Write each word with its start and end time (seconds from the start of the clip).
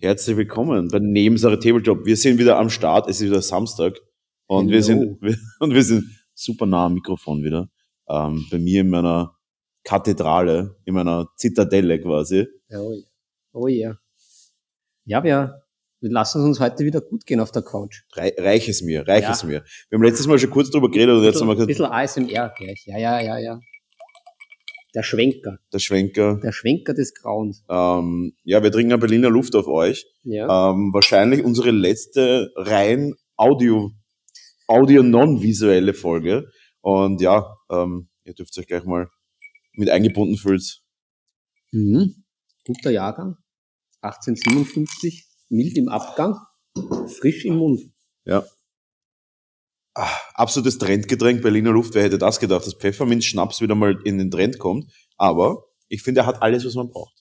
Herzlich 0.00 0.36
willkommen 0.36 0.88
bei 0.88 0.98
Nebensache 0.98 1.60
Tabletop. 1.60 2.04
Wir 2.04 2.16
sind 2.16 2.38
wieder 2.38 2.58
am 2.58 2.70
Start. 2.70 3.08
Es 3.08 3.20
ist 3.20 3.26
wieder 3.28 3.40
Samstag 3.40 4.00
und 4.46 4.70
wir 4.70 4.82
sind 4.82 5.22
wir, 5.22 5.36
und 5.60 5.74
wir 5.74 5.82
sind 5.84 6.04
super 6.34 6.66
nah 6.66 6.86
am 6.86 6.94
Mikrofon 6.94 7.44
wieder. 7.44 7.70
Ähm, 8.08 8.44
bei 8.50 8.58
mir 8.58 8.80
in 8.80 8.90
meiner 8.90 9.36
Kathedrale, 9.84 10.76
in 10.84 10.94
meiner 10.94 11.28
Zitadelle 11.36 12.00
quasi. 12.00 12.48
Oh 12.70 12.92
ja. 12.92 13.06
Oh 13.52 13.66
ja. 13.68 13.98
Ja, 15.04 15.22
wir, 15.22 15.30
wir 15.32 15.65
lassen 16.00 16.40
es 16.40 16.44
uns 16.46 16.60
heute 16.60 16.84
wieder 16.84 17.00
gut 17.00 17.26
gehen 17.26 17.40
auf 17.40 17.52
der 17.52 17.62
Couch. 17.62 18.02
Rei 18.14 18.34
reich 18.38 18.68
es 18.68 18.82
mir, 18.82 19.06
reich 19.06 19.22
Ja. 19.22 19.32
es 19.32 19.44
mir. 19.44 19.64
Wir 19.88 19.96
haben 19.96 20.02
letztes 20.04 20.26
Mal 20.26 20.38
schon 20.38 20.50
kurz 20.50 20.70
drüber 20.70 20.90
geredet 20.90 21.16
und 21.16 21.24
jetzt 21.24 21.40
haben 21.40 21.48
wir 21.48 21.52
Ein 21.52 21.66
gesagt, 21.66 21.68
bisschen 21.68 21.86
ASMR 21.86 22.54
gleich. 22.56 22.82
Ja, 22.86 22.98
ja, 22.98 23.20
ja, 23.20 23.38
ja. 23.38 23.60
Der 24.94 25.02
Schwenker. 25.02 25.58
der 25.72 25.78
Schwenker. 25.78 26.40
Der 26.42 26.52
Schwenker 26.52 26.94
des 26.94 27.12
Grauens. 27.14 27.62
Ähm, 27.68 28.34
ja, 28.44 28.62
wir 28.62 28.72
trinken 28.72 28.98
Berliner 28.98 29.28
Luft 29.28 29.54
auf 29.54 29.66
euch. 29.66 30.06
Ja. 30.22 30.70
Ähm, 30.70 30.90
wahrscheinlich 30.94 31.44
unsere 31.44 31.70
letzte 31.70 32.50
rein 32.56 33.14
Audio, 33.36 33.92
Audio 34.66 35.02
non-visuelle 35.02 35.92
Folge. 35.92 36.46
Und 36.80 37.20
ja, 37.20 37.56
ähm, 37.70 38.08
ihr 38.24 38.32
dürft 38.32 38.56
euch 38.58 38.66
gleich 38.66 38.84
mal 38.84 39.08
mit 39.74 39.90
eingebunden 39.90 40.36
fühlen. 40.38 40.62
Mhm. 41.72 42.24
Guter 42.64 42.90
Jahrgang. 42.90 43.36
1857. 44.00 45.25
Mild 45.48 45.76
im 45.76 45.88
Abgang. 45.88 46.36
Frisch 47.08 47.44
im 47.44 47.56
Mund. 47.56 47.80
Ja. 48.24 48.46
Ah, 49.94 50.10
absolutes 50.34 50.76
Trendgetränk 50.78 51.42
Berliner 51.42 51.70
Luft. 51.72 51.94
Wer 51.94 52.02
hätte 52.02 52.18
das 52.18 52.38
gedacht, 52.38 52.66
dass 52.66 52.74
Pfefferminz-Schnaps 52.74 53.60
wieder 53.62 53.74
mal 53.74 53.98
in 54.04 54.18
den 54.18 54.30
Trend 54.30 54.58
kommt? 54.58 54.92
Aber 55.16 55.64
ich 55.88 56.02
finde, 56.02 56.20
er 56.22 56.26
hat 56.26 56.42
alles, 56.42 56.66
was 56.66 56.74
man 56.74 56.88
braucht. 56.90 57.14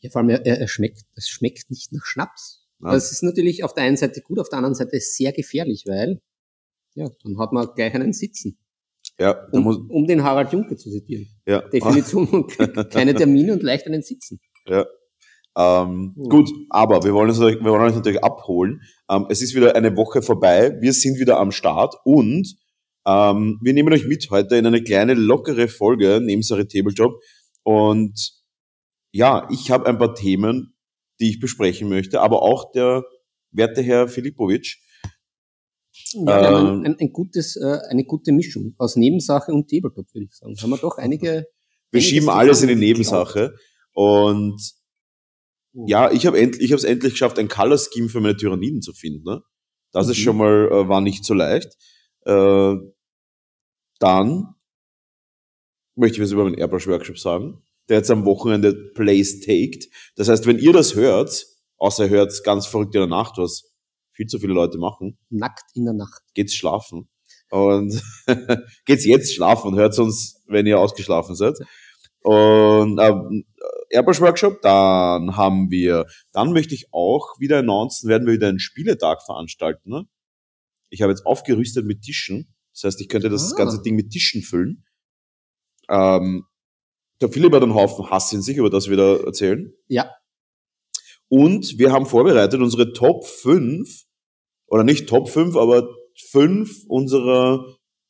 Ja, 0.00 0.10
vor 0.10 0.20
allem, 0.20 0.28
er, 0.28 0.44
er 0.44 0.68
schmeckt, 0.68 1.02
es 1.14 1.28
schmeckt 1.28 1.70
nicht 1.70 1.92
nach 1.92 2.04
Schnaps. 2.04 2.66
Ja. 2.82 2.92
Das 2.92 3.12
ist 3.12 3.22
natürlich 3.22 3.64
auf 3.64 3.72
der 3.72 3.84
einen 3.84 3.96
Seite 3.96 4.20
gut, 4.20 4.38
auf 4.38 4.50
der 4.50 4.58
anderen 4.58 4.74
Seite 4.74 5.00
sehr 5.00 5.32
gefährlich, 5.32 5.84
weil, 5.86 6.20
ja, 6.94 7.08
dann 7.24 7.38
hat 7.38 7.52
man 7.52 7.68
gleich 7.74 7.94
einen 7.94 8.12
Sitzen. 8.12 8.58
Ja, 9.18 9.48
da 9.50 9.60
muss, 9.60 9.76
Um, 9.76 9.90
um 9.90 10.06
den 10.06 10.22
Harald 10.22 10.52
Junke 10.52 10.76
zu 10.76 10.90
zitieren. 10.90 11.28
ja. 11.46 11.62
Definition, 11.68 12.46
keine 12.90 13.14
Termine 13.14 13.54
und 13.54 13.62
leicht 13.62 13.86
einen 13.86 14.02
Sitzen. 14.02 14.38
Ja. 14.66 14.84
Ähm, 15.56 16.14
Hm. 16.16 16.28
Gut, 16.28 16.50
aber 16.68 17.02
wir 17.04 17.14
wollen, 17.14 17.30
uns, 17.30 17.40
wir 17.40 17.64
wollen 17.64 17.82
euch 17.82 17.94
natürlich 17.94 18.22
abholen. 18.22 18.82
Ähm, 19.10 19.26
es 19.30 19.40
ist 19.40 19.54
wieder 19.54 19.74
eine 19.74 19.96
Woche 19.96 20.20
vorbei. 20.20 20.76
Wir 20.80 20.92
sind 20.92 21.18
wieder 21.18 21.38
am 21.38 21.50
Start 21.50 21.94
und 22.04 22.56
ähm, 23.06 23.58
wir 23.62 23.72
nehmen 23.72 23.92
euch 23.92 24.06
mit 24.06 24.28
heute 24.30 24.56
in 24.56 24.66
eine 24.66 24.82
kleine 24.82 25.14
lockere 25.14 25.68
Folge 25.68 26.20
neben 26.22 26.42
Sache 26.42 26.68
Tabletop. 26.68 27.20
Und 27.62 28.32
ja, 29.12 29.48
ich 29.50 29.70
habe 29.70 29.86
ein 29.86 29.96
paar 29.98 30.14
Themen, 30.14 30.74
die 31.20 31.30
ich 31.30 31.40
besprechen 31.40 31.88
möchte, 31.88 32.20
aber 32.20 32.42
auch 32.42 32.70
der 32.72 33.04
werte 33.50 33.80
Herr 33.80 34.08
Filipovic. 34.08 34.76
Ja, 36.12 36.60
Ähm, 36.60 36.82
ein, 36.84 36.96
ein, 37.00 37.12
gutes, 37.12 37.56
äh, 37.56 37.78
eine 37.88 38.04
gute 38.04 38.32
Mischung 38.32 38.74
aus 38.76 38.96
Nebensache 38.96 39.52
und 39.52 39.70
Tabletop, 39.70 40.12
würde 40.12 40.26
ich 40.26 40.36
sagen. 40.36 40.54
Haben 40.60 40.70
wir 40.70 40.76
doch 40.76 40.98
einige. 40.98 41.46
Wir 41.90 42.02
schieben 42.02 42.28
alles 42.28 42.60
in 42.60 42.68
die 42.68 42.74
Nebensache. 42.74 43.54
Und. 43.94 44.60
Ja, 45.86 46.10
ich 46.10 46.26
habe 46.26 46.38
es 46.38 46.84
endlich 46.84 47.12
geschafft, 47.12 47.38
ein 47.38 47.48
Color 47.48 47.76
Scheme 47.78 48.08
für 48.08 48.20
meine 48.20 48.36
Tyranniden 48.36 48.80
zu 48.82 48.92
finden. 48.92 49.24
Ne? 49.24 49.42
Das 49.92 50.08
ist 50.08 50.18
Mhm. 50.18 50.22
schon 50.22 50.36
mal 50.38 50.68
äh, 50.72 50.88
war 50.88 51.00
nicht 51.00 51.24
so 51.24 51.34
leicht. 51.34 51.76
Äh, 52.24 52.74
dann 53.98 54.54
möchte 55.96 56.16
ich 56.16 56.22
was 56.22 56.32
über 56.32 56.44
meinen 56.44 56.58
Airbrush 56.58 56.86
Workshop 56.86 57.18
sagen, 57.18 57.62
der 57.88 57.98
jetzt 57.98 58.10
am 58.10 58.24
Wochenende 58.24 58.74
Place 58.94 59.40
taked. 59.40 59.88
Das 60.16 60.28
heißt, 60.28 60.46
wenn 60.46 60.58
ihr 60.58 60.72
das 60.72 60.94
hört, 60.94 61.46
außer 61.78 62.04
ihr 62.04 62.10
hört 62.10 62.44
ganz 62.44 62.66
verrückt 62.66 62.94
in 62.94 63.00
der 63.00 63.08
Nacht, 63.08 63.38
was 63.38 63.72
viel 64.12 64.26
zu 64.26 64.38
viele 64.38 64.54
Leute 64.54 64.78
machen, 64.78 65.18
Nackt 65.30 65.64
in 65.74 65.84
der 65.84 65.94
Nacht. 65.94 66.22
geht's 66.34 66.54
schlafen. 66.54 67.08
Und 67.50 68.02
geht's 68.86 69.04
jetzt 69.04 69.34
schlafen 69.34 69.68
und 69.68 69.76
hört 69.78 69.98
uns, 69.98 70.42
wenn 70.46 70.66
ihr 70.66 70.78
ausgeschlafen 70.80 71.34
seid. 71.36 71.54
Und 72.22 72.98
ähm, 72.98 73.44
Airbrush 73.90 74.20
Workshop, 74.20 74.60
dann 74.62 75.36
haben 75.36 75.70
wir, 75.70 76.06
dann 76.32 76.52
möchte 76.52 76.74
ich 76.74 76.88
auch 76.92 77.38
wieder 77.38 77.58
announcen, 77.58 78.08
werden 78.08 78.26
wir 78.26 78.34
wieder 78.34 78.48
einen 78.48 78.58
Spieletag 78.58 79.22
veranstalten. 79.24 79.90
Ne? 79.90 80.06
Ich 80.90 81.02
habe 81.02 81.12
jetzt 81.12 81.24
aufgerüstet 81.26 81.84
mit 81.86 82.02
Tischen. 82.02 82.54
Das 82.72 82.84
heißt, 82.84 83.00
ich 83.00 83.08
könnte 83.08 83.30
das 83.30 83.52
Ah. 83.52 83.56
ganze 83.56 83.80
Ding 83.82 83.94
mit 83.96 84.10
Tischen 84.10 84.42
füllen. 84.42 84.84
Ähm, 85.88 86.44
der 87.20 87.30
Philipp 87.30 87.52
hat 87.54 87.62
einen 87.62 87.74
Haufen 87.74 88.10
Hass 88.10 88.32
in 88.32 88.42
sich, 88.42 88.56
über 88.56 88.70
das 88.70 88.88
wir 88.90 88.96
da 88.96 89.16
erzählen. 89.16 89.72
Ja. 89.88 90.10
Und 91.28 91.78
wir 91.78 91.92
haben 91.92 92.06
vorbereitet 92.06 92.60
unsere 92.60 92.92
Top 92.92 93.24
5, 93.26 94.04
oder 94.66 94.84
nicht 94.84 95.08
Top 95.08 95.28
5, 95.28 95.56
aber 95.56 95.88
5 96.30 96.84
unserer 96.88 97.64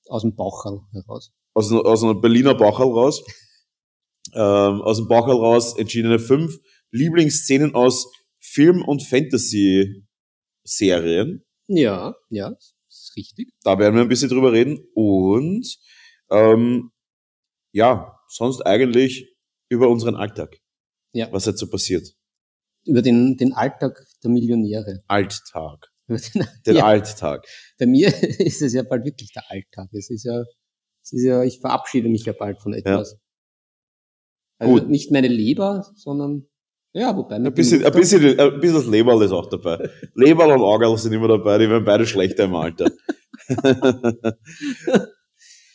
Aus 0.08 0.22
dem 0.22 0.34
Bauchhall 0.34 0.80
heraus. 0.92 1.32
aus, 1.54 1.70
einer- 1.70 1.84
aus 1.86 2.02
einer 2.02 2.14
Berliner 2.14 2.54
Bauchhall 2.54 2.88
raus, 2.88 3.22
ähm, 4.34 4.82
aus 4.82 4.98
dem 4.98 5.08
Bauchhall 5.08 5.36
raus 5.36 5.76
entschiedene 5.76 6.18
fünf 6.18 6.58
Lieblingsszenen 6.90 7.74
aus 7.74 8.10
Film- 8.40 8.84
und 8.84 9.02
Fantasy-Serien. 9.02 11.44
Ja, 11.68 12.14
ja, 12.30 12.54
ist 12.88 13.12
richtig. 13.16 13.52
Da 13.62 13.78
werden 13.78 13.96
wir 13.96 14.02
ein 14.02 14.08
bisschen 14.08 14.28
drüber 14.28 14.52
reden. 14.52 14.78
Und 14.94 15.78
ähm, 16.30 16.90
ja, 17.72 18.18
sonst 18.28 18.62
eigentlich 18.62 19.34
über 19.68 19.88
unseren 19.88 20.14
Alltag. 20.14 20.56
Ja. 21.12 21.30
Was 21.32 21.46
jetzt 21.46 21.58
so 21.58 21.68
passiert. 21.68 22.14
Über 22.84 23.02
den, 23.02 23.36
den 23.36 23.52
Alltag 23.52 24.00
der 24.22 24.30
Millionäre. 24.30 25.02
Alltag. 25.08 25.88
Über 26.06 26.18
den, 26.18 26.46
Den 26.66 26.76
ja, 26.78 26.86
Alltag. 26.86 27.46
bei 27.78 27.86
mir 27.86 28.08
ist 28.22 28.62
es 28.62 28.72
ja 28.72 28.82
bald 28.82 29.04
wirklich 29.04 29.32
der 29.32 29.50
Alltag. 29.50 29.88
Es 29.92 30.10
ist 30.10 30.24
ja, 30.24 30.42
es 31.02 31.12
ist 31.12 31.24
ja, 31.24 31.42
ich 31.42 31.60
verabschiede 31.60 32.08
mich 32.08 32.24
ja 32.24 32.32
bald 32.32 32.60
von 32.62 32.74
etwas. 32.74 33.18
Also 34.58 34.72
Gut. 34.74 34.88
nicht 34.88 35.10
meine 35.12 35.28
Leber, 35.28 35.84
sondern, 35.96 36.46
ja, 36.92 37.14
wobei 37.16 37.36
Ein 37.36 37.52
bisschen, 37.52 37.84
ein 37.84 37.92
bisschen, 37.92 38.38
ein 38.40 38.60
bisschen 38.60 38.76
das 38.76 38.86
Leberl 38.86 39.22
ist 39.22 39.32
auch 39.32 39.48
dabei. 39.50 39.90
Leberl 40.14 40.52
und 40.52 40.62
Augerl 40.62 40.96
sind 40.96 41.12
immer 41.12 41.28
dabei, 41.28 41.58
die 41.58 41.68
werden 41.68 41.84
beide 41.84 42.06
schlechter 42.06 42.44
im 42.44 42.54
Alter. 42.54 42.90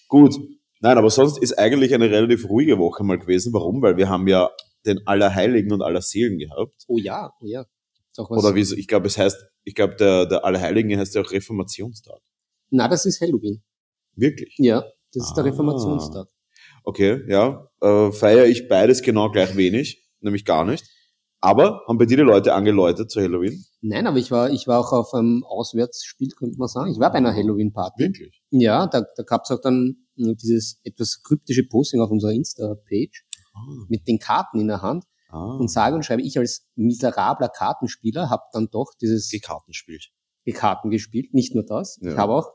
Gut. 0.07 0.35
Nein, 0.81 0.97
aber 0.97 1.09
sonst 1.11 1.37
ist 1.41 1.57
eigentlich 1.59 1.93
eine 1.93 2.09
relativ 2.09 2.49
ruhige 2.49 2.79
Woche 2.79 3.03
mal 3.03 3.19
gewesen. 3.19 3.53
Warum? 3.53 3.81
Weil 3.81 3.97
wir 3.97 4.09
haben 4.09 4.27
ja 4.27 4.49
den 4.85 5.05
Allerheiligen 5.05 5.71
und 5.71 5.81
Allerseelen 5.83 6.39
gehabt. 6.39 6.73
Oh 6.87 6.97
ja, 6.97 7.31
oh 7.39 7.45
ja. 7.45 7.65
Was, 8.17 8.29
Oder 8.29 8.55
wie, 8.55 8.63
so- 8.63 8.75
ich 8.75 8.87
glaube, 8.87 9.07
es 9.07 9.17
heißt, 9.17 9.37
ich 9.63 9.75
glaube, 9.75 9.95
der, 9.95 10.25
der 10.25 10.43
Allerheiligen 10.43 10.97
heißt 10.99 11.13
ja 11.15 11.21
auch 11.21 11.31
Reformationstag. 11.31 12.19
Na, 12.71 12.87
das 12.87 13.05
ist 13.05 13.21
Halloween. 13.21 13.61
Wirklich? 14.15 14.55
Ja, 14.57 14.81
das 15.13 15.27
ist 15.27 15.33
der 15.35 15.43
Ah. 15.43 15.47
Reformationstag. 15.47 16.27
Okay, 16.83 17.23
ja. 17.27 17.67
Äh, 17.81 18.11
feiere 18.11 18.45
ich 18.45 18.67
beides 18.67 19.01
genau 19.01 19.29
gleich 19.29 19.55
wenig, 19.55 20.03
nämlich 20.19 20.45
gar 20.45 20.65
nicht. 20.65 20.85
Aber 21.39 21.81
haben 21.87 21.97
bei 21.97 22.05
dir 22.05 22.17
die 22.17 22.23
Leute 22.23 22.53
angeläutet 22.53 23.09
zu 23.09 23.19
Halloween? 23.21 23.63
Nein, 23.81 24.05
aber 24.05 24.17
ich 24.17 24.29
war, 24.29 24.51
ich 24.51 24.67
war 24.67 24.79
auch 24.79 24.91
auf 24.93 25.13
einem 25.13 25.43
Auswärtsspiel, 25.43 26.29
könnte 26.37 26.57
man 26.59 26.67
sagen. 26.67 26.91
Ich 26.91 26.99
war 26.99 27.11
bei 27.11 27.17
einer 27.17 27.33
Halloween-Party. 27.33 28.03
Wirklich? 28.03 28.41
Ja, 28.51 28.85
da, 28.85 29.03
da 29.15 29.23
gab's 29.23 29.49
auch 29.49 29.59
dann 29.61 29.95
dieses 30.15 30.79
etwas 30.83 31.21
kryptische 31.23 31.63
Posting 31.67 31.99
auf 32.01 32.11
unserer 32.11 32.31
Insta-Page 32.31 33.25
Ah. 33.53 33.59
mit 33.89 34.07
den 34.07 34.17
Karten 34.19 34.59
in 34.61 34.67
der 34.67 34.81
Hand. 34.81 35.03
ah. 35.29 35.55
Und 35.59 35.69
sage 35.69 35.95
und 35.95 36.05
schreibe, 36.05 36.21
ich 36.21 36.37
als 36.37 36.65
miserabler 36.75 37.49
Kartenspieler 37.49 38.29
habe 38.29 38.43
dann 38.53 38.69
doch 38.71 38.93
dieses 39.01 39.27
die 39.27 39.39
Karten 39.41 39.73
spielt. 39.73 40.09
die 40.45 40.53
Karten 40.53 40.89
gespielt. 40.89 41.33
Nicht 41.33 41.53
nur 41.55 41.65
das. 41.65 41.97
Ja. 42.01 42.11
Ich 42.11 42.17
habe 42.17 42.33
auch 42.33 42.49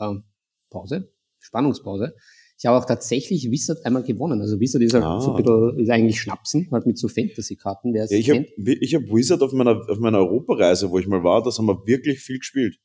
ähm, 0.00 0.24
Pause, 0.70 1.12
Spannungspause. 1.38 2.14
Ich 2.58 2.64
habe 2.64 2.78
auch 2.78 2.86
tatsächlich 2.86 3.50
Wizard 3.50 3.84
einmal 3.84 4.02
gewonnen. 4.02 4.40
Also 4.40 4.58
Wizard 4.58 4.82
ist 4.82 4.94
halt 4.94 5.04
Ah. 5.04 5.20
so 5.20 5.34
ein 5.34 5.42
bisschen, 5.42 5.78
ist 5.78 5.90
eigentlich 5.90 6.20
Schnapsen, 6.20 6.68
halt 6.72 6.86
mit 6.86 6.96
so 6.98 7.06
Fantasy-Karten, 7.08 7.94
Ja, 7.94 8.06
ich 8.10 8.30
habe 8.30 8.46
hab 8.46 9.02
Wizard 9.14 9.42
auf 9.42 9.52
meiner, 9.52 9.82
auf 9.90 9.98
meiner 9.98 10.18
Europareise, 10.18 10.90
wo 10.90 10.98
ich 10.98 11.06
mal 11.06 11.22
war, 11.22 11.42
das 11.42 11.58
haben 11.58 11.66
wir 11.66 11.86
wirklich 11.86 12.20
viel 12.20 12.38
gespielt. 12.38 12.78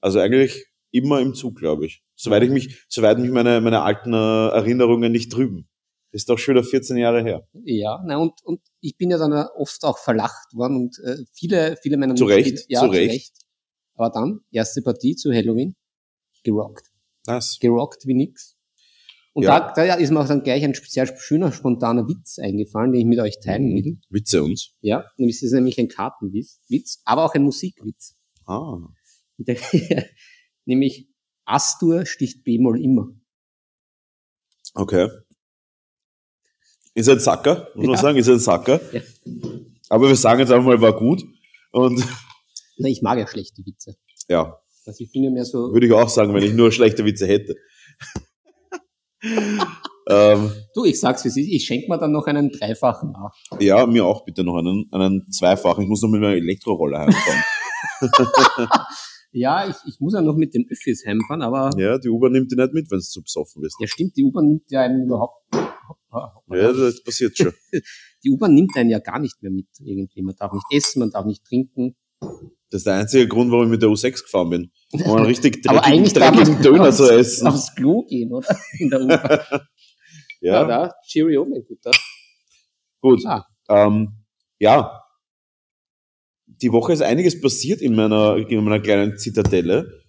Also 0.00 0.18
eigentlich 0.18 0.66
immer 0.90 1.20
im 1.20 1.34
Zug, 1.34 1.56
glaube 1.58 1.86
ich. 1.86 2.02
Soweit 2.16 2.42
ich 2.42 2.50
mich, 2.50 2.84
soweit 2.88 3.18
mich 3.18 3.30
meine, 3.30 3.60
meine 3.60 3.82
alten 3.82 4.12
äh, 4.12 4.16
Erinnerungen 4.48 5.12
nicht 5.12 5.30
trüben. 5.30 5.68
Das 6.12 6.22
ist 6.22 6.28
doch 6.28 6.38
schon 6.38 6.54
wieder 6.54 6.64
14 6.64 6.96
Jahre 6.96 7.22
her. 7.22 7.46
Ja, 7.64 8.00
na 8.06 8.18
und, 8.18 8.32
und 8.44 8.60
ich 8.80 8.96
bin 8.96 9.10
ja 9.10 9.18
dann 9.18 9.32
oft 9.56 9.82
auch 9.84 9.98
verlacht 9.98 10.54
worden 10.54 10.76
und 10.76 10.98
äh, 11.04 11.16
viele, 11.32 11.76
viele 11.82 11.96
meiner 11.96 12.14
Zu 12.14 12.24
Recht, 12.26 12.52
Mitspieler- 12.54 12.66
ja, 12.68 12.80
zu 12.80 12.86
Recht. 12.86 13.32
Aber 13.94 14.10
dann, 14.10 14.40
erste 14.50 14.82
Partie 14.82 15.14
zu 15.16 15.32
Halloween, 15.32 15.74
gerockt. 16.42 16.90
Was? 17.26 17.58
gerockt 17.60 18.06
wie 18.06 18.14
nix. 18.14 18.56
Und 19.34 19.42
Ja. 19.42 19.72
da, 19.74 19.84
da 19.86 19.94
ist 19.94 20.10
mir 20.10 20.20
auch 20.20 20.28
dann 20.28 20.42
gleich 20.44 20.62
ein 20.64 20.74
sehr 20.74 21.06
schöner, 21.18 21.50
spontaner 21.52 22.06
Witz 22.08 22.38
eingefallen, 22.38 22.92
den 22.92 23.00
ich 23.00 23.06
mit 23.06 23.18
euch 23.18 23.40
teilen 23.40 23.72
Mhm. 23.72 23.74
will. 23.84 23.98
Witze 24.08 24.42
uns. 24.44 24.70
Ja, 24.80 25.04
nämlich 25.16 25.36
es 25.36 25.42
ist 25.42 25.52
nämlich 25.52 25.78
ein 25.78 25.88
Kartenwitz, 25.88 26.60
Witz, 26.68 27.02
aber 27.04 27.24
auch 27.24 27.34
ein 27.34 27.42
Musikwitz. 27.42 28.16
Ah. 28.46 28.78
Der- 29.38 29.56
nämlich, 30.64 31.08
Astur 31.44 32.06
sticht 32.06 32.44
B-Moll 32.44 32.80
immer. 32.80 33.08
Okay. 34.74 35.08
Ist 36.94 37.08
ein 37.08 37.18
Sacker, 37.18 37.68
muss 37.74 37.86
man 37.86 37.96
Ja. 37.96 38.00
sagen, 38.02 38.18
ist 38.18 38.28
ein 38.28 38.38
Sacker. 38.38 38.80
Ja. 38.92 39.00
Aber 39.88 40.08
wir 40.08 40.16
sagen 40.16 40.40
jetzt 40.40 40.50
einfach 40.52 40.66
mal, 40.66 40.80
war 40.80 40.96
gut. 40.96 41.24
Und 41.72 41.96
Na, 42.78 42.88
ich 42.88 43.02
mag 43.02 43.18
ja 43.18 43.26
schlechte 43.26 43.64
Witze. 43.66 43.96
ja, 44.28 44.60
Also 44.86 45.02
ich 45.04 45.10
bin 45.12 45.24
ja 45.24 45.30
mehr 45.30 45.44
so, 45.44 45.72
würde 45.72 45.86
ich 45.86 45.92
auch 45.92 46.08
sagen, 46.08 46.32
wenn 46.34 46.42
ich 46.44 46.52
nur 46.54 46.70
schlechte 46.70 47.04
Witze 47.04 47.26
hätte. 47.26 47.56
Ähm, 50.08 50.52
du, 50.74 50.84
ich 50.84 51.00
sag's 51.00 51.24
wie 51.24 51.28
es 51.28 51.36
ist, 51.36 51.48
ich 51.48 51.64
schenke 51.64 51.88
mir 51.88 51.98
dann 51.98 52.12
noch 52.12 52.26
einen 52.26 52.50
dreifachen 52.50 53.12
nach. 53.12 53.34
ja, 53.60 53.86
mir 53.86 54.04
auch 54.04 54.24
bitte 54.24 54.44
noch 54.44 54.56
einen, 54.56 54.86
einen 54.92 55.30
zweifachen. 55.30 55.84
Ich 55.84 55.88
muss 55.88 56.02
noch 56.02 56.10
mit 56.10 56.20
meiner 56.20 56.34
Elektrorolle 56.34 56.98
heimfahren. 56.98 57.42
Ja, 59.36 59.68
ich, 59.68 59.74
ich 59.88 59.98
muss 59.98 60.14
ja 60.14 60.22
noch 60.22 60.36
mit 60.36 60.54
den 60.54 60.64
Öffis 60.70 61.04
heimfahren, 61.04 61.42
aber 61.42 61.76
ja, 61.76 61.98
die 61.98 62.08
U-Bahn 62.08 62.30
nimmt 62.30 62.52
die 62.52 62.56
nicht 62.56 62.72
mit, 62.72 62.88
wenn 62.88 62.98
du 62.98 63.04
zu 63.04 63.20
besoffen 63.20 63.62
bist. 63.62 63.74
ja 63.80 63.88
stimmt, 63.88 64.16
die 64.16 64.22
U-Bahn 64.22 64.46
nimmt 64.46 64.70
ja 64.70 64.82
einen 64.82 65.06
überhaupt, 65.06 65.44
Ja, 65.52 66.72
das 66.72 67.02
passiert 67.02 67.36
schon. 67.36 67.52
die 68.24 68.30
U-Bahn 68.30 68.54
nimmt 68.54 68.76
einen 68.76 68.90
ja 68.90 69.00
gar 69.00 69.18
nicht 69.18 69.42
mehr 69.42 69.50
mit 69.50 69.66
irgendwie. 69.80 70.22
Man 70.22 70.36
darf 70.38 70.52
nicht 70.52 70.66
essen, 70.70 71.00
man 71.00 71.10
darf 71.10 71.26
nicht 71.26 71.44
trinken. 71.44 71.96
Das 72.20 72.82
ist 72.82 72.86
der 72.86 72.94
einzige 72.94 73.26
Grund, 73.26 73.50
warum 73.50 73.64
ich 73.64 73.70
mit 73.70 73.82
der 73.82 73.88
U6 73.88 74.22
gefahren 74.22 74.50
bin. 74.50 74.70
Um 74.94 75.16
einen 75.16 75.26
richtig 75.26 75.66
Aber 75.66 75.80
dreckigen, 75.80 75.98
eigentlich 75.98 76.12
darf 76.12 76.34
dreckigen 76.34 76.54
man 76.54 76.62
Döner 76.62 76.92
zu 76.92 77.12
essen. 77.12 77.46
aufs 77.48 77.74
Klo 77.74 78.02
gehen, 78.04 78.32
oder? 78.32 78.56
In 78.78 78.90
der 78.90 79.00
U-Bahn. 79.02 79.40
Ja, 80.40 80.52
Ja, 80.52 80.64
da, 80.64 80.94
Cheerio, 81.06 81.44
mein 81.44 81.64
Guter. 81.66 81.90
gut. 83.00 83.24
Ah, 83.26 83.44
Ähm, 83.68 84.24
ja, 84.58 85.00
die 86.46 86.72
Woche 86.72 86.92
ist 86.92 87.02
einiges 87.02 87.40
passiert 87.40 87.80
in 87.80 87.94
meiner, 87.94 88.36
in 88.36 88.64
meiner 88.64 88.80
kleinen 88.80 89.16
Zitadelle. 89.16 90.02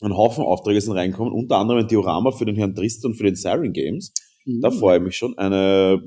Ein 0.00 0.16
Haufen 0.16 0.44
Aufträge 0.44 0.80
sind 0.80 0.92
reinkommen, 0.94 1.32
unter 1.32 1.56
anderem 1.56 1.80
ein 1.80 1.88
Diorama 1.88 2.30
für 2.30 2.44
den 2.44 2.56
Herrn 2.56 2.74
Tristan 2.74 3.14
für 3.14 3.24
den 3.24 3.34
Siren 3.34 3.72
Games. 3.72 4.12
Da 4.60 4.70
mhm. 4.70 4.78
freue 4.78 4.98
ich 4.98 5.02
mich 5.04 5.16
schon. 5.16 5.36
Eine 5.38 6.00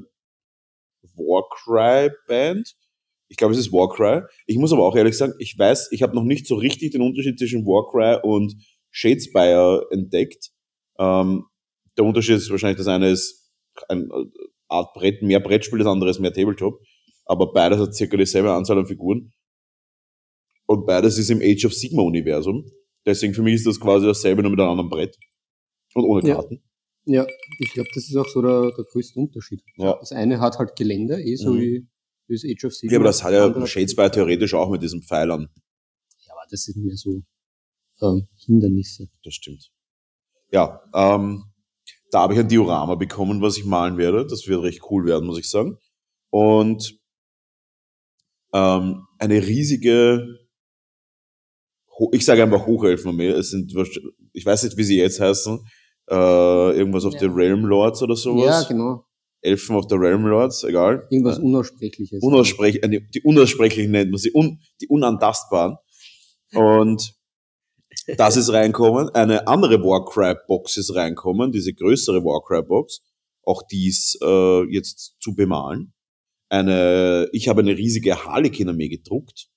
Warcry-Band. 1.16 2.76
Ich 3.32 3.38
glaube, 3.38 3.54
es 3.54 3.60
ist 3.62 3.72
Warcry. 3.72 4.24
Ich 4.46 4.58
muss 4.58 4.74
aber 4.74 4.84
auch 4.86 4.96
ehrlich 4.98 5.18
sagen, 5.18 5.34
ich 5.40 5.58
weiß, 5.58 5.88
ich 5.92 6.02
habe 6.04 6.14
noch 6.16 6.26
nicht 6.26 6.46
so 6.46 6.56
richtig 6.56 6.92
den 6.92 7.02
Unterschied 7.02 7.40
zwischen 7.40 7.66
Warcry 7.66 8.20
und 8.22 8.54
Shadespire 8.90 9.88
entdeckt. 9.90 10.50
Ähm, 11.00 11.46
der 11.98 12.04
Unterschied 12.04 12.36
ist 12.36 12.52
wahrscheinlich, 12.52 12.78
das 12.78 12.88
eine 12.88 13.10
ist 13.10 13.50
eine 13.88 14.06
Art 14.68 14.94
Brett, 14.94 15.22
mehr 15.22 15.40
Brettspiel, 15.40 15.80
das 15.80 15.88
andere 15.88 16.10
ist 16.10 16.20
mehr 16.20 16.34
Tabletop. 16.34 16.82
Aber 17.24 17.54
beides 17.54 17.80
hat 17.80 17.96
circa 17.96 18.18
dieselbe 18.18 18.52
Anzahl 18.52 18.78
an 18.78 18.86
Figuren. 18.86 19.32
Und 20.68 20.86
beides 20.86 21.18
ist 21.18 21.30
im 21.30 21.40
Age 21.42 21.66
of 21.66 21.74
Sigma-Universum. 21.74 22.70
Deswegen 23.06 23.34
für 23.34 23.44
mich 23.44 23.56
ist 23.56 23.66
das 23.66 23.80
quasi 23.80 24.08
dasselbe, 24.08 24.42
nur 24.42 24.52
mit 24.52 24.60
einem 24.60 24.72
anderen 24.72 24.90
Brett. 24.90 25.18
Und 25.94 26.04
ohne 26.04 26.28
Ja. 26.28 26.36
Karten. 26.36 26.62
Ja, 27.06 27.26
ich 27.60 27.72
glaube, 27.72 27.90
das 27.96 28.10
ist 28.10 28.16
auch 28.18 28.28
so 28.28 28.42
der, 28.42 28.72
der 28.76 28.86
größte 28.92 29.18
Unterschied. 29.20 29.62
Ja. 29.78 29.96
Das 30.00 30.12
eine 30.12 30.42
hat 30.42 30.60
halt 30.60 30.76
Gelände, 30.76 31.22
eh 31.24 31.36
so 31.38 31.54
Mhm. 31.54 31.60
wie, 31.62 31.88
das 32.34 32.44
Age 32.46 32.66
of 32.66 32.74
Sigmar. 32.74 32.94
Ja, 32.94 33.00
aber 33.00 33.06
das 33.08 33.24
hat 33.24 33.34
ja 33.34 33.68
Shadespire 33.68 34.12
theoretisch 34.12 34.54
auch 34.54 34.70
mit 34.70 34.82
diesen 34.82 35.02
Pfeilern. 35.04 35.50
Ja, 36.26 36.34
aber 36.34 36.42
das 36.50 36.64
sind 36.64 36.84
mehr 36.84 36.96
so 36.96 37.22
ähm, 38.02 38.28
Hindernisse. 38.46 39.08
Das 39.24 39.34
stimmt. 39.34 39.70
Ja, 40.52 40.82
ähm, 40.94 41.44
da 42.12 42.22
habe 42.24 42.34
ich 42.34 42.40
ein 42.40 42.48
Diorama 42.50 42.96
bekommen, 42.96 43.42
was 43.42 43.58
ich 43.58 43.66
malen 43.66 43.98
werde. 43.98 44.26
Das 44.28 44.48
wird 44.48 44.62
recht 44.64 44.82
cool 44.90 45.06
werden, 45.06 45.26
muss 45.28 45.40
ich 45.40 45.50
sagen. 45.50 45.78
Und 46.30 47.00
ähm, 48.54 49.08
eine 49.18 49.46
riesige, 49.46 50.28
ich 52.12 52.26
sage 52.26 52.44
einfach 52.44 52.66
Hochelfenarmee. 52.66 53.30
Es 53.30 53.52
sind, 53.52 53.74
ich 54.34 54.46
weiß 54.46 54.64
nicht, 54.64 54.76
wie 54.78 54.84
sie 54.84 54.98
jetzt 54.98 55.20
heißen. 55.20 55.60
Äh, 56.10 56.14
irgendwas 56.78 57.06
auf 57.06 57.14
Ja. 57.14 57.20
der 57.22 57.36
Realm 57.36 57.64
Lords 57.66 58.02
oder 58.02 58.16
Ja, 58.16 58.20
sowas. 58.20 58.68
genau. 58.68 59.06
Elfen 59.42 59.76
auf 59.76 59.88
der 59.88 60.00
Realm 60.00 60.26
Lords, 60.26 60.64
egal. 60.64 61.08
Irgendwas 61.10 61.40
Äh, 61.40 61.42
Unaussprechliches. 61.42 62.22
Unaussprech 62.22 62.84
eine, 62.84 63.02
die 63.02 63.22
Unaussprechlichen 63.22 63.92
nennt 63.92 64.12
man 64.12 64.20
sie, 64.20 64.32
un, 64.34 64.60
die 64.82 64.88
Unantastbaren. 64.88 65.78
Und 66.54 67.14
das 68.18 68.38
ist 68.38 68.52
reinkommen. 68.52 69.10
Eine 69.10 69.48
andere 69.48 69.82
Warcry-Box 69.84 70.78
ist 70.78 70.96
reinkommen, 70.96 71.52
diese 71.52 71.74
größere 71.74 72.24
Warcry-Box. 72.24 73.02
Auch 73.44 73.64
dies 73.64 74.18
äh, 74.22 74.64
jetzt 74.72 75.16
zu 75.20 75.34
bemalen. 75.34 75.94
Eine, 76.50 77.30
ich 77.32 77.48
habe 77.48 77.62
eine 77.62 77.78
riesige 77.78 78.26
Harlequin-Armee 78.26 78.90
gedruckt. 78.90 79.48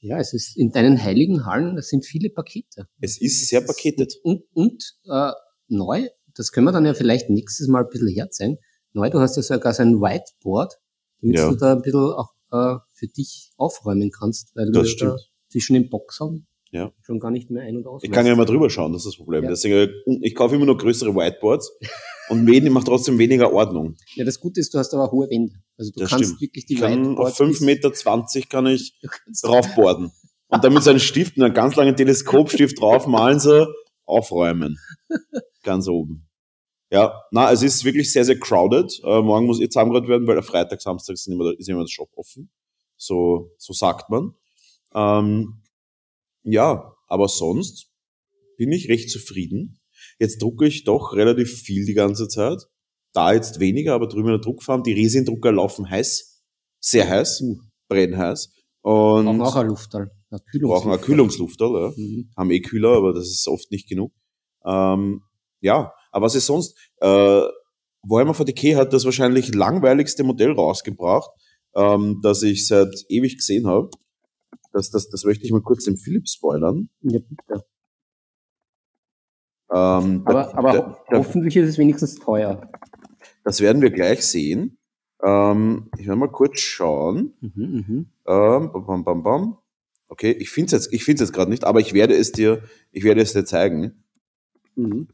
Ja, 0.00 0.18
es 0.18 0.32
ist 0.32 0.56
in 0.56 0.70
deinen 0.70 1.02
heiligen 1.02 1.46
Hallen, 1.46 1.74
das 1.74 1.88
sind 1.88 2.04
viele 2.04 2.30
Pakete. 2.30 2.86
Es 3.00 3.20
ist 3.20 3.48
sehr 3.48 3.62
paketet. 3.62 4.14
Und, 4.22 4.44
und 4.52 4.96
äh, 5.08 5.32
neu, 5.68 6.08
das 6.34 6.52
können 6.52 6.66
wir 6.66 6.72
dann 6.72 6.86
ja 6.86 6.94
vielleicht 6.94 7.30
nächstes 7.30 7.68
Mal 7.68 7.84
ein 7.84 7.90
bisschen 7.90 8.08
herzeigen. 8.08 8.58
Neu, 8.98 9.10
du 9.10 9.20
hast 9.20 9.36
ja 9.36 9.42
sogar 9.42 9.72
so 9.72 9.82
ein 9.82 10.00
Whiteboard, 10.00 10.74
damit 11.22 11.36
Ja. 11.38 11.48
du 11.48 11.56
da 11.56 11.72
ein 11.72 11.82
bisschen 11.82 12.00
auch 12.00 12.30
äh, 12.50 12.76
für 12.94 13.06
dich 13.06 13.50
aufräumen 13.56 14.10
kannst, 14.10 14.54
weil 14.56 14.66
du 14.66 14.72
Das 14.72 14.88
stimmt. 14.88 15.20
zwischen 15.50 15.74
den 15.74 15.88
Boxern 15.90 16.46
Ja. 16.70 16.90
schon 17.02 17.18
gar 17.20 17.30
nicht 17.30 17.50
mehr 17.50 17.62
ein- 17.62 17.76
und 17.76 17.86
aus. 17.86 18.02
Ich 18.02 18.10
kann 18.10 18.24
ja 18.26 18.32
immer 18.32 18.44
drüber 18.46 18.70
schauen, 18.70 18.92
das 18.92 19.02
ist 19.02 19.12
das 19.12 19.16
Problem. 19.16 19.44
Ja. 19.44 19.50
Deswegen, 19.50 19.90
ich 20.22 20.34
kaufe 20.34 20.54
immer 20.56 20.64
nur 20.66 20.76
größere 20.78 21.14
Whiteboards 21.14 21.70
und 22.30 22.46
wen- 22.46 22.72
macht 22.72 22.86
trotzdem 22.86 23.18
weniger 23.18 23.52
Ordnung. 23.52 23.96
Ja, 24.14 24.24
das 24.24 24.40
Gute 24.40 24.60
ist, 24.60 24.72
du 24.74 24.78
hast 24.78 24.92
aber 24.94 25.10
hohe 25.12 25.28
Wände. 25.30 25.54
Also 25.76 25.92
du 25.92 26.00
Das 26.00 26.10
kannst 26.10 26.24
stimmt. 26.24 26.40
wirklich 26.40 26.66
die 26.66 26.74
Ich 26.74 26.80
kann 26.80 26.92
auf 27.18 27.36
Whiteboards 27.36 27.36
5,20 27.38 27.48
bis- 27.50 27.60
Meter 27.60 28.44
kann 28.48 28.66
ich 28.66 28.94
du 29.02 29.46
draufboarden. 29.48 30.10
Und 30.50 30.64
dann 30.64 30.72
mit 30.72 30.82
seinem 30.82 30.98
Stift, 31.00 31.36
mit 31.36 31.44
einem 31.44 31.54
ganz 31.54 31.76
langen 31.76 31.94
Teleskopstift 31.96 32.80
draufmalen, 32.80 33.38
so 33.40 33.66
aufräumen. 34.06 34.78
Ganz 35.62 35.86
oben. 35.88 36.27
Ja, 36.90 37.22
na, 37.30 37.52
es 37.52 37.62
ist 37.62 37.84
wirklich 37.84 38.12
sehr, 38.12 38.24
sehr 38.24 38.38
crowded. 38.38 39.00
Äh, 39.04 39.20
morgen 39.20 39.46
muss 39.46 39.60
ihr 39.60 39.68
zusammengerät 39.68 40.08
werden, 40.08 40.26
weil 40.26 40.38
am 40.38 40.44
Freitag, 40.44 40.80
Samstag 40.80 41.14
ist 41.14 41.26
immer, 41.26 41.52
ist 41.58 41.68
immer 41.68 41.80
der 41.84 41.88
Shop 41.88 42.10
offen. 42.16 42.50
So, 42.96 43.52
so 43.58 43.72
sagt 43.72 44.08
man. 44.10 44.34
Ähm, 44.94 45.62
ja, 46.42 46.94
aber 47.06 47.28
sonst 47.28 47.90
bin 48.56 48.72
ich 48.72 48.88
recht 48.88 49.10
zufrieden. 49.10 49.80
Jetzt 50.18 50.40
drucke 50.40 50.66
ich 50.66 50.84
doch 50.84 51.14
relativ 51.14 51.60
viel 51.60 51.84
die 51.84 51.94
ganze 51.94 52.28
Zeit. 52.28 52.62
Da 53.12 53.32
jetzt 53.32 53.60
weniger, 53.60 53.94
aber 53.94 54.08
drüben 54.08 54.28
in 54.28 54.34
der 54.34 54.40
Druckfarm. 54.40 54.82
Die 54.82 54.92
Resindrucker 54.92 55.52
laufen 55.52 55.88
heiß. 55.88 56.42
Sehr 56.80 57.08
heiß. 57.08 57.42
Uh. 57.42 57.58
Brennheiß. 57.88 58.52
Und 58.82 59.24
Brauchen 59.24 59.40
auch 59.42 59.56
eine 59.56 59.68
Luftall. 59.68 60.10
Eine 60.30 60.40
brauchen 60.60 60.90
eine 60.90 61.00
Kühlungsluft. 61.00 61.58
Kühlungsluft, 61.58 61.62
oder? 61.62 61.92
Mhm. 61.96 62.30
Haben 62.36 62.50
eh 62.50 62.60
Kühler, 62.60 62.96
aber 62.96 63.12
das 63.12 63.28
ist 63.28 63.48
oft 63.48 63.70
nicht 63.70 63.88
genug. 63.88 64.12
Ähm, 64.64 65.22
ja, 65.60 65.92
aber 66.10 66.26
was 66.26 66.34
ist 66.34 66.46
sonst? 66.46 66.76
Äh, 67.00 67.42
Warhammer 68.02 68.32
40k 68.34 68.76
hat 68.76 68.92
das 68.92 69.04
wahrscheinlich 69.04 69.54
langweiligste 69.54 70.24
Modell 70.24 70.52
rausgebracht, 70.52 71.30
ähm, 71.74 72.20
das 72.22 72.42
ich 72.42 72.66
seit 72.66 72.94
ewig 73.08 73.36
gesehen 73.36 73.66
habe. 73.66 73.90
Das, 74.72 74.90
das, 74.90 75.08
das 75.08 75.24
möchte 75.24 75.44
ich 75.44 75.50
mal 75.52 75.62
kurz 75.62 75.84
dem 75.84 75.96
Philipp 75.96 76.28
spoilern. 76.28 76.88
Ja, 77.02 77.18
bitte. 77.18 77.64
Ähm, 79.70 80.22
Aber, 80.24 80.32
da- 80.44 80.54
aber 80.54 80.72
da- 80.72 80.98
da- 81.10 81.18
hoffentlich 81.18 81.56
ist 81.56 81.68
es 81.68 81.78
wenigstens 81.78 82.16
teuer. 82.16 82.70
das 83.44 83.60
werden 83.60 83.82
wir 83.82 83.90
gleich 83.90 84.24
sehen. 84.26 84.78
Ähm, 85.22 85.90
ich 85.98 86.06
werde 86.06 86.18
mal 86.20 86.30
kurz 86.30 86.60
schauen. 86.60 87.34
Mhm, 87.40 87.84
mhm. 87.86 88.06
Ähm, 88.26 88.72
bam, 88.72 88.86
bam, 88.86 89.04
bam, 89.04 89.22
bam. 89.22 89.58
Okay, 90.08 90.30
ich 90.32 90.48
finde 90.50 90.66
es 90.66 90.72
jetzt, 90.84 90.94
ich 90.94 91.04
find's 91.04 91.20
jetzt 91.20 91.32
gerade 91.32 91.50
nicht, 91.50 91.64
aber 91.64 91.80
ich 91.80 91.92
werde 91.92 92.14
es 92.14 92.32
dir, 92.32 92.62
ich 92.92 93.04
werde 93.04 93.20
es 93.20 93.32
dir 93.34 93.44
zeigen. 93.44 94.04
Mhm. 94.76 95.08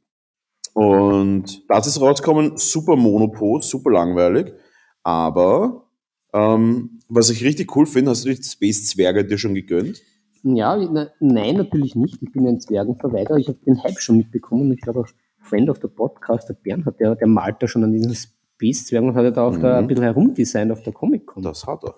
Und 0.75 1.63
das 1.71 1.87
ist 1.87 2.01
rausgekommen, 2.01 2.57
super 2.57 2.97
Monopod, 2.97 3.65
super 3.65 3.91
langweilig. 3.91 4.53
Aber 5.03 5.89
ähm, 6.33 7.01
was 7.09 7.31
ich 7.31 7.45
richtig 7.45 7.75
cool 7.77 7.87
finde, 7.87 8.11
hast 8.11 8.25
du 8.25 8.35
die 8.35 8.43
Space 8.43 8.89
Zwerge 8.89 9.25
dir 9.25 9.39
schon 9.39 9.55
gegönnt? 9.55 10.01
Ja, 10.43 10.77
na, 10.77 11.09
nein, 11.21 11.57
natürlich 11.57 11.95
nicht. 11.95 12.19
Ich 12.21 12.33
bin 12.33 12.47
ein 12.47 12.61
Zwergenverweigerer. 12.61 13.39
Ich 13.39 13.49
habe 13.49 13.59
den 13.67 13.83
Hype 13.83 13.99
schon 14.01 14.19
mitbekommen. 14.19 14.71
Ich 14.73 14.81
glaube, 14.81 15.01
auch 15.01 15.09
Friend 15.39 15.71
of 15.71 15.79
the 15.81 15.89
Podcast, 15.89 16.49
der 16.49 16.55
Bernhard, 16.55 16.99
der, 17.01 17.15
der 17.15 17.29
malt 17.29 17.57
da 17.61 17.69
schon 17.69 17.85
an 17.85 17.93
diesen 17.93 18.15
Space-Zwergen 18.15 19.09
und 19.11 19.15
hat 19.15 19.25
ja 19.25 19.31
da 19.31 19.47
auch 19.47 19.57
da 19.57 19.73
Mhm. 19.73 19.85
ein 19.85 19.87
bisschen 19.87 20.05
herumdesignt 20.05 20.73
auf 20.73 20.83
der 20.83 20.93
Comic-Con. 20.93 21.43
Das 21.43 21.67
hat 21.67 21.85
er. 21.85 21.95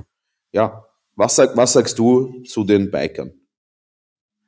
Ja. 0.52 0.84
Was, 1.16 1.34
sag, 1.36 1.56
was 1.56 1.72
sagst 1.72 1.98
du 1.98 2.42
zu 2.42 2.62
den 2.62 2.90
Bikern? 2.90 3.32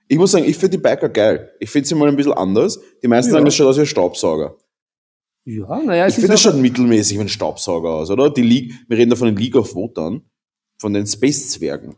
Ich 0.09 0.17
muss 0.17 0.33
sagen, 0.33 0.45
ich 0.47 0.57
finde 0.57 0.79
die 0.79 0.83
Biker 0.83 1.09
geil. 1.09 1.53
Ich 1.61 1.71
finde 1.71 1.87
sie 1.89 1.95
mal 1.95 2.09
ein 2.09 2.17
bisschen 2.17 2.33
anders. 2.33 2.81
Die 3.03 3.09
meisten 3.09 3.31
Ja. 3.31 3.35
sagen, 3.35 3.45
das 3.45 3.55
schaut 3.55 3.67
aus 3.69 3.77
wie 3.77 3.81
ein 3.81 3.87
Staubsauger. 3.87 4.57
Ja, 5.45 5.83
naja, 5.83 6.07
Ich 6.09 6.15
finde, 6.15 6.29
das 6.29 6.41
schaut 6.43 6.57
mittelmäßig 6.57 7.17
wie 7.17 7.23
ein 7.23 7.29
Staubsauger 7.29 7.91
aus, 7.91 8.11
oder? 8.11 8.29
Die 8.31 8.43
League, 8.43 8.75
wir 8.89 8.99
reden 8.99 9.11
da 9.11 9.17
von 9.17 9.29
den 9.29 9.37
League 9.37 9.57
of 9.57 9.75
Votern, 9.75 10.23
von 10.79 10.93
den 10.93 11.07
Space 11.07 11.51
Zwergen. 11.51 11.97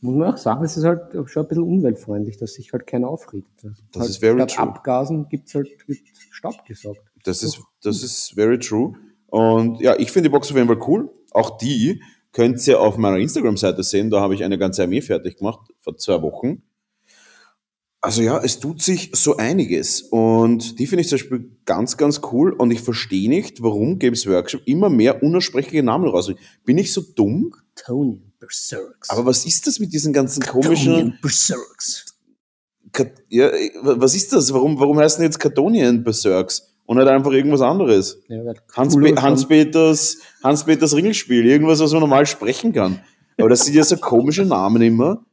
muss 0.00 0.16
man 0.16 0.34
auch 0.34 0.36
sagen, 0.36 0.64
es 0.64 0.76
ist 0.76 0.84
halt 0.84 1.00
schon 1.30 1.44
ein 1.44 1.48
bisschen 1.48 1.64
umweltfreundlich, 1.64 2.36
dass 2.36 2.54
sich 2.54 2.72
halt 2.72 2.86
keiner 2.86 3.08
aufregt. 3.08 3.48
Das 3.62 3.72
halt 3.96 4.10
ist 4.10 4.18
very 4.18 4.36
statt 4.38 4.50
true. 4.50 4.62
Abgasen 4.68 5.28
gibt's 5.28 5.54
halt 5.54 5.68
wird 5.86 5.98
Staub 6.30 6.64
gesaugt. 6.66 7.00
Das 7.24 7.42
ist, 7.42 7.60
das 7.82 8.02
ist 8.02 8.32
very 8.34 8.58
true. 8.58 8.92
Und 9.28 9.80
ja, 9.80 9.96
ich 9.98 10.10
finde 10.12 10.28
die 10.28 10.32
Box 10.32 10.50
auf 10.50 10.56
jeden 10.56 10.68
Fall 10.68 10.80
cool. 10.88 11.10
Auch 11.30 11.56
die 11.58 12.02
könnt 12.32 12.64
ihr 12.66 12.80
auf 12.80 12.96
meiner 12.98 13.18
Instagram-Seite 13.18 13.82
sehen. 13.82 14.10
Da 14.10 14.20
habe 14.20 14.34
ich 14.34 14.44
eine 14.44 14.58
ganze 14.58 14.82
Armee 14.82 15.00
fertig 15.00 15.36
gemacht 15.38 15.60
vor 15.80 15.96
zwei 15.96 16.20
Wochen. 16.22 16.62
Also 18.04 18.20
ja, 18.20 18.38
es 18.44 18.60
tut 18.60 18.82
sich 18.82 19.12
so 19.14 19.38
einiges 19.38 20.02
und 20.02 20.78
die 20.78 20.86
finde 20.86 21.00
ich 21.00 21.08
zum 21.08 21.16
Beispiel 21.16 21.50
ganz, 21.64 21.96
ganz 21.96 22.20
cool 22.32 22.52
und 22.52 22.70
ich 22.70 22.82
verstehe 22.82 23.30
nicht, 23.30 23.62
warum 23.62 23.98
Games 23.98 24.26
Workshop 24.26 24.60
immer 24.66 24.90
mehr 24.90 25.22
unaussprechliche 25.22 25.82
Namen 25.82 26.06
raus. 26.10 26.30
Bin 26.66 26.76
ich 26.76 26.92
so 26.92 27.00
dumm? 27.00 27.54
Tonian 27.74 28.34
Berserks. 28.38 29.08
Aber 29.08 29.24
was 29.24 29.46
ist 29.46 29.66
das 29.66 29.80
mit 29.80 29.94
diesen 29.94 30.12
ganzen 30.12 30.42
komischen... 30.42 30.92
Tonian 30.92 31.18
Berserks. 31.22 32.04
Kat 32.92 33.10
ja, 33.30 33.50
was 33.80 34.14
ist 34.14 34.34
das? 34.34 34.52
Warum, 34.52 34.78
warum 34.78 34.98
heißen 34.98 35.24
jetzt 35.24 35.40
Katonien 35.40 36.04
Berserks 36.04 36.74
und 36.84 36.98
nicht 36.98 37.08
einfach 37.08 37.32
irgendwas 37.32 37.62
anderes? 37.62 38.18
Ja, 38.28 38.42
Hans, 38.74 38.92
Cthulhu 38.92 39.14
Pe 39.14 39.22
Hans, 39.22 39.48
Peters, 39.48 40.18
Hans 40.42 40.62
Peters 40.62 40.94
Ringelspiel, 40.94 41.46
irgendwas, 41.46 41.80
was 41.80 41.92
man 41.92 42.00
normal 42.00 42.26
sprechen 42.26 42.74
kann. 42.74 43.00
Aber 43.38 43.48
das 43.48 43.64
sind 43.64 43.74
ja 43.74 43.82
so 43.82 43.96
komische 43.96 44.44
Namen 44.44 44.82
immer. 44.82 45.24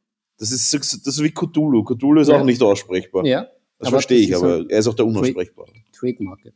Das 0.41 0.51
ist, 0.51 0.73
das 0.73 0.91
ist 1.05 1.21
wie 1.21 1.29
Cthulhu. 1.29 1.83
Cthulhu 1.83 2.19
ist 2.19 2.29
Ja. 2.29 2.39
auch 2.39 2.43
nicht 2.43 2.59
aussprechbar. 2.63 3.23
Ja, 3.27 3.43
Das 3.77 3.89
aber 3.89 3.97
verstehe 3.97 4.17
ich, 4.17 4.31
ist 4.31 4.37
aber 4.41 4.65
er 4.67 4.79
ist 4.79 4.87
auch 4.87 4.95
der 4.95 5.05
Unaussprechbare. 5.05 5.71
Trademarket. 5.93 6.55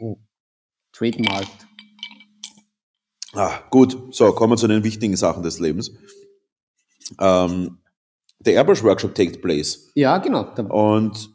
Oh. 0.00 0.16
Trademarked. 0.92 1.66
Ah, 3.34 3.58
gut, 3.70 4.14
so, 4.14 4.32
kommen 4.32 4.54
wir 4.54 4.56
zu 4.56 4.66
den 4.66 4.82
wichtigen 4.82 5.14
Sachen 5.14 5.42
des 5.42 5.58
Lebens. 5.58 5.92
Ähm, 7.20 7.76
der 8.38 8.54
Airbrush 8.54 8.82
Workshop 8.82 9.14
takes 9.14 9.38
place. 9.38 9.90
Ja, 9.94 10.16
genau. 10.16 10.54
Und 10.70 11.30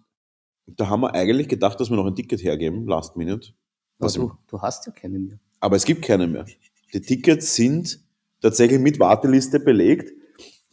da 0.65 0.89
haben 0.89 1.01
wir 1.01 1.13
eigentlich 1.13 1.47
gedacht, 1.47 1.79
dass 1.79 1.91
wir 1.91 1.95
noch 1.95 2.07
ein 2.07 2.15
Ticket 2.15 2.43
hergeben, 2.43 2.87
last 2.87 3.15
minute. 3.15 3.53
Was 3.99 4.13
du, 4.13 4.31
du 4.47 4.59
hast 4.63 4.87
ja 4.87 4.91
keine 4.91 5.19
mehr. 5.19 5.39
Aber 5.59 5.75
es 5.75 5.85
gibt 5.85 6.01
keine 6.03 6.25
mehr. 6.25 6.45
Die 6.91 7.01
Tickets 7.01 7.53
sind 7.53 7.99
tatsächlich 8.41 8.79
mit 8.79 8.99
Warteliste 8.99 9.59
belegt. 9.59 10.11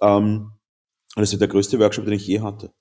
Ähm, 0.00 0.52
und 1.16 1.22
das 1.22 1.32
wird 1.32 1.40
der 1.40 1.48
größte 1.48 1.78
Workshop, 1.78 2.04
den 2.04 2.14
ich 2.14 2.26
je 2.26 2.40
hatte. 2.40 2.72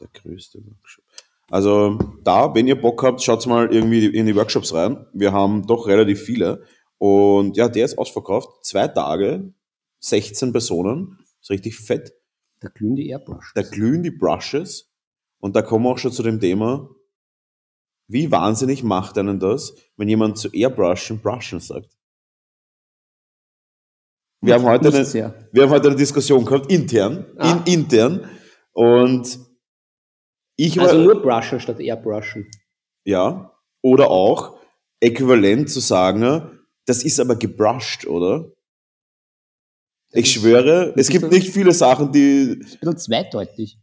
Der 0.00 0.08
größte 0.08 0.58
Workshop. 0.64 1.04
Also 1.50 1.98
da, 2.24 2.54
wenn 2.54 2.66
ihr 2.66 2.80
Bock 2.80 3.02
habt, 3.02 3.22
schaut 3.22 3.46
mal 3.46 3.72
irgendwie 3.72 4.06
in 4.06 4.26
die 4.26 4.34
Workshops 4.34 4.72
rein. 4.72 5.06
Wir 5.12 5.32
haben 5.32 5.66
doch 5.66 5.86
relativ 5.86 6.22
viele. 6.22 6.64
Und 6.98 7.56
ja, 7.56 7.68
der 7.68 7.84
ist 7.84 7.98
ausverkauft. 7.98 8.64
Zwei 8.64 8.88
Tage, 8.88 9.52
16 10.00 10.52
Personen. 10.52 11.18
Ist 11.40 11.50
richtig 11.50 11.76
fett. 11.76 12.14
Da 12.60 12.68
glühen 12.68 12.96
die 12.96 13.08
Airbrush. 13.10 13.52
Da 13.54 13.62
glühen 13.62 14.02
die 14.02 14.10
Brushes. 14.10 14.90
Und 15.40 15.56
da 15.56 15.62
kommen 15.62 15.84
wir 15.84 15.90
auch 15.90 15.98
schon 15.98 16.12
zu 16.12 16.22
dem 16.22 16.40
Thema, 16.40 16.88
wie 18.08 18.30
wahnsinnig 18.30 18.82
macht 18.82 19.18
einen 19.18 19.40
das, 19.40 19.74
wenn 19.96 20.08
jemand 20.08 20.38
zu 20.38 20.48
Airbrushen 20.48 21.20
Brushen 21.20 21.60
sagt? 21.60 21.96
Wir 24.44 24.54
haben 24.54 24.64
heute 24.64 24.88
eine, 24.88 25.04
sehr. 25.04 25.48
wir 25.52 25.62
haben 25.62 25.70
heute 25.70 25.88
eine 25.88 25.96
Diskussion 25.96 26.44
gehabt, 26.44 26.70
intern, 26.70 27.26
Ah. 27.38 27.62
in, 27.64 27.80
intern. 27.82 28.28
Und 28.72 29.38
ich 30.56 30.76
war, 30.76 30.88
Also 30.88 30.98
nur 31.02 31.22
Brushen 31.22 31.60
statt 31.60 31.78
Airbrushen. 31.80 32.50
ja, 33.04 33.52
oder 33.82 34.10
auch 34.10 34.58
äquivalent 35.00 35.70
zu 35.70 35.80
sagen, 35.80 36.58
das 36.86 37.04
ist 37.04 37.20
aber 37.20 37.36
gebrushed, 37.36 38.06
oder? 38.06 38.50
Ich 40.10 40.24
ist- 40.26 40.32
schwöre, 40.42 40.92
es 40.96 41.08
gibt 41.08 41.24
das- 41.24 41.30
nicht 41.30 41.48
viele 41.50 41.72
Sachen, 41.72 42.10
die, 42.12 42.58
Das 42.58 42.68
ist 42.68 42.74
ein 42.74 42.80
bisschen 42.80 42.98
zweideutig. 42.98 43.78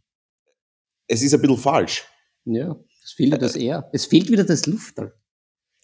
es 1.08 1.22
ist 1.22 1.34
ein 1.34 1.40
bisschen 1.40 1.56
falsch. 1.56 2.06
Ja, 2.44 2.76
es 3.02 3.12
fehlt 3.12 3.28
wieder 3.28 3.38
das 3.38 3.56
Air. 3.56 3.88
Es 3.92 4.06
fehlt 4.06 4.30
wieder 4.30 4.44
das 4.44 4.66
Luftal. 4.66 5.14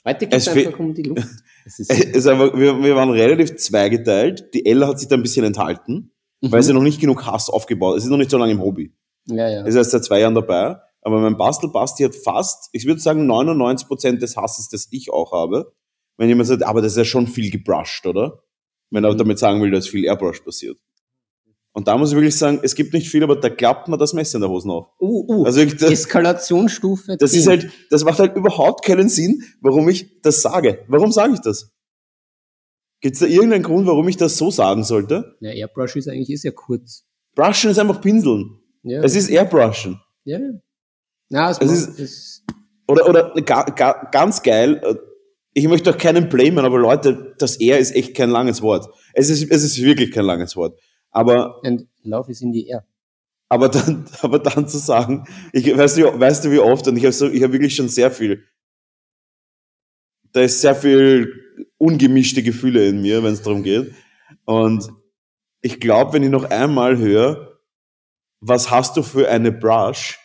Heute 0.07 0.27
geht 0.27 0.35
es 0.35 0.49
einfach 0.49 0.79
um 0.79 0.95
die 0.95 1.03
Luft. 1.03 1.27
Es 1.67 1.81
ist, 1.81 1.91
Es 1.91 2.27
einfach, 2.29 2.57
wir, 2.57 2.81
wir 2.81 2.95
waren 2.95 3.11
relativ 3.11 3.57
zweigeteilt. 3.57 4.55
Die 4.55 4.65
Ella 4.67 4.87
hat 4.87 5.01
sich 5.01 5.09
da 5.09 5.17
ein 5.17 5.23
bisschen 5.23 5.45
enthalten, 5.45 6.13
weil 6.41 6.61
Mhm. 6.61 6.63
sie 6.65 6.73
noch 6.75 6.83
nicht 6.83 7.01
genug 7.01 7.27
Hass 7.27 7.51
aufgebaut 7.51 7.93
hat. 7.95 7.99
Es 7.99 8.05
ist 8.05 8.11
noch 8.11 8.17
nicht 8.19 8.31
so 8.31 8.39
lange 8.39 8.53
im 8.53 8.61
Hobby. 8.63 8.95
ja, 9.27 9.49
ja. 9.49 9.63
Es 9.63 9.71
ist 9.71 9.75
erst 9.75 9.91
seit 9.91 10.05
zwei 10.05 10.21
Jahren 10.21 10.37
dabei. 10.37 10.77
Aber 11.03 11.21
mein 11.21 11.37
Bastelbasti 11.37 12.05
hat 12.05 12.15
fast, 12.15 12.69
ich 12.73 12.87
würde 12.87 13.01
sagen, 13.01 13.27
99% 13.31 14.19
des 14.21 14.37
Hasses, 14.37 14.69
das 14.69 14.87
ich 14.93 15.13
auch 15.13 15.33
habe. 15.33 15.73
Wenn 16.19 16.29
jemand 16.29 16.47
sagt, 16.49 16.63
aber 16.63 16.83
das 16.83 16.93
ist 16.93 16.99
ja 16.99 17.05
schon 17.05 17.27
viel 17.27 17.51
gebrushed, 17.51 18.07
oder? 18.07 18.43
Wenn 18.91 19.03
er 19.05 19.13
Mhm. 19.13 19.19
damit 19.19 19.39
sagen 19.41 19.61
will, 19.61 19.71
dass 19.73 19.89
viel 19.89 20.05
Airbrush 20.05 20.41
passiert. 20.45 20.79
Und 21.76 21.88
da 21.88 21.99
muss 21.99 22.09
ich 22.11 22.14
wirklich 22.16 22.35
sagen, 22.37 22.61
es 22.62 22.75
gibt 22.75 22.95
nicht 22.95 23.11
viel, 23.11 23.23
aber 23.23 23.37
da 23.37 23.50
klappt 23.50 23.88
man 23.88 23.99
das 23.99 24.14
Messer 24.14 24.37
in 24.37 24.40
der 24.40 24.49
Hose 24.50 24.66
auf. 24.71 24.87
Uh, 24.99 25.26
uh, 25.28 25.45
Also 25.45 25.61
ich, 25.61 25.76
das, 25.76 25.90
Eskalationsstufe. 25.90 27.18
das 27.18 27.35
ist 27.35 27.42
10. 27.45 27.50
halt, 27.50 27.71
das 27.90 28.02
macht 28.02 28.18
halt 28.18 28.35
überhaupt 28.35 28.83
keinen 28.83 29.11
Sinn, 29.11 29.42
warum 29.61 29.87
ich 29.90 30.23
das 30.23 30.40
sage. 30.40 30.85
Warum 30.88 31.12
sage 31.12 31.35
ich 31.35 31.40
das? 31.40 31.71
Gibt 33.02 33.14
es 33.16 33.21
da 33.21 33.26
irgendeinen 33.26 33.62
Grund, 33.62 33.87
warum 33.87 34.09
ich 34.09 34.16
das 34.16 34.38
so 34.38 34.50
sagen 34.50 34.85
sollte? 34.85 35.37
Ja, 35.40 35.50
Airbrush 35.50 35.97
ist 35.97 36.09
eigentlich 36.09 36.30
eh 36.30 36.37
sehr 36.37 36.52
kurz. 36.52 37.04
Brushen 37.35 37.71
ist 37.71 37.78
einfach 37.78 38.00
Pinseln. 38.00 38.59
Ja, 38.83 39.02
Es 39.02 39.14
ist 39.14 39.28
Airbrushen. 39.28 40.00
ja. 40.25 40.38
ja. 40.38 40.50
Na, 41.28 41.50
es, 41.50 41.59
Es 41.61 41.73
ist- 41.73 41.99
es, 42.00 42.45
Oder, 42.88 43.06
oder 43.09 43.35
ga, 43.45 43.64
ga, 43.64 44.09
ganz 44.12 44.42
geil, 44.42 44.80
äh, 44.83 44.95
ich 45.52 45.66
möchte 45.68 45.90
auch 45.90 45.99
keinen 45.99 46.28
blamen, 46.30 46.61
aber 46.64 46.78
Leute, 46.78 47.35
das 47.38 47.56
Air 47.56 47.78
ist 47.78 47.95
echt 47.95 48.14
kein 48.16 48.30
langes 48.30 48.62
Wort. 48.62 48.88
Es 49.12 49.28
ist, 49.28 49.50
es 49.50 49.62
ist 49.64 49.83
wirklich 49.83 50.11
kein 50.12 50.25
langes 50.25 50.54
Wort. 50.56 50.78
Aber, 51.16 51.58
and 51.64 51.87
love 52.04 52.30
is 52.30 52.42
in 52.42 52.52
the 52.52 52.68
air. 52.68 52.85
aber, 53.49 53.70
dann, 53.70 54.04
aber 54.20 54.38
dann 54.38 54.68
zu 54.68 54.76
sagen, 54.76 55.26
ich, 55.52 55.75
weißt, 55.75 55.96
du, 55.96 56.20
weißt 56.20 56.44
du 56.44 56.50
wie 56.50 56.58
oft, 56.58 56.87
und 56.88 56.96
ich 56.99 57.04
habe 57.04 57.12
so, 57.12 57.26
ich 57.28 57.42
hab 57.42 57.52
wirklich 57.52 57.75
schon 57.75 57.88
sehr 57.88 58.11
viel, 58.11 58.44
da 60.32 60.42
ist 60.42 60.61
sehr 60.61 60.75
viel 60.75 61.32
ungemischte 61.78 62.42
Gefühle 62.42 62.87
in 62.87 63.00
mir, 63.00 63.23
wenn 63.23 63.32
es 63.32 63.40
darum 63.40 63.62
geht. 63.62 63.94
Und 64.44 64.90
ich 65.62 65.80
glaube, 65.80 66.12
wenn 66.12 66.23
ich 66.23 66.28
noch 66.28 66.44
einmal 66.44 66.99
höre, 66.99 67.62
was 68.40 68.70
hast 68.70 68.99
du 68.99 69.02
für 69.02 69.30
eine 69.30 69.52
Brush, 69.52 70.18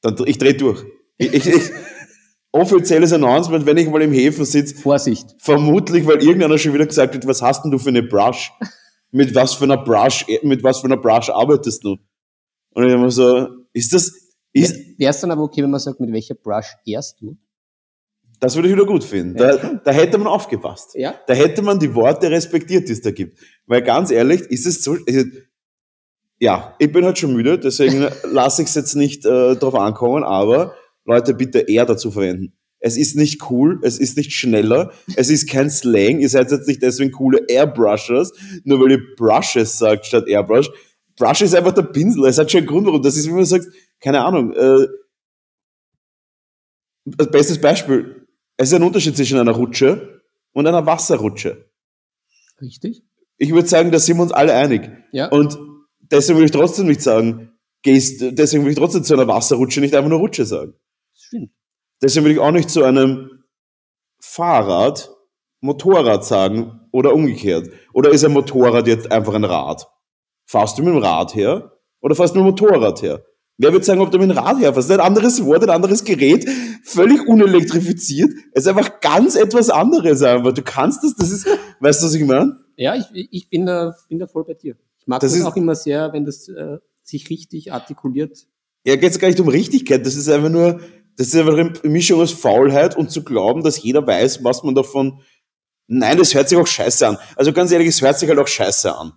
dann 0.00 0.16
ich 0.26 0.38
drehe 0.38 0.54
durch. 0.54 0.82
Ich, 1.16 1.32
ich, 1.32 1.46
ich, 1.46 1.70
offizielles 2.50 3.12
Announcement, 3.12 3.66
wenn 3.66 3.76
ich 3.76 3.88
mal 3.88 4.02
im 4.02 4.12
Häfen 4.12 4.44
sitze, 4.44 4.74
Vorsicht. 4.74 5.36
vermutlich, 5.38 6.04
weil 6.06 6.20
irgendeiner 6.20 6.58
schon 6.58 6.74
wieder 6.74 6.86
gesagt 6.86 7.14
hat, 7.14 7.24
was 7.24 7.40
hast 7.40 7.62
denn 7.62 7.70
du 7.70 7.78
für 7.78 7.90
eine 7.90 8.02
Brush? 8.02 8.50
Mit 9.14 9.34
was 9.34 9.54
für 9.54 9.64
einer 9.64 9.76
Brush, 9.76 10.26
mit 10.42 10.62
was 10.62 10.80
für 10.80 10.86
einer 10.86 10.96
Brush 10.96 11.30
arbeitest 11.30 11.84
du? 11.84 11.96
Und 12.70 12.86
ich 12.86 12.92
immer 12.92 13.10
so, 13.10 13.46
ist 13.72 13.92
das, 13.92 14.12
ist, 14.52 14.98
Wäre 14.98 15.10
es 15.10 15.20
dann 15.20 15.30
aber 15.30 15.42
okay, 15.42 15.62
wenn 15.62 15.70
man 15.70 15.80
sagt, 15.80 16.00
mit 16.00 16.12
welcher 16.12 16.34
Brush 16.34 16.74
ehrst 16.84 17.20
du? 17.20 17.36
das 18.40 18.56
würde 18.56 18.68
ich 18.68 18.74
wieder 18.74 18.84
gut 18.84 19.04
finden. 19.04 19.38
Ja, 19.38 19.56
Da, 19.56 19.80
da 19.84 19.90
hätte 19.90 20.18
man 20.18 20.26
aufgepasst. 20.26 20.94
Ja. 20.94 21.14
Da 21.26 21.32
hätte 21.34 21.62
man 21.62 21.78
die 21.78 21.94
Worte 21.94 22.30
respektiert, 22.30 22.88
die 22.88 22.92
es 22.92 23.00
da 23.00 23.10
gibt. 23.10 23.38
Weil 23.66 23.82
ganz 23.82 24.10
ehrlich, 24.10 24.42
ist 24.42 24.66
es 24.66 24.82
so, 24.82 24.94
ist, 24.94 25.28
ja, 26.38 26.74
ich 26.78 26.92
bin 26.92 27.04
halt 27.04 27.18
schon 27.18 27.32
müde, 27.32 27.58
deswegen 27.58 28.06
lasse 28.24 28.62
ich 28.62 28.68
es 28.68 28.74
jetzt 28.74 28.96
nicht 28.96 29.24
äh, 29.24 29.56
drauf 29.56 29.74
ankommen, 29.74 30.24
aber 30.24 30.74
Leute, 31.06 31.34
bitte 31.34 31.60
eher 31.60 31.86
dazu 31.86 32.10
verwenden. 32.10 32.52
Es 32.84 32.98
ist 32.98 33.16
nicht 33.16 33.50
cool, 33.50 33.80
es 33.82 33.98
ist 33.98 34.18
nicht 34.18 34.32
schneller, 34.32 34.92
es 35.16 35.30
ist 35.30 35.48
kein 35.48 35.70
Slang, 35.70 36.20
ihr 36.20 36.28
seid 36.28 36.50
jetzt 36.50 36.68
nicht 36.68 36.82
deswegen 36.82 37.12
coole 37.12 37.40
Airbrushers, 37.48 38.30
nur 38.64 38.78
weil 38.78 38.90
ihr 38.90 39.02
Brushes 39.16 39.78
sagt 39.78 40.04
statt 40.04 40.28
Airbrush. 40.28 40.70
Brush 41.16 41.40
ist 41.40 41.54
einfach 41.54 41.72
der 41.72 41.84
Pinsel, 41.84 42.26
es 42.26 42.36
hat 42.36 42.50
schon 42.50 42.58
einen 42.58 42.66
Grund, 42.66 42.86
warum. 42.86 43.00
Das 43.00 43.16
ist, 43.16 43.26
wie 43.26 43.32
man 43.32 43.46
sagt, 43.46 43.68
keine 44.00 44.22
Ahnung, 44.22 44.52
äh, 44.52 44.86
bestes 47.06 47.58
Beispiel, 47.58 48.26
es 48.58 48.68
ist 48.68 48.74
ein 48.74 48.82
Unterschied 48.82 49.16
zwischen 49.16 49.38
einer 49.38 49.52
Rutsche 49.52 50.20
und 50.52 50.66
einer 50.66 50.84
Wasserrutsche. 50.84 51.70
Richtig? 52.60 53.02
Ich 53.38 53.50
würde 53.54 53.66
sagen, 53.66 53.92
da 53.92 53.98
sind 53.98 54.18
wir 54.18 54.24
uns 54.24 54.32
alle 54.32 54.52
einig. 54.52 54.90
Ja. 55.10 55.28
Und 55.28 55.58
deswegen 56.00 56.36
würde 56.36 56.46
ich 56.46 56.52
trotzdem 56.52 56.88
nicht 56.88 57.00
sagen, 57.00 57.50
gehst, 57.80 58.20
deswegen 58.20 58.64
würde 58.64 58.72
ich 58.72 58.78
trotzdem 58.78 59.04
zu 59.04 59.14
einer 59.14 59.26
Wasserrutsche 59.26 59.80
nicht 59.80 59.94
einfach 59.94 60.10
nur 60.10 60.18
Rutsche 60.18 60.44
sagen. 60.44 60.74
Stimmt. 61.14 61.50
Deswegen 62.04 62.26
würde 62.26 62.34
ich 62.34 62.40
auch 62.40 62.50
nicht 62.50 62.68
zu 62.68 62.84
einem 62.84 63.44
Fahrrad 64.20 65.10
Motorrad 65.62 66.22
sagen 66.22 66.82
oder 66.92 67.14
umgekehrt. 67.14 67.70
Oder 67.94 68.10
ist 68.10 68.22
ein 68.22 68.32
Motorrad 68.32 68.86
jetzt 68.86 69.10
einfach 69.10 69.32
ein 69.32 69.44
Rad? 69.44 69.86
Fahrst 70.44 70.76
du 70.76 70.82
mit 70.82 70.92
dem 70.92 71.02
Rad 71.02 71.34
her 71.34 71.72
oder 72.02 72.14
fährst 72.14 72.34
du 72.34 72.40
mit 72.42 72.60
dem 72.60 72.66
Motorrad 72.66 73.00
her? 73.00 73.24
Wer 73.56 73.72
wird 73.72 73.86
sagen, 73.86 74.02
ob 74.02 74.10
du 74.10 74.18
mit 74.18 74.28
dem 74.28 74.36
Rad 74.36 74.60
herfährst? 74.60 74.90
Ein 74.90 75.00
anderes 75.00 75.42
Wort, 75.46 75.62
ein 75.62 75.70
anderes 75.70 76.04
Gerät, 76.04 76.46
völlig 76.84 77.26
unelektrifiziert. 77.26 78.30
Es 78.52 78.64
ist 78.64 78.68
einfach 78.68 79.00
ganz 79.00 79.34
etwas 79.34 79.70
anderes 79.70 80.22
einfach. 80.22 80.52
Du 80.52 80.62
kannst 80.62 81.02
das, 81.02 81.14
das 81.16 81.30
ist, 81.30 81.46
weißt 81.80 82.02
du, 82.02 82.06
was 82.06 82.14
ich 82.14 82.24
meine? 82.26 82.58
Ja, 82.76 82.96
ich, 82.96 83.06
ich 83.30 83.48
bin, 83.48 83.64
da, 83.64 83.96
bin 84.10 84.18
da 84.18 84.26
voll 84.26 84.44
bei 84.44 84.52
dir. 84.52 84.76
Ich 84.98 85.06
mag 85.06 85.20
Das 85.20 85.32
das, 85.32 85.42
auch 85.46 85.56
immer 85.56 85.74
sehr, 85.74 86.12
wenn 86.12 86.26
das 86.26 86.48
äh, 86.48 86.76
sich 87.02 87.30
richtig 87.30 87.72
artikuliert. 87.72 88.46
Ja, 88.84 88.96
geht 88.96 89.12
es 89.12 89.18
gar 89.18 89.28
nicht 89.28 89.40
um 89.40 89.48
Richtigkeit. 89.48 90.04
Das 90.04 90.16
ist 90.16 90.28
einfach 90.28 90.50
nur, 90.50 90.80
das 91.16 91.28
ist 91.28 91.36
einfach 91.36 91.56
eine 91.56 91.72
Mischung 91.84 92.20
aus 92.20 92.32
Faulheit 92.32 92.96
und 92.96 93.10
zu 93.10 93.22
glauben, 93.22 93.62
dass 93.62 93.82
jeder 93.82 94.06
weiß, 94.06 94.42
was 94.42 94.62
man 94.62 94.74
davon. 94.74 95.20
Nein, 95.86 96.18
das 96.18 96.34
hört 96.34 96.48
sich 96.48 96.58
auch 96.58 96.66
scheiße 96.66 97.06
an. 97.06 97.18
Also 97.36 97.52
ganz 97.52 97.70
ehrlich, 97.70 97.88
es 97.88 98.00
hört 98.02 98.18
sich 98.18 98.28
halt 98.28 98.38
auch 98.38 98.48
scheiße 98.48 98.96
an. 98.96 99.12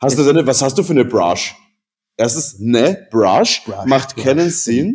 Hast 0.00 0.18
du 0.18 0.24
deine, 0.24 0.46
was 0.46 0.62
hast 0.62 0.76
du 0.76 0.82
für 0.82 0.92
eine 0.92 1.04
Brush? 1.04 1.54
Erstens, 2.16 2.58
ne, 2.58 3.06
Brush, 3.10 3.62
macht 3.86 4.16
keinen 4.16 4.50
Sinn. 4.50 4.94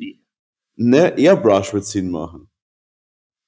Ne, 0.75 1.13
Airbrush 1.17 1.73
wird 1.73 1.85
Sinn 1.85 2.09
machen. 2.09 2.49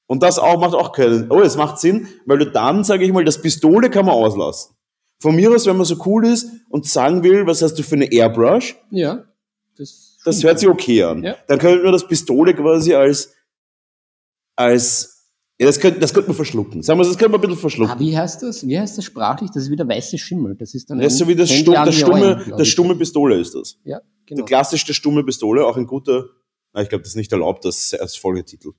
Und 0.07 0.23
das 0.23 0.39
auch 0.39 0.59
macht 0.59 0.73
auch 0.73 0.91
keinen. 0.91 1.31
Oh, 1.31 1.39
es 1.39 1.55
macht 1.55 1.79
Sinn, 1.79 2.07
weil 2.25 2.39
du 2.39 2.51
dann, 2.51 2.83
sage 2.83 3.05
ich 3.05 3.13
mal, 3.13 3.23
das 3.23 3.41
Pistole 3.41 3.89
kann 3.89 4.05
man 4.05 4.15
auslassen. 4.15 4.75
Von 5.21 5.35
mir 5.35 5.51
aus, 5.51 5.65
wenn 5.65 5.77
man 5.77 5.85
so 5.85 5.95
cool 6.05 6.25
ist 6.25 6.47
und 6.69 6.85
sagen 6.85 7.23
will, 7.23 7.47
was 7.47 7.61
hast 7.61 7.75
du 7.75 7.83
für 7.83 7.95
eine 7.95 8.11
Airbrush, 8.11 8.75
Ja, 8.89 9.23
das 9.77 10.10
Das 10.25 10.43
hört 10.43 10.59
sich 10.59 10.69
okay 10.69 11.03
an. 11.03 11.23
Ja. 11.23 11.35
Dann 11.47 11.59
könnte 11.59 11.83
man 11.83 11.93
das 11.93 12.07
Pistole 12.07 12.53
quasi 12.53 12.93
als, 12.93 13.33
als, 14.55 15.29
ja, 15.59 15.65
das 15.67 15.79
könnte, 15.79 15.99
das 15.99 16.13
könnte 16.13 16.29
man 16.29 16.35
verschlucken. 16.35 16.81
Sagen 16.83 16.99
wir, 16.99 17.05
das 17.05 17.17
könnte 17.17 17.31
man 17.31 17.39
ein 17.39 17.41
bisschen 17.41 17.59
verschlucken. 17.59 17.95
Ah, 17.95 17.99
wie 17.99 18.17
heißt 18.17 18.43
das? 18.43 18.67
Wie 18.67 18.79
heißt 18.79 18.97
das 18.97 19.05
sprachlich? 19.05 19.51
Das 19.51 19.63
ist 19.63 19.71
wieder 19.71 19.87
weiße 19.87 20.17
Schimmel. 20.17 20.55
Das 20.55 20.73
ist 20.73 20.89
dann 20.89 20.99
Das 20.99 21.13
ist 21.13 21.19
so 21.19 21.25
ein 21.25 21.29
wie 21.29 21.35
das, 21.35 21.51
Stumm, 21.51 21.73
das, 21.73 21.89
die 21.89 22.01
stumme, 22.01 22.37
Ohren, 22.37 22.53
das 22.57 22.67
stumme 22.67 22.95
Pistole 22.95 23.39
ist 23.39 23.55
das. 23.55 23.77
Ja, 23.83 23.99
Die 24.29 24.35
genau. 24.35 24.45
klassischste 24.45 24.93
stumme 24.93 25.23
Pistole, 25.23 25.65
auch 25.65 25.77
ein 25.77 25.87
guter, 25.87 26.25
na, 26.73 26.81
ich 26.81 26.89
glaube, 26.89 27.03
das 27.03 27.11
ist 27.11 27.17
nicht 27.17 27.31
erlaubt, 27.31 27.65
das 27.65 27.93
als 27.93 28.15
Folgetitel. 28.15 28.71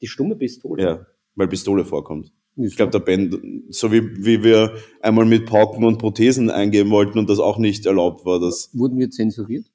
Die 0.00 0.06
stumme 0.06 0.36
Pistole. 0.36 0.82
Ja, 0.82 1.06
weil 1.34 1.48
Pistole 1.48 1.84
vorkommt. 1.84 2.32
Ich 2.56 2.76
glaube, 2.76 2.92
der 2.92 3.00
Ben, 3.00 3.64
so 3.70 3.90
wie, 3.90 4.24
wie 4.24 4.44
wir 4.44 4.76
einmal 5.00 5.24
mit 5.24 5.46
Pauken 5.46 5.84
und 5.84 5.98
Prothesen 5.98 6.50
eingeben 6.50 6.90
wollten 6.90 7.18
und 7.18 7.28
das 7.28 7.40
auch 7.40 7.58
nicht 7.58 7.84
erlaubt 7.86 8.24
war, 8.24 8.38
das, 8.38 8.70
Wurden 8.72 8.98
wir 8.98 9.10
zensuriert? 9.10 9.66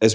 Es, 0.00 0.14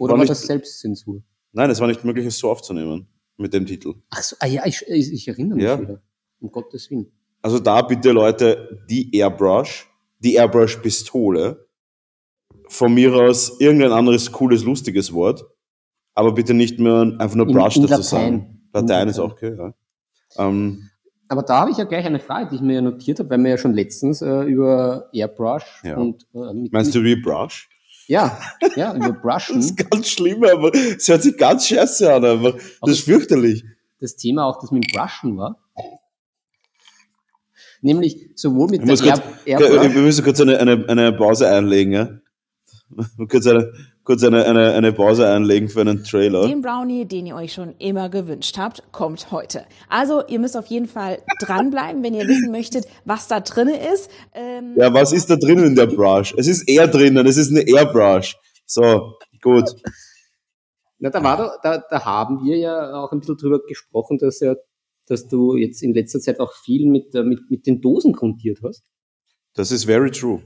Oder 0.00 0.12
war 0.12 0.18
war 0.18 0.18
nicht, 0.18 0.30
das 0.30 0.42
Selbstzensur? 0.42 1.22
nein, 1.52 1.70
es 1.70 1.80
war 1.80 1.86
nicht 1.88 2.04
möglich, 2.04 2.26
es 2.26 2.38
so 2.38 2.50
aufzunehmen 2.50 3.06
mit 3.36 3.52
dem 3.54 3.66
Titel. 3.66 3.94
Ach 4.10 4.22
so, 4.22 4.36
ah 4.40 4.46
ja, 4.46 4.64
ich, 4.66 4.82
ich, 4.88 5.26
erinnere 5.28 5.56
mich 5.56 5.64
Ja. 5.64 5.80
wieder. 5.80 6.02
Um 6.40 6.50
Gottes 6.50 6.90
Willen. 6.90 7.10
Also 7.40 7.58
da 7.58 7.82
bitte 7.82 8.12
Leute, 8.12 8.84
die 8.90 9.14
Airbrush, 9.16 9.88
die 10.18 10.34
Airbrush-Pistole, 10.34 11.66
von 12.68 12.94
mir 12.94 13.12
aus 13.14 13.60
irgendein 13.60 13.92
anderes 13.92 14.30
cooles, 14.32 14.64
lustiges 14.64 15.12
Wort, 15.12 15.44
aber 16.14 16.32
bitte 16.32 16.54
nicht 16.54 16.78
mehr 16.78 17.14
einfach 17.18 17.34
nur 17.36 17.48
In- 17.48 17.54
Brush 17.54 17.76
in 17.76 17.82
dazu 17.82 17.94
Latein. 17.94 18.02
sagen. 18.02 18.34
In 18.74 18.80
Latein 18.80 19.08
ist 19.08 19.16
Latein. 19.18 19.30
auch 19.30 19.32
okay, 19.36 19.56
ja. 19.56 19.74
Ähm, 20.48 20.88
Aber 21.28 21.42
da 21.42 21.60
habe 21.60 21.70
ich 21.70 21.76
ja 21.78 21.84
gleich 21.84 22.04
eine 22.06 22.20
Frage, 22.20 22.50
die 22.50 22.56
ich 22.56 22.62
mir 22.62 22.74
ja 22.74 22.80
notiert 22.82 23.18
habe, 23.18 23.30
weil 23.30 23.42
wir 23.42 23.50
ja 23.50 23.58
schon 23.58 23.72
letztens 23.74 24.22
äh, 24.22 24.42
über 24.44 25.08
Airbrush 25.12 25.82
Ja. 25.84 25.96
und 25.98 26.26
äh, 26.34 26.52
mit, 26.54 26.72
meinst 26.72 26.94
du 26.94 27.02
wie 27.02 27.16
Brush? 27.16 27.68
Ja, 28.08 28.38
ja, 28.76 28.94
über 28.94 29.12
Das 29.22 29.22
Brushen. 29.22 29.60
ist 29.60 29.76
ganz 29.90 30.08
schlimm, 30.08 30.44
aber 30.44 30.74
es 30.74 31.08
hört 31.08 31.22
sich 31.22 31.36
ganz 31.36 31.66
scheiße 31.68 32.12
an, 32.12 32.24
aber 32.24 32.52
das 32.52 32.62
Aber- 32.80 32.92
ist 32.92 33.00
fürchterlich. 33.04 33.64
das 34.00 34.16
Thema 34.16 34.44
auch, 34.46 34.60
das 34.60 34.70
mit 34.70 34.84
dem 34.84 34.92
Brushen 34.98 35.36
war. 35.36 35.58
Nämlich 37.80 38.30
sowohl 38.36 38.68
mit 38.68 38.80
Ich 38.80 38.86
der 38.86 38.92
muss 38.92 39.02
kurz, 39.02 39.20
Air, 39.44 39.58
wir 39.58 39.70
Airbrush, 39.82 39.94
müssen 39.96 40.24
kurz 40.24 40.40
eine, 40.40 40.58
eine, 40.58 40.88
eine 40.88 41.12
Pause 41.12 41.48
einlegen, 41.48 41.92
ja? 41.92 42.08
kurz 43.28 43.46
eine, 43.46 43.72
kurz 44.04 44.24
eine, 44.24 44.44
eine, 44.44 44.72
eine 44.72 44.92
Pause 44.92 45.28
einlegen 45.28 45.68
für 45.68 45.80
einen 45.80 46.04
Trailer. 46.04 46.46
Den 46.46 46.62
Brownie, 46.62 47.04
den 47.04 47.26
ihr 47.26 47.36
euch 47.36 47.52
schon 47.52 47.74
immer 47.78 48.08
gewünscht 48.08 48.58
habt, 48.58 48.82
kommt 48.92 49.30
heute. 49.30 49.64
Also 49.88 50.26
ihr 50.26 50.38
müsst 50.38 50.56
auf 50.56 50.66
jeden 50.66 50.86
Fall 50.88 51.22
dranbleiben, 51.40 52.02
wenn 52.02 52.14
ihr 52.14 52.26
wissen 52.26 52.50
möchtet, 52.50 52.86
was 53.04 53.28
da 53.28 53.40
drinne 53.40 53.76
ist. 53.92 54.10
Ähm, 54.34 54.74
Ja, 54.76 54.92
was 54.92 55.12
ist 55.12 55.30
da 55.30 55.36
drinnen 55.36 55.66
in 55.66 55.74
der 55.74 55.86
Brush? 55.86 56.34
Es 56.36 56.46
ist 56.46 56.68
Air 56.68 56.88
drinnen, 56.88 57.26
es 57.26 57.36
ist 57.36 57.50
eine 57.50 57.62
Airbrush. 57.62 58.36
So, 58.66 59.14
gut. 59.40 59.70
na, 60.98 61.10
da, 61.10 61.22
war 61.22 61.36
da, 61.36 61.58
da, 61.62 61.84
da 61.88 62.04
haben 62.04 62.44
wir 62.44 62.56
ja 62.56 62.94
auch 62.94 63.12
ein 63.12 63.20
bisschen 63.20 63.36
drüber 63.36 63.60
gesprochen, 63.66 64.18
dass, 64.18 64.40
ja, 64.40 64.56
dass 65.06 65.28
du 65.28 65.56
jetzt 65.56 65.82
in 65.82 65.94
letzter 65.94 66.20
Zeit 66.20 66.40
auch 66.40 66.52
viel 66.54 66.88
mit, 66.88 67.14
äh, 67.14 67.22
mit, 67.22 67.50
mit 67.50 67.66
den 67.66 67.80
Dosen 67.80 68.12
grundiert 68.12 68.60
hast. 68.64 68.84
Das 69.54 69.70
ist 69.70 69.84
very 69.84 70.10
true. 70.10 70.42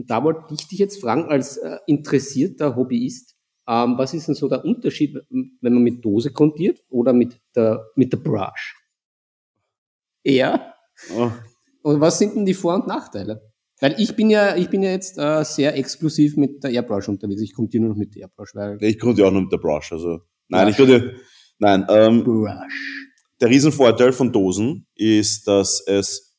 Und 0.00 0.10
da 0.10 0.24
wollte 0.24 0.54
ich 0.54 0.66
dich 0.66 0.78
jetzt 0.78 0.98
fragen, 0.98 1.26
als 1.26 1.58
äh, 1.58 1.76
interessierter 1.86 2.74
Hobbyist, 2.74 3.36
ähm, 3.68 3.98
was 3.98 4.14
ist 4.14 4.28
denn 4.28 4.34
so 4.34 4.48
der 4.48 4.64
Unterschied, 4.64 5.14
wenn 5.28 5.74
man 5.74 5.82
mit 5.82 6.02
Dose 6.02 6.32
grundiert 6.32 6.82
oder 6.88 7.12
mit 7.12 7.38
der, 7.54 7.84
mit 7.96 8.10
der 8.10 8.16
Brush? 8.16 8.76
Ja. 10.24 10.72
Oh, 11.14 11.30
Und 11.82 12.00
was 12.00 12.18
sind 12.18 12.34
denn 12.34 12.46
die 12.46 12.54
Vor- 12.54 12.76
und 12.76 12.86
Nachteile? 12.86 13.42
Weil 13.78 13.94
ich 13.98 14.16
bin 14.16 14.30
ja, 14.30 14.56
ich 14.56 14.70
bin 14.70 14.82
ja 14.82 14.90
jetzt 14.90 15.18
äh, 15.18 15.44
sehr 15.44 15.76
exklusiv 15.76 16.38
mit 16.38 16.64
der 16.64 16.70
Airbrush 16.70 17.10
unterwegs. 17.10 17.42
Ich 17.42 17.52
grundiere 17.52 17.82
nur 17.82 17.90
noch 17.90 17.98
mit 17.98 18.14
der 18.14 18.22
Airbrush, 18.22 18.54
weil 18.54 18.82
ich 18.82 18.98
grunde 18.98 19.26
auch 19.26 19.30
nur 19.30 19.42
mit 19.42 19.52
der 19.52 19.58
Brush. 19.58 19.92
Also, 19.92 20.20
nein, 20.48 20.64
Brush. 20.64 20.70
ich 20.70 20.76
grunde, 20.78 21.16
nein, 21.58 21.86
ähm, 21.90 22.24
Brush. 22.24 22.50
der 23.38 23.50
Riesenvorteil 23.50 24.12
von 24.12 24.32
Dosen 24.32 24.86
ist, 24.94 25.46
dass 25.46 25.86
es 25.86 26.29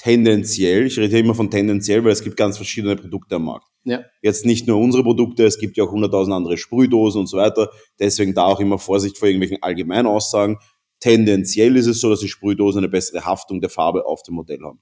tendenziell, 0.00 0.86
ich 0.86 0.96
rede 0.98 1.08
hier 1.08 1.18
immer 1.18 1.34
von 1.34 1.50
tendenziell, 1.50 2.02
weil 2.04 2.12
es 2.12 2.22
gibt 2.24 2.36
ganz 2.36 2.56
verschiedene 2.56 2.96
Produkte 2.96 3.36
am 3.36 3.44
Markt. 3.44 3.66
Ja. 3.84 4.00
Jetzt 4.22 4.46
nicht 4.46 4.66
nur 4.66 4.78
unsere 4.78 5.02
Produkte, 5.02 5.44
es 5.44 5.58
gibt 5.58 5.76
ja 5.76 5.84
auch 5.84 5.90
hunderttausend 5.92 6.34
andere 6.34 6.56
Sprühdosen 6.56 7.20
und 7.20 7.26
so 7.26 7.36
weiter. 7.36 7.70
Deswegen 7.98 8.34
da 8.34 8.44
auch 8.44 8.60
immer 8.60 8.78
Vorsicht 8.78 9.18
vor 9.18 9.28
irgendwelchen 9.28 9.62
Allgemeinaussagen. 9.62 10.56
Tendenziell 11.00 11.76
ist 11.76 11.86
es 11.86 12.00
so, 12.00 12.08
dass 12.10 12.20
die 12.20 12.28
Sprühdosen 12.28 12.78
eine 12.78 12.88
bessere 12.88 13.24
Haftung 13.24 13.60
der 13.60 13.68
Farbe 13.70 14.06
auf 14.06 14.22
dem 14.22 14.34
Modell 14.36 14.60
haben. 14.64 14.80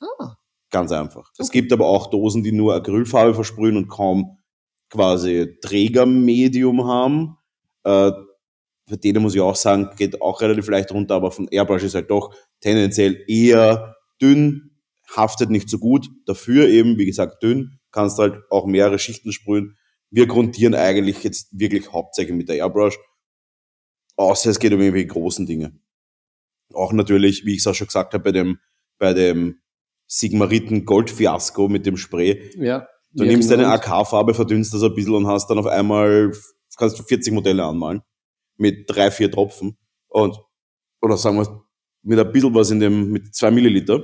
Ah, 0.00 0.34
Ganz 0.70 0.92
einfach. 0.92 1.30
Es 1.36 1.48
Okay. 1.48 1.60
gibt 1.60 1.72
aber 1.72 1.86
auch 1.86 2.08
Dosen, 2.10 2.44
die 2.44 2.52
nur 2.52 2.74
Acrylfarbe 2.74 3.34
versprühen 3.34 3.76
und 3.76 3.88
kaum 3.88 4.38
quasi 4.88 5.56
Trägermedium 5.62 6.86
haben. 6.86 7.36
Äh, 7.84 8.12
für 8.88 8.96
denen 8.96 9.22
muss 9.22 9.34
ich 9.34 9.40
auch 9.40 9.56
sagen, 9.56 9.90
geht 9.96 10.20
auch 10.22 10.40
relativ 10.40 10.68
leicht 10.68 10.92
runter, 10.92 11.14
aber 11.16 11.30
von 11.30 11.48
Airbrush 11.48 11.82
ist 11.84 11.94
halt 11.94 12.10
doch 12.10 12.34
tendenziell 12.60 13.24
eher 13.28 13.96
dünn, 14.20 14.70
haftet 15.14 15.50
nicht 15.50 15.68
so 15.68 15.78
gut. 15.78 16.08
Dafür 16.26 16.68
eben, 16.68 16.98
wie 16.98 17.06
gesagt, 17.06 17.42
dünn, 17.42 17.78
kannst 17.90 18.18
halt 18.18 18.40
auch 18.50 18.66
mehrere 18.66 18.98
Schichten 18.98 19.32
sprühen. 19.32 19.76
Wir 20.10 20.26
grundieren 20.26 20.74
eigentlich 20.74 21.22
jetzt 21.22 21.48
wirklich 21.58 21.92
hauptsächlich 21.92 22.36
mit 22.36 22.48
der 22.48 22.56
Airbrush. 22.56 22.98
Außer 24.16 24.50
es 24.50 24.58
geht 24.58 24.72
um 24.72 24.80
irgendwelche 24.80 25.06
großen 25.08 25.46
Dinge. 25.46 25.78
Auch 26.72 26.92
natürlich, 26.92 27.44
wie 27.44 27.52
ich 27.52 27.60
es 27.60 27.66
auch 27.66 27.74
schon 27.74 27.86
gesagt 27.86 28.12
habe, 28.14 28.22
bei 28.24 28.32
dem, 28.32 28.58
bei 28.98 29.14
dem 29.14 29.60
Sigmariten 30.06 30.84
Goldfiasko 30.84 31.68
mit 31.68 31.86
dem 31.86 31.96
Spray. 31.96 32.50
ja. 32.56 32.86
Du 33.12 33.24
Ja, 33.24 33.30
nimmst 33.32 33.48
genau. 33.48 33.62
deine 33.62 33.72
AK-Farbe, 33.74 34.34
verdünnst 34.34 34.72
das 34.72 34.84
ein 34.84 34.94
bisschen 34.94 35.14
und 35.16 35.26
hast 35.26 35.48
dann 35.50 35.58
auf 35.58 35.66
einmal, 35.66 36.30
kannst 36.76 36.96
du 36.96 37.02
40 37.02 37.32
Modelle 37.32 37.64
anmalen. 37.64 38.02
Mit 38.56 38.84
drei, 38.88 39.10
vier 39.10 39.28
Tropfen. 39.32 39.76
Und, 40.06 40.38
oder 41.02 41.16
sagen 41.16 41.36
wir, 41.38 41.64
mit 42.02 42.18
ein 42.18 42.32
bisschen 42.32 42.54
was 42.54 42.70
in 42.70 42.80
dem, 42.80 43.10
mit 43.10 43.34
zwei 43.34 43.50
Milliliter. 43.50 44.02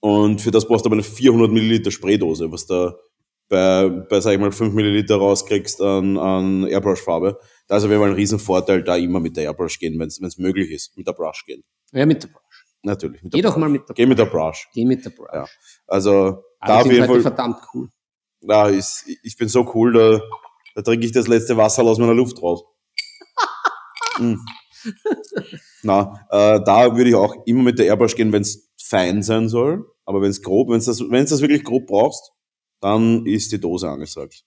Und 0.00 0.40
für 0.40 0.50
das 0.50 0.66
brauchst 0.66 0.84
du 0.84 0.88
aber 0.88 0.96
eine 0.96 1.02
400 1.02 1.50
Milliliter 1.50 1.90
Spraydose, 1.90 2.50
was 2.50 2.66
da 2.66 2.94
bei, 3.48 3.88
bei 3.88 4.20
sag 4.20 4.32
ich 4.32 4.40
mal, 4.40 4.50
5 4.50 4.72
Milliliter 4.74 5.16
rauskriegst 5.16 5.80
an, 5.82 6.16
an 6.16 6.66
Airbrush-Farbe. 6.66 7.38
Da 7.68 7.76
ist 7.76 7.84
auf 7.84 7.90
jeden 7.90 8.00
Fall 8.00 8.10
ein 8.10 8.16
Riesenvorteil, 8.16 8.82
da 8.82 8.96
immer 8.96 9.20
mit 9.20 9.36
der 9.36 9.44
Airbrush 9.44 9.78
gehen, 9.78 9.98
wenn 9.98 10.08
es 10.08 10.38
möglich 10.38 10.70
ist, 10.70 10.96
mit 10.96 11.06
der 11.06 11.12
Brush 11.12 11.44
gehen. 11.44 11.62
Ja, 11.92 12.06
mit 12.06 12.22
der 12.22 12.28
Brush. 12.28 12.64
Natürlich. 12.82 13.22
Mit 13.22 13.32
Geh 13.32 13.42
doch 13.42 13.52
Brush. 13.52 13.60
mal 13.60 13.68
mit 13.68 13.88
der 13.88 13.94
Geh 13.94 14.06
mit 14.06 14.18
der 14.18 14.24
Brush. 14.24 14.68
Geh 14.72 14.84
mit 14.84 15.04
der 15.04 15.10
Brush. 15.10 15.28
Ja. 15.32 15.46
Also, 15.86 16.12
da 16.12 16.42
Aber 16.60 16.76
auf 16.76 16.82
die 16.84 16.94
jeden 16.94 17.06
Fall, 17.06 17.20
verdammt 17.20 17.60
cool. 17.74 17.90
da 18.40 18.68
ist, 18.68 19.04
ich 19.22 19.36
bin 19.36 19.48
so 19.48 19.70
cool, 19.74 19.92
da, 19.92 20.20
da 20.74 20.82
trinke 20.82 21.04
ich 21.06 21.12
das 21.12 21.28
letzte 21.28 21.56
Wasser 21.56 21.82
aus 21.84 21.98
meiner 21.98 22.14
Luft 22.14 22.40
raus. 22.42 22.64
Mm. 24.18 24.34
Na, 25.82 26.26
äh, 26.30 26.60
da 26.64 26.96
würde 26.96 27.10
ich 27.10 27.14
auch 27.16 27.34
immer 27.46 27.62
mit 27.62 27.78
der 27.78 27.86
Airbrush 27.86 28.14
gehen, 28.16 28.32
wenn 28.32 28.42
es 28.42 28.70
fein 28.80 29.22
sein 29.22 29.48
soll. 29.48 29.86
Aber 30.04 30.20
wenn 30.20 30.30
es 30.30 30.42
grob, 30.42 30.68
wenn 30.68 30.78
es 30.78 30.86
das, 30.86 31.00
wenn's 31.00 31.30
das 31.30 31.40
wirklich 31.40 31.64
grob 31.64 31.86
brauchst, 31.86 32.32
dann 32.80 33.26
ist 33.26 33.52
die 33.52 33.60
Dose 33.60 33.88
angesagt. 33.88 34.42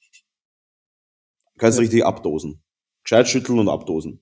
Du 1.53 1.59
kannst 1.59 1.77
Ja. 1.77 1.81
richtig 1.83 2.05
abdosen. 2.05 2.61
Gescheit 3.03 3.27
schütteln 3.27 3.59
und 3.59 3.69
abdosen. 3.69 4.21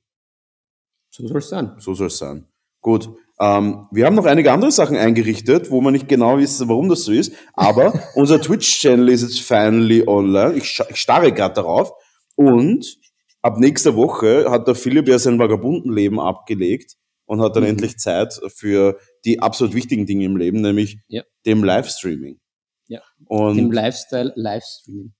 So 1.09 1.27
soll 1.27 1.37
es 1.37 1.49
sein. 1.49 1.75
So 1.79 1.93
soll 1.93 2.07
es 2.07 2.17
sein. 2.17 2.47
Gut. 2.81 3.09
Ähm, 3.39 3.87
wir 3.91 4.05
haben 4.05 4.15
noch 4.15 4.25
einige 4.25 4.51
andere 4.51 4.71
Sachen 4.71 4.95
eingerichtet, 4.97 5.71
wo 5.71 5.81
man 5.81 5.93
nicht 5.93 6.07
genau 6.07 6.37
wissen, 6.37 6.69
warum 6.69 6.89
das 6.89 7.03
so 7.03 7.11
ist. 7.11 7.33
Aber 7.53 7.93
unser 8.15 8.39
Twitch-Channel 8.41 9.09
ist 9.09 9.21
jetzt 9.23 9.41
finally 9.41 10.07
online. 10.07 10.55
Ich, 10.55 10.79
ich 10.89 10.97
starre 10.97 11.31
gerade 11.31 11.55
darauf. 11.55 11.91
Und 12.35 12.97
ab 13.43 13.59
nächster 13.59 13.95
Woche 13.95 14.49
hat 14.49 14.67
der 14.67 14.73
Philipp 14.75 15.07
ja 15.07 15.19
sein 15.19 15.37
Vagabundenleben 15.37 16.19
abgelegt 16.19 16.95
und 17.25 17.41
hat 17.41 17.55
dann 17.55 17.63
Mhm. 17.63 17.69
endlich 17.69 17.97
Zeit 17.97 18.33
für 18.55 18.97
die 19.25 19.39
absolut 19.39 19.73
wichtigen 19.75 20.05
Dinge 20.05 20.25
im 20.25 20.37
Leben, 20.37 20.61
nämlich 20.61 20.97
Ja. 21.07 21.23
dem 21.45 21.63
Livestreaming. 21.63 22.39
Ja. 22.87 23.01
Und 23.25 23.57
Dem 23.57 23.71
Lifestyle 23.71 24.33
Livestreaming. 24.35 25.13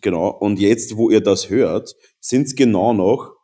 Genau. 0.00 0.28
Und 0.30 0.58
jetzt, 0.58 0.96
wo 0.96 1.10
ihr 1.10 1.20
das 1.20 1.48
hört, 1.50 1.94
sind 2.20 2.46
es 2.46 2.54
genau 2.54 2.92
noch 2.92 3.34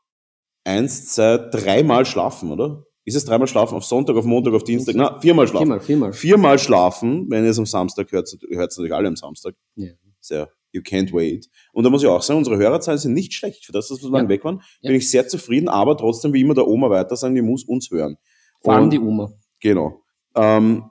eins, 0.64 1.14
zwei, 1.14 1.38
dreimal 1.38 2.04
schlafen, 2.06 2.50
oder? 2.50 2.84
Ist 3.04 3.14
es 3.14 3.24
dreimal 3.24 3.46
schlafen? 3.46 3.76
Auf 3.76 3.84
Sonntag, 3.84 4.16
auf 4.16 4.24
Montag, 4.24 4.52
auf 4.54 4.64
Dienstag? 4.64 4.96
Na, 4.96 5.20
viermal 5.20 5.46
schlafen. 5.46 5.66
Viermal, 5.66 5.80
viermal. 5.80 6.12
Viermal 6.12 6.58
schlafen, 6.58 7.26
wenn 7.30 7.44
ihr 7.44 7.50
es 7.50 7.58
am 7.58 7.66
Samstag 7.66 8.10
hört, 8.10 8.28
hört 8.50 8.70
es 8.72 8.76
natürlich 8.76 8.92
alle 8.94 9.06
am 9.08 9.16
Samstag. 9.16 9.54
Ja. 9.76 9.92
Sehr, 10.20 10.50
you 10.76 10.82
can't 10.82 11.12
wait. 11.12 11.48
Und 11.72 11.82
da 11.84 11.90
muss 11.90 12.02
ich 12.02 12.08
auch 12.08 12.22
sagen, 12.22 12.38
unsere 12.38 12.56
Hörerzahlen 12.58 12.98
sind 12.98 13.14
nicht 13.14 13.32
schlecht. 13.34 13.64
Für 13.66 13.72
das, 13.72 13.88
dass 13.88 13.98
wir 13.98 14.02
so 14.02 14.10
lange 14.12 14.24
Ja. 14.26 14.28
weg 14.28 14.44
waren, 14.44 14.62
Ja. 14.82 14.88
bin 14.90 14.96
ich 14.98 15.10
sehr 15.10 15.26
zufrieden, 15.26 15.68
aber 15.68 15.96
trotzdem 15.96 16.32
wie 16.32 16.42
immer 16.42 16.54
der 16.54 16.68
Oma 16.68 16.90
weiter 16.90 17.16
sagen, 17.16 17.34
die 17.34 17.42
muss 17.42 17.64
uns 17.64 17.90
hören. 17.90 18.16
Vor 18.62 18.74
allem 18.74 18.90
die 18.90 18.98
Oma. 19.00 19.32
Genau. 19.60 20.02
Ähm, 20.36 20.90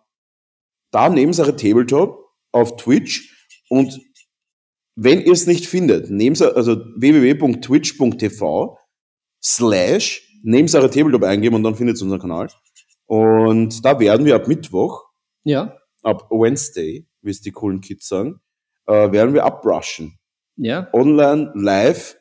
da 0.91 1.07
Nebensache 1.09 1.55
Tabletop 1.55 2.25
auf 2.51 2.75
Twitch 2.77 3.31
und 3.69 3.99
wenn 4.95 5.21
ihr 5.21 5.33
es 5.33 5.45
nicht 5.45 5.65
findet, 5.67 6.09
Nebensache, 6.09 6.55
also 6.55 6.77
www.twitch.tv 6.97 8.77
slash 9.43 10.21
Nebensache 10.43 10.89
Tabletop 10.89 11.23
eingeben 11.23 11.55
und 11.55 11.63
dann 11.63 11.75
findet 11.75 11.97
ihr 11.97 12.03
unseren 12.03 12.21
Kanal. 12.21 12.49
Und 13.07 13.83
da 13.83 13.99
werden 13.99 14.25
wir 14.25 14.35
ab 14.35 14.47
Mittwoch, 14.47 15.03
Ja, 15.43 15.75
ab 16.01 16.27
Wednesday, 16.31 17.07
wie 17.21 17.31
es 17.31 17.41
die 17.41 17.51
coolen 17.51 17.81
Kids 17.81 18.07
sagen, 18.07 18.39
äh, 18.87 19.11
werden 19.11 19.33
wir 19.33 19.45
abbrushen. 19.45 20.17
ja. 20.57 20.87
Online, 20.93 21.51
live, 21.55 22.15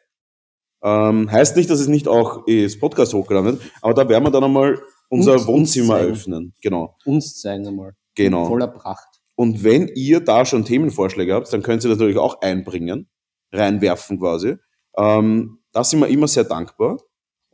Ähm, 0.86 1.30
heißt 1.32 1.56
nicht, 1.56 1.70
dass 1.70 1.80
es 1.80 1.88
nicht 1.88 2.06
auch 2.08 2.46
ins 2.46 2.78
Podcast 2.78 3.14
hochgeladen 3.14 3.52
wird, 3.52 3.62
aber 3.80 3.94
da 3.94 4.06
werden 4.06 4.24
wir 4.24 4.30
dann 4.30 4.44
einmal 4.44 4.82
unser 5.08 5.32
Uns- 5.32 5.40
uns 5.42 5.48
Wohnzimmer 5.48 5.98
zeigen. 6.00 6.12
öffnen. 6.12 6.54
Genau. 6.62 6.96
Uns 7.06 7.40
zeigen 7.40 7.66
einmal. 7.66 7.92
Genau. 8.14 8.44
Voller 8.46 8.68
Pracht. 8.68 9.08
Und 9.34 9.64
wenn 9.64 9.88
ihr 9.94 10.20
da 10.20 10.44
schon 10.44 10.64
Themenvorschläge 10.66 11.32
habt, 11.34 11.50
dann 11.52 11.62
könnt 11.62 11.82
ihr 11.84 11.88
das 11.90 11.98
natürlich 11.98 12.18
auch 12.18 12.40
einbringen, 12.42 13.08
reinwerfen 13.50 14.18
quasi. 14.20 14.56
Ähm, 14.96 15.58
da 15.72 15.82
sind 15.84 16.00
wir 16.00 16.08
immer 16.08 16.28
sehr 16.28 16.44
dankbar. 16.44 16.98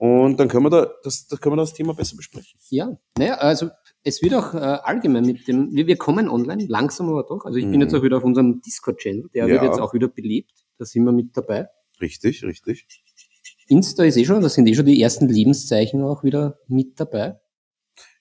Und 0.02 0.40
dann 0.40 0.48
können 0.48 0.64
wir 0.64 0.70
da, 0.70 0.88
das, 1.02 1.26
da 1.26 1.36
können 1.36 1.52
wir 1.56 1.60
das 1.60 1.74
Thema 1.74 1.92
besser 1.92 2.16
besprechen. 2.16 2.58
Ja, 2.70 2.96
naja, 3.18 3.34
also 3.34 3.68
es 4.02 4.22
wird 4.22 4.32
auch 4.32 4.54
äh, 4.54 4.56
allgemein 4.56 5.26
mit 5.26 5.46
dem, 5.46 5.74
wir, 5.74 5.86
wir 5.86 5.96
kommen 5.98 6.26
online, 6.30 6.64
langsam 6.68 7.10
aber 7.10 7.24
doch. 7.24 7.44
Also 7.44 7.58
ich 7.58 7.64
bin 7.66 7.74
Mhm. 7.74 7.82
jetzt 7.82 7.94
auch 7.94 8.02
wieder 8.02 8.16
auf 8.16 8.24
unserem 8.24 8.62
Discord-Channel, 8.62 9.28
der 9.34 9.46
Ja. 9.46 9.52
wird 9.52 9.62
jetzt 9.64 9.78
auch 9.78 9.92
wieder 9.92 10.08
belebt. 10.08 10.52
Da 10.78 10.86
sind 10.86 11.04
wir 11.04 11.12
mit 11.12 11.36
dabei. 11.36 11.68
Richtig, 12.00 12.42
richtig. 12.44 12.86
Insta 13.68 14.04
ist 14.04 14.16
eh 14.16 14.24
schon, 14.24 14.40
da 14.40 14.48
sind 14.48 14.66
eh 14.68 14.74
schon 14.74 14.86
die 14.86 15.02
ersten 15.02 15.28
Lebenszeichen 15.28 16.02
auch 16.02 16.24
wieder 16.24 16.58
mit 16.66 16.98
dabei. 16.98 17.38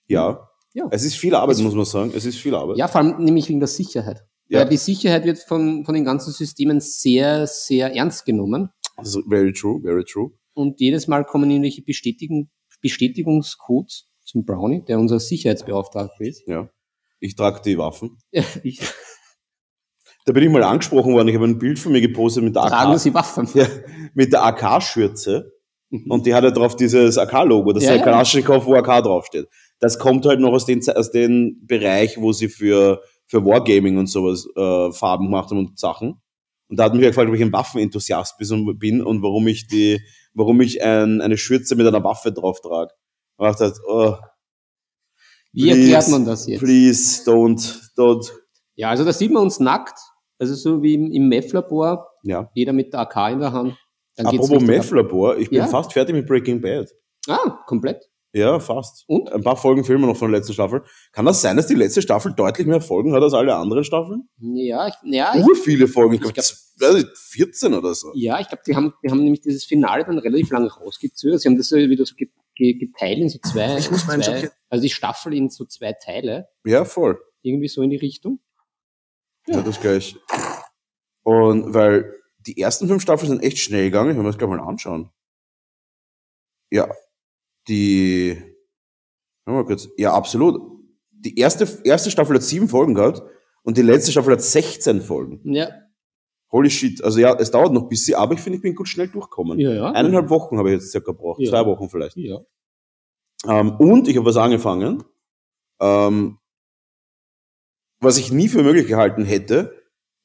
Ja. 0.07 0.49
Ja. 0.73 0.87
Es 0.91 1.05
ist 1.05 1.15
viel 1.15 1.33
Arbeit, 1.33 1.55
Es- 1.55 1.61
muss 1.61 1.75
man 1.75 1.85
sagen. 1.85 2.11
Es 2.13 2.25
ist 2.25 2.37
viel 2.39 2.55
Arbeit. 2.55 2.75
Ja, 2.77 2.89
vor 2.89 2.99
allem 3.01 3.23
nämlich 3.23 3.47
wegen 3.47 3.59
der 3.61 3.67
Sicherheit. 3.69 4.25
Ja. 4.49 4.59
Weil 4.59 4.69
die 4.69 4.77
Sicherheit 4.77 5.23
wird 5.23 5.37
von, 5.39 5.85
von 5.85 5.93
den 5.95 6.03
ganzen 6.03 6.33
Systemen 6.33 6.81
sehr, 6.81 7.47
sehr 7.47 7.95
ernst 7.95 8.25
genommen. 8.25 8.69
Das 8.97 9.15
ist 9.15 9.23
very 9.29 9.53
true, 9.53 9.79
very 9.81 10.03
true. 10.03 10.31
Und 10.59 10.79
jedes 10.81 11.07
Mal 11.07 11.23
kommen 11.23 11.49
irgendwelche 11.49 11.81
Bestätigung, 11.83 12.49
Bestätigungscodes 12.81 14.09
zum 14.25 14.45
Brownie, 14.45 14.83
der 14.85 14.99
unser 14.99 15.19
Sicherheitsbeauftragter 15.19 16.21
ist. 16.25 16.43
Ja. 16.47 16.69
Ich 17.19 17.35
trage 17.35 17.61
die 17.63 17.77
Waffen. 17.77 18.17
Ja, 18.31 18.43
ich, 18.63 18.79
Da 20.25 20.33
bin 20.33 20.43
ich 20.43 20.49
mal 20.49 20.63
angesprochen 20.63 21.13
worden. 21.13 21.29
Ich 21.29 21.35
habe 21.35 21.45
ein 21.45 21.57
Bild 21.57 21.79
von 21.79 21.91
mir 21.91 22.01
gepostet 22.01 22.43
mit 22.43 22.55
der 22.55 22.63
tragen 22.63 22.91
AK, 22.91 22.99
Sie 22.99 23.13
Waffen. 23.13 23.47
ja, 23.53 23.65
mit 24.13 24.31
der 24.33 24.43
AK-Schürze. 24.45 25.51
Mhm. 25.89 26.11
Und 26.11 26.25
die 26.25 26.33
hat 26.33 26.43
ja 26.43 26.51
drauf 26.51 26.75
dieses 26.75 27.17
AK-Logo, 27.17 27.73
das 27.73 27.83
Ja, 27.83 27.91
ist 27.91 27.97
ja. 27.97 28.03
der 28.03 28.11
Kalaschnikow, 28.13 28.65
wo 28.65 28.75
AK 28.75 29.03
draufsteht. 29.03 29.47
Das 29.79 29.97
kommt 29.97 30.25
halt 30.25 30.39
noch 30.39 30.51
aus 30.51 30.65
dem 30.65 30.81
aus 30.93 31.09
den 31.11 31.65
Bereich, 31.65 32.17
wo 32.19 32.31
sie 32.33 32.49
für, 32.49 33.01
für 33.25 33.43
Wargaming 33.45 33.97
und 33.97 34.07
sowas 34.07 34.45
äh, 34.55 34.91
Farben 34.91 35.25
gemacht 35.27 35.49
haben 35.51 35.59
und 35.59 35.79
Sachen. 35.79 36.21
Und 36.67 36.77
da 36.77 36.83
hat 36.83 36.93
mich 36.93 37.01
gefragt, 37.01 37.29
ob 37.29 37.35
ich 37.35 37.41
ein 37.41 37.53
Waffenenthusiast 37.53 38.35
bin 38.77 39.01
und 39.01 39.23
warum 39.23 39.47
ich 39.47 39.65
die, 39.67 39.99
warum 40.33 40.61
ich 40.61 40.81
ein, 40.83 41.21
eine 41.21 41.37
Schürze 41.37 41.75
mit 41.75 41.87
einer 41.87 42.03
Waffe 42.03 42.31
drauf 42.31 42.61
trage. 42.61 42.93
Und 43.37 43.49
ich 43.49 43.55
dachte, 43.57 43.79
oh, 43.87 44.15
Wie 45.51 45.63
Please, 45.63 45.79
erklärt 45.81 46.07
man 46.09 46.25
das 46.25 46.47
jetzt? 46.47 46.59
please, 46.59 47.23
don't, 47.29 47.79
don't. 47.97 48.31
Ja, 48.75 48.89
also 48.89 49.03
da 49.03 49.11
sieht 49.13 49.31
man 49.31 49.43
uns 49.43 49.59
nackt, 49.59 49.97
also 50.39 50.53
so 50.55 50.81
wie 50.83 50.93
im, 50.93 51.11
im 51.11 51.27
Meth-Labor, 51.29 52.07
Ja. 52.23 52.49
jeder 52.53 52.73
mit 52.73 52.93
der 52.93 53.01
AK 53.01 53.31
in 53.33 53.39
der 53.39 53.51
Hand. 53.53 53.77
Dann 54.15 54.27
Apropos. 54.27 54.61
Meth-Labor, 54.61 55.37
ich 55.37 55.49
bin 55.49 55.59
Ja. 55.59 55.67
fast 55.67 55.93
fertig 55.93 56.13
mit 56.15 56.27
Breaking 56.27 56.61
Bad. 56.61 56.89
Ah, 57.27 57.59
komplett. 57.65 58.08
Ja, 58.31 58.59
fast. 58.59 59.05
Und? 59.07 59.31
Ein 59.31 59.41
paar 59.41 59.57
Folgen 59.57 59.83
filmen 59.83 60.03
wir 60.03 60.07
noch 60.07 60.17
von 60.17 60.31
der 60.31 60.39
letzten 60.39 60.53
Staffel. 60.53 60.83
Kann 61.13 61.25
das 61.25 61.41
sein, 61.41 61.57
dass 61.57 61.65
die 61.67 61.73
letzte 61.75 62.01
Staffel 62.01 62.33
deutlich 62.33 62.67
mehr 62.67 62.79
Folgen 62.81 63.13
hat 63.13 63.23
als 63.23 63.33
alle 63.33 63.55
anderen 63.55 63.83
Staffeln? 63.83 64.29
Ja, 64.37 64.87
ich, 64.87 64.93
ja, 65.03 65.35
Ur 65.35 65.55
viele 65.55 65.87
Folgen, 65.87 66.13
ich 66.13 66.21
glaube 66.21 66.33
glaub- 66.33 66.45
14 67.15 67.73
oder 67.73 67.93
so. 67.95 68.11
ja, 68.15 68.39
ich 68.39 68.47
glaube, 68.47 68.61
die 68.65 68.75
haben, 68.75 68.93
die 69.03 69.09
haben 69.11 69.21
nämlich 69.23 69.41
dieses 69.41 69.65
Finale 69.65 70.05
dann 70.05 70.17
relativ 70.19 70.49
lange 70.51 70.71
rausgezögert. 70.71 71.41
Sie 71.41 71.49
haben 71.49 71.57
das 71.57 71.67
so 71.69 71.75
wieder 71.75 72.05
so 72.05 72.15
ge, 72.15 72.29
ge, 72.55 72.73
geteilt 72.75 73.17
in 73.17 73.29
so 73.29 73.39
zwei, 73.39 73.77
Ich 73.77 73.89
muss 73.91 74.05
zwei 74.05 74.15
Job 74.17 74.51
also 74.69 74.83
die 74.83 74.89
Staffel 74.89 75.33
in 75.33 75.49
so 75.49 75.65
zwei 75.65 75.93
Teile, 75.93 76.47
Ja, 76.63 76.85
voll. 76.85 77.19
irgendwie 77.41 77.67
so 77.67 77.81
in 77.81 77.89
die 77.89 77.97
Richtung. 77.97 78.39
Ja, 79.47 79.61
das 79.61 79.81
gleich. 79.81 80.15
Und 81.23 81.73
weil 81.73 82.13
die 82.39 82.61
ersten 82.61 82.87
fünf 82.87 83.01
Staffeln 83.01 83.29
sind 83.29 83.43
echt 83.43 83.57
schnell 83.57 83.85
gegangen, 83.85 84.11
ich 84.11 84.15
will 84.15 84.23
mir 84.23 84.29
das 84.29 84.37
gleich 84.37 84.49
mal 84.49 84.59
anschauen. 84.61 85.09
Ja, 86.71 86.87
die, 87.69 88.37
mal 89.45 89.65
kurz. 89.65 89.87
Ja, 89.97 90.13
absolut. 90.13 90.59
Die 91.11 91.37
erste, 91.37 91.67
erste 91.83 92.11
Staffel 92.11 92.35
hat 92.35 92.43
sieben 92.43 92.67
Folgen 92.67 92.95
gehabt 92.95 93.21
und 93.63 93.77
die 93.77 93.81
letzte 93.81 94.11
Staffel 94.11 94.33
hat 94.33 94.41
16 94.41 95.01
Folgen. 95.01 95.41
Ja, 95.53 95.69
Holy 96.51 96.69
shit. 96.71 97.03
Also 97.03 97.19
ja, 97.19 97.35
es 97.35 97.51
dauert 97.51 97.71
noch 97.73 97.83
ein 97.83 97.89
bisschen, 97.89 98.15
aber 98.15 98.33
ich 98.33 98.39
finde, 98.41 98.57
ich 98.57 98.63
bin 98.63 98.73
gut 98.73 98.87
schnell 98.87 99.07
durchgekommen. 99.07 99.59
ja, 99.59 99.71
ja. 99.71 99.91
Eineinhalb 99.91 100.29
Wochen 100.29 100.57
habe 100.57 100.69
ich 100.69 100.79
jetzt 100.81 100.91
circa 100.91 101.11
gebraucht. 101.11 101.39
Ja. 101.41 101.51
Zwei 101.51 101.65
Wochen 101.65 101.89
vielleicht. 101.89 102.15
Ja. 102.17 102.39
Ähm, 103.47 103.75
und 103.77 104.07
ich 104.07 104.17
habe 104.17 104.25
was 104.25 104.35
angefangen, 104.37 105.03
ähm, 105.79 106.39
was 107.99 108.17
ich 108.17 108.31
nie 108.31 108.47
für 108.47 108.63
möglich 108.63 108.87
gehalten 108.87 109.25
hätte. 109.25 109.75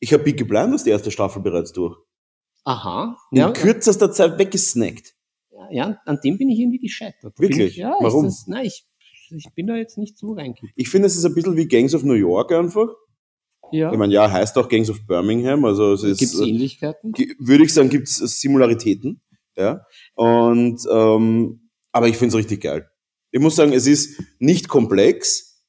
Ich 0.01 0.13
habe 0.15 0.25
Peaky 0.25 0.45
Blinders 0.45 0.85
die 0.85 0.91
erste 0.91 1.11
Staffel 1.11 1.43
bereits 1.43 1.73
durch. 1.73 1.97
Aha. 2.65 3.19
In 3.31 3.39
Ja, 3.39 3.51
kürzester 3.53 4.11
Zeit 4.11 4.39
weggesnackt. 4.39 5.14
Ja, 5.71 6.01
an 6.05 6.19
dem 6.23 6.39
bin 6.39 6.49
ich 6.49 6.59
irgendwie 6.59 6.79
gescheitert. 6.79 7.35
Da 7.37 7.43
Wirklich? 7.43 7.73
Ich, 7.73 7.77
ja, 7.77 7.95
Warum? 8.01 8.25
Das, 8.25 8.47
nein, 8.47 8.67
ich, 8.67 8.87
ich 9.31 9.49
bin 9.55 9.67
da 9.67 9.77
jetzt 9.77 9.99
nicht 9.99 10.19
so 10.19 10.33
reingekippt. 10.33 10.73
Ich 10.77 10.89
finde, 10.89 11.07
es 11.07 11.17
ist 11.17 11.25
ein 11.25 11.35
bisschen 11.35 11.57
wie 11.57 11.67
Gangs 11.69 11.95
of 11.95 12.05
New 12.05 12.15
York 12.15 12.53
einfach. 12.53 12.89
Ja. 13.73 13.91
Ich 13.91 13.99
meine, 13.99 14.13
ja, 14.13 14.31
heißt 14.31 14.57
auch 14.59 14.69
Gangs 14.69 14.91
of 14.91 15.07
Birmingham, 15.07 15.65
also 15.65 15.95
es 15.95 16.03
ist, 16.03 16.19
Gibt 16.19 16.33
es 16.35 16.41
äh, 16.41 16.49
Ähnlichkeiten? 16.49 17.13
würde 17.39 17.65
ich 17.65 17.73
sagen, 17.73 17.89
gibt 17.89 18.09
es 18.09 18.17
Similaritäten. 18.17 19.21
Ja. 19.57 19.85
Und 20.15 20.81
ähm, 20.91 21.71
aber 21.93 22.09
ich 22.09 22.17
finde 22.17 22.37
es 22.37 22.39
richtig 22.39 22.63
geil. 22.63 22.89
Ich 23.31 23.41
muss 23.41 23.57
sagen, 23.57 23.73
es 23.73 23.87
ist 23.87 24.23
nicht 24.39 24.69
komplex, 24.69 25.65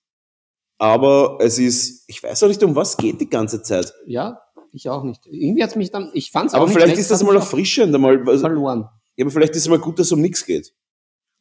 aber 0.77 1.37
es 1.39 1.57
ist, 1.57 2.03
ich 2.07 2.21
weiß 2.21 2.43
auch 2.43 2.47
nicht, 2.47 2.63
um 2.63 2.75
was 2.75 2.97
geht 2.97 3.21
die 3.21 3.29
ganze 3.29 3.61
Zeit. 3.61 3.93
Ja, 4.05 4.41
ich 4.71 4.89
auch 4.89 5.03
nicht. 5.03 5.25
Irgendwie 5.25 5.63
hat's 5.63 5.75
mich 5.75 5.91
dann, 5.91 6.11
ich 6.13 6.31
fand's 6.31 6.53
auch 6.53 6.57
Aber 6.57 6.67
nicht 6.67 6.75
vielleicht 6.75 6.97
ist 6.97 7.09
das 7.09 7.21
hat 7.21 7.27
mal 7.27 7.35
erfrischend, 7.35 7.95
also, 7.95 8.39
verloren. 8.39 8.89
Ja, 9.17 9.23
aber 9.25 9.31
vielleicht 9.31 9.53
ist 9.55 9.63
es 9.63 9.69
mal 9.69 9.79
gut, 9.79 9.99
dass 9.99 10.07
es 10.07 10.11
um 10.11 10.21
nichts 10.21 10.45
geht. 10.45 10.73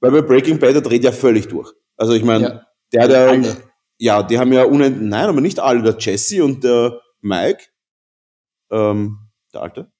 Weil 0.01 0.11
bei 0.13 0.23
Breaking 0.23 0.59
Bad, 0.59 0.75
der 0.75 0.83
dreht 0.83 1.05
ja 1.05 1.13
völlig 1.13 1.49
durch. 1.49 1.73
Also 1.97 2.13
ich 2.15 2.25
meine, 2.25 2.45
Ja. 2.45 2.67
der, 2.93 3.09
der, 3.09 3.29
Alle. 3.31 3.57
ja, 3.99 4.23
die 4.23 4.39
haben 4.39 4.53
ja 4.53 4.65
unend, 4.65 5.03
nein, 5.03 5.29
aber 5.29 5.41
nicht 5.41 5.59
alle, 5.61 5.83
der 5.83 5.97
Jesse 5.99 6.45
und 6.45 6.63
der 6.65 7.01
Mike, 7.21 7.65
ähm, 8.71 9.19
der 9.53 9.63
Alte, 9.63 9.91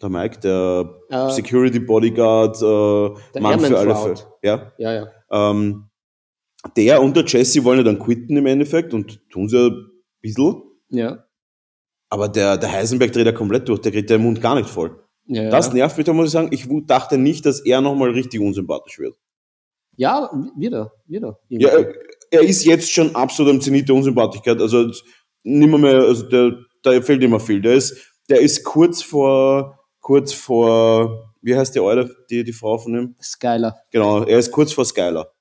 der 0.00 0.08
Mike, 0.08 0.40
der 0.40 0.98
Äh, 1.10 1.30
Security 1.30 1.78
Bodyguard, 1.78 2.60
äh, 2.60 3.40
Mann 3.40 3.60
für 3.60 3.78
alle. 3.78 3.94
Fälle. 3.94 4.14
Ja, 4.42 4.72
ja, 4.78 4.92
ja. 4.92 5.10
ähm, 5.30 5.88
der 6.76 7.02
und 7.02 7.16
der 7.16 7.24
Jesse 7.24 7.64
wollen 7.64 7.78
ja 7.78 7.84
dann 7.84 7.98
quitten 7.98 8.36
im 8.36 8.46
Endeffekt 8.46 8.94
und 8.94 9.28
tun 9.30 9.48
sie 9.48 9.68
ein 9.70 9.90
bisschen. 10.20 10.62
Ja. 10.90 11.24
Aber 12.08 12.28
der, 12.28 12.58
der 12.58 12.70
Heisenberg 12.72 13.12
dreht 13.12 13.26
ja 13.26 13.32
komplett 13.32 13.68
durch, 13.68 13.80
der 13.80 13.90
kriegt 13.92 14.10
ja 14.10 14.16
den 14.16 14.24
Mund 14.24 14.40
gar 14.40 14.54
nicht 14.54 14.68
voll. 14.68 15.01
Ja, 15.34 15.50
Das 15.50 15.72
nervt 15.72 15.96
mich, 15.96 16.06
da 16.06 16.12
muss 16.12 16.26
ich 16.26 16.32
sagen, 16.32 16.48
ich 16.52 16.66
dachte 16.86 17.18
nicht, 17.18 17.46
dass 17.46 17.60
er 17.60 17.80
nochmal 17.80 18.10
richtig 18.10 18.40
unsympathisch 18.40 18.98
wird. 18.98 19.16
ja, 19.96 20.30
wieder, 20.56 20.92
wieder. 21.06 21.38
Ja, 21.48 21.68
er, 21.68 21.94
er 22.30 22.40
ist 22.42 22.64
jetzt 22.64 22.90
schon 22.90 23.14
absolut 23.14 23.52
am 23.52 23.60
Zenit 23.60 23.88
der 23.88 23.96
Unsympathischkeit, 23.96 24.60
also 24.60 24.90
nimmer 25.42 25.78
mehr, 25.78 26.00
also 26.00 26.28
der, 26.28 26.56
da 26.82 27.00
fehlt 27.02 27.22
immer 27.22 27.40
viel. 27.40 27.60
Der 27.60 27.74
ist, 27.74 27.96
der 28.28 28.40
ist 28.40 28.64
kurz 28.64 29.02
vor, 29.02 29.78
kurz 30.00 30.32
vor, 30.32 31.34
wie 31.42 31.54
heißt 31.56 31.74
die 31.74 31.80
Eule, 31.80 32.14
die, 32.30 32.44
die 32.44 32.52
Frau 32.52 32.78
von 32.78 32.94
ihm? 32.94 33.16
Skyler. 33.20 33.76
Genau, 33.90 34.24
er 34.24 34.38
ist 34.38 34.50
kurz 34.50 34.72
vor 34.72 34.84
Skyler, 34.84 35.32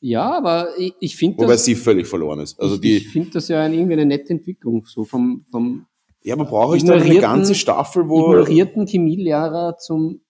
Ja, 0.00 0.36
aber 0.36 0.78
ich, 0.78 0.94
ich 1.00 1.16
finde 1.16 1.38
wobei 1.38 1.52
das, 1.52 1.64
sie 1.64 1.74
völlig 1.74 2.06
verloren 2.06 2.40
ist. 2.40 2.58
Also 2.60 2.76
ich, 2.76 2.80
die, 2.80 2.96
ich 2.98 3.08
finde 3.08 3.30
das 3.30 3.48
ja 3.48 3.60
eine, 3.62 3.74
irgendwie 3.74 3.94
eine 3.94 4.06
nette 4.06 4.30
Entwicklung, 4.30 4.86
so 4.86 5.04
vom, 5.04 5.44
vom 5.50 5.86
ja, 6.28 6.34
aber 6.34 6.44
brauche 6.44 6.76
ich 6.76 6.84
da 6.84 6.92
eine 6.92 7.20
ganze 7.20 7.54
Staffel, 7.54 8.06
wo, 8.06 8.20
ignorierten 8.20 8.86
Chemielehrer 8.86 9.78
zum 9.78 10.20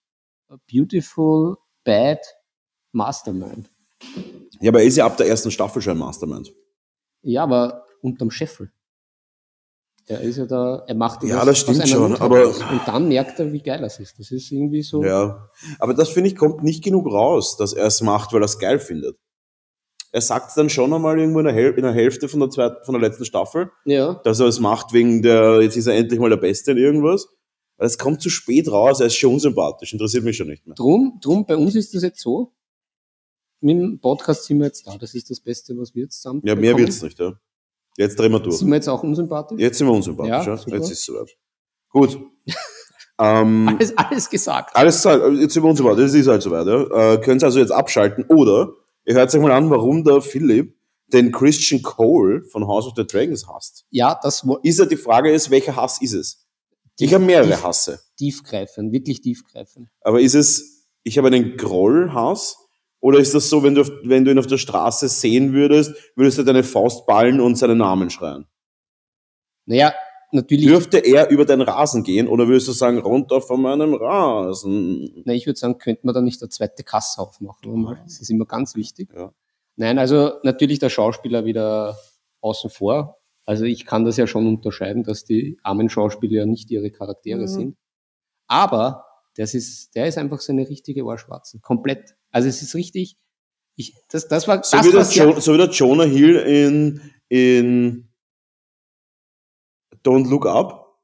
Beautiful 0.71 1.57
Bad 1.83 2.19
Mastermind. 2.93 3.69
ja, 4.61 4.71
aber 4.71 4.79
er 4.79 4.85
ist 4.85 4.95
ja 4.95 5.05
ab 5.05 5.17
der 5.17 5.27
ersten 5.27 5.51
Staffel 5.51 5.81
schon 5.81 5.97
ein 5.97 5.99
Mastermind. 5.99 6.53
Ja, 7.21 7.43
aber 7.43 7.83
unterm 8.01 8.31
Scheffel. 8.31 8.71
Er 10.07 10.21
ist 10.21 10.37
ja 10.37 10.45
da, 10.45 10.85
er 10.87 10.95
macht 10.95 11.21
Ja, 11.23 11.43
das 11.43 11.59
stimmt 11.59 11.85
schon, 11.85 12.11
Not 12.11 12.21
aber-. 12.21 12.47
Und 12.47 12.81
dann 12.85 13.09
merkt 13.09 13.37
er, 13.39 13.51
wie 13.51 13.61
geil 13.61 13.81
das 13.81 13.99
ist. 13.99 14.17
Das 14.17 14.31
ist 14.31 14.49
irgendwie 14.53 14.81
so. 14.81 15.03
Ja, 15.03 15.49
aber 15.79 15.93
das 15.93 16.07
finde 16.09 16.29
ich 16.29 16.37
kommt 16.37 16.63
nicht 16.63 16.81
genug 16.81 17.07
raus, 17.07 17.57
dass 17.57 17.73
er 17.73 17.87
es 17.87 17.99
macht, 17.99 18.31
weil 18.31 18.41
er 18.41 18.45
es 18.45 18.57
geil 18.57 18.79
findet. 18.79 19.17
Er 20.11 20.21
sagt 20.21 20.49
es 20.49 20.55
dann 20.55 20.69
schon 20.69 20.91
einmal 20.91 21.19
irgendwo 21.19 21.39
in 21.39 21.45
der, 21.45 21.53
Häl 21.53 21.73
in 21.73 21.83
der 21.83 21.93
Hälfte 21.93 22.27
von 22.27 22.39
der, 22.39 22.49
zweiten, 22.49 22.83
von 22.83 22.93
der 22.93 23.01
letzten 23.01 23.25
Staffel, 23.25 23.71
ja. 23.85 24.15
dass 24.23 24.39
er 24.39 24.47
es 24.47 24.59
macht 24.59 24.91
wegen 24.91 25.21
der, 25.21 25.61
jetzt 25.61 25.77
ist 25.77 25.85
er 25.85 25.95
endlich 25.95 26.19
mal 26.19 26.29
der 26.29 26.37
Beste 26.37 26.71
in 26.71 26.77
irgendwas. 26.77 27.27
Aber 27.77 27.85
es 27.85 27.97
kommt 27.97 28.21
zu 28.21 28.29
spät 28.29 28.71
raus, 28.71 28.99
er 28.99 29.07
ist 29.07 29.15
schon 29.15 29.33
unsympathisch, 29.33 29.93
interessiert 29.93 30.23
mich 30.23 30.35
schon 30.35 30.47
nicht 30.47 30.65
mehr. 30.65 30.75
Drum, 30.75 31.19
drum, 31.21 31.45
bei 31.45 31.55
uns 31.55 31.75
ist 31.75 31.93
das 31.93 32.03
jetzt 32.03 32.21
so. 32.21 32.53
Mit 33.61 33.77
dem 33.77 33.99
Podcast 33.99 34.45
sind 34.45 34.59
wir 34.59 34.65
jetzt 34.65 34.87
da. 34.87 34.97
Das 34.97 35.13
ist 35.13 35.29
das 35.29 35.39
Beste, 35.39 35.77
was 35.77 35.93
wir 35.93 36.03
jetzt 36.03 36.21
zusammen 36.21 36.41
Ja, 36.43 36.55
mehr 36.55 36.71
bekommen. 36.71 36.87
wird's 36.87 37.01
nicht, 37.01 37.19
ja. 37.19 37.33
Jetzt 37.97 38.17
drehen 38.17 38.31
wir 38.31 38.39
durch. 38.39 38.57
Sind 38.57 38.69
wir 38.69 38.75
jetzt 38.75 38.87
auch 38.87 39.03
unsympathisch? 39.03 39.59
Jetzt 39.59 39.77
sind 39.77 39.87
wir 39.87 39.93
unsympathisch, 39.93 40.47
Ja, 40.47 40.55
ja. 40.55 40.77
Jetzt 40.77 40.91
ist 40.91 40.99
es 40.99 41.05
soweit. 41.05 41.37
Gut. 41.89 42.19
ähm, 43.19 43.67
Alles, 43.67 43.97
alles 43.97 44.29
gesagt. 44.29 44.75
Alles 44.75 44.95
gesagt, 44.95 45.23
jetzt 45.39 45.53
sind 45.53 45.63
wir 45.63 45.69
unsympathisch, 45.69 46.03
das 46.05 46.13
ist 46.13 46.27
halt 46.27 46.41
soweit, 46.41 46.65
ja. 46.67 47.13
Äh, 47.13 47.21
könnt 47.21 47.43
ihr 47.43 47.45
also 47.45 47.59
jetzt 47.59 47.71
abschalten 47.71 48.25
oder 48.29 48.73
ihr 49.09 49.15
hört 49.15 49.33
euch 49.33 49.41
mal 49.41 49.51
an, 49.51 49.69
warum 49.69 50.03
der 50.03 50.21
Philipp 50.21 50.77
den 51.11 51.31
Christian 51.31 51.81
Cole 51.81 52.43
von 52.51 52.67
House 52.67 52.85
of 52.85 52.93
the 52.95 53.05
Dragons 53.05 53.47
hasst. 53.47 53.83
Ja, 53.89 54.19
das 54.21 54.45
Ist 54.61 54.77
ja 54.79 54.85
die 54.85 54.95
Frage 54.95 55.31
ist, 55.31 55.49
welcher 55.49 55.75
Hass 55.75 55.99
ist 56.01 56.13
es? 56.13 56.45
Ich 56.99 57.13
habe 57.13 57.25
mehrere 57.25 57.47
die- 57.47 57.63
Hasse. 57.63 57.99
tiefgreifend, 58.17 58.91
wirklich 58.93 59.21
tiefgreifend. 59.21 59.89
Aber 60.01 60.21
ist 60.21 60.35
es, 60.35 60.87
ich 61.03 61.17
habe 61.17 61.27
einen 61.27 61.57
Grollhass? 61.57 62.57
Oder 63.01 63.19
ist 63.19 63.33
das 63.33 63.49
so, 63.49 63.63
wenn 63.63 63.75
du, 63.75 63.81
auf, 63.81 63.91
wenn 64.03 64.25
du 64.25 64.31
ihn 64.31 64.37
auf 64.39 64.45
der 64.47 64.57
Straße 64.57 65.07
sehen 65.07 65.53
würdest, 65.53 65.93
würdest 66.15 66.37
du 66.37 66.43
deine 66.43 66.63
Faust 66.63 67.05
ballen 67.07 67.39
und 67.39 67.55
seinen 67.55 67.77
Namen 67.77 68.09
schreien? 68.09 68.45
Naja, 69.65 69.93
natürlich. 70.31 70.65
Dürfte 70.67 70.97
er 70.99 71.29
über 71.29 71.45
den 71.45 71.61
Rasen 71.61 72.03
gehen 72.03 72.27
oder 72.27 72.47
würdest 72.47 72.67
du 72.67 72.71
sagen, 72.71 72.97
runter 72.99 73.41
von 73.41 73.61
meinem 73.61 73.93
Rasen? 73.93 75.23
Na, 75.25 75.33
ich 75.33 75.45
würde 75.45 75.59
sagen, 75.59 75.77
könnte 75.77 76.05
man 76.05 76.13
da 76.15 76.21
nicht 76.21 76.41
eine 76.41 76.49
zweite 76.49 76.83
Kasse 76.83 77.21
aufmachen. 77.21 77.97
Das 78.03 78.19
ist 78.19 78.29
immer 78.29 78.45
ganz 78.45 78.75
wichtig. 78.75 79.09
Ja. 79.15 79.31
Nein, 79.75 79.97
also 79.99 80.33
natürlich 80.43 80.79
der 80.79 80.89
Schauspieler 80.89 81.45
wieder 81.45 81.97
außen 82.41 82.69
vor. 82.69 83.17
Also 83.45 83.65
ich 83.65 83.85
kann 83.85 84.05
das 84.05 84.17
ja 84.17 84.27
schon 84.27 84.45
unterscheiden, 84.47 85.03
dass 85.03 85.25
die 85.25 85.57
armen 85.63 85.89
Schauspieler 85.89 86.33
ja 86.41 86.45
nicht 86.45 86.69
ihre 86.69 86.91
Charaktere 86.91 87.41
Mhm. 87.41 87.47
sind. 87.47 87.77
Aber 88.47 89.05
das 89.35 89.53
ist, 89.53 89.95
der 89.95 90.07
ist 90.07 90.17
einfach 90.17 90.39
so 90.41 90.51
eine 90.51 90.67
richtige 90.67 91.03
Ohrschwarze. 91.05 91.59
Komplett. 91.59 92.15
Also 92.31 92.47
es 92.49 92.61
ist 92.61 92.75
richtig. 92.75 93.15
Ich, 93.75 93.95
das, 94.11 94.27
das 94.27 94.47
war 94.47 94.61
So, 94.63 94.91
das, 94.91 95.15
wie 95.15 95.19
ja- 95.19 95.25
jo 95.29 95.39
so 95.39 95.53
wie 95.53 95.57
der 95.57 95.69
Jonah 95.69 96.03
Hill 96.03 96.35
in, 96.35 97.01
in 97.29 98.08
Don't 100.03 100.29
Look 100.29 100.45
Up. 100.45 100.97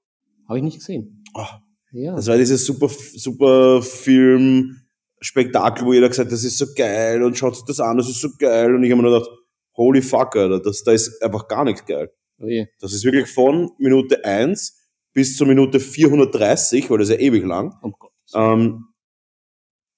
Habe 0.47 0.57
ich 0.59 0.63
nicht 0.63 0.77
gesehen. 0.79 1.23
Ah, 1.33 1.59
Ja. 1.91 2.15
Das 2.15 2.27
war 2.27 2.37
dieses 2.37 2.65
super, 2.65 2.89
super 2.89 3.81
Film, 3.81 4.81
Spektakel, 5.21 5.85
wo 5.85 5.93
jeder 5.93 6.09
gesagt 6.09 6.27
hat, 6.27 6.33
das 6.33 6.43
ist 6.43 6.57
so 6.57 6.67
geil 6.75 7.23
und 7.23 7.37
schaut 7.37 7.55
sich 7.55 7.65
das 7.65 7.79
an, 7.79 7.97
das 7.97 8.09
ist 8.09 8.19
so 8.21 8.29
geil. 8.37 8.75
Und 8.75 8.83
ich 8.83 8.91
habe 8.91 9.01
mir 9.01 9.09
nur 9.09 9.19
gedacht, 9.19 9.31
holy 9.75 10.01
fuck, 10.01 10.35
Alter, 10.35 10.59
das, 10.59 10.83
da 10.83 10.91
ist 10.91 11.21
einfach 11.23 11.47
gar 11.47 11.63
nichts 11.63 11.85
geil. 11.85 12.11
Oh 12.39 12.47
je. 12.47 12.67
Das 12.79 12.93
ist 12.93 13.03
wirklich 13.05 13.27
von 13.29 13.71
Minute 13.79 14.23
1 14.25 14.77
bis 15.13 15.37
zur 15.37 15.47
Minute 15.47 15.79
430, 15.79 16.89
weil 16.89 16.97
das 16.99 17.09
ist 17.09 17.15
ja 17.15 17.21
ewig 17.21 17.45
lang, 17.45 17.73
Oh 17.81 17.91
Gott. 17.97 18.11
ähm, 18.33 18.89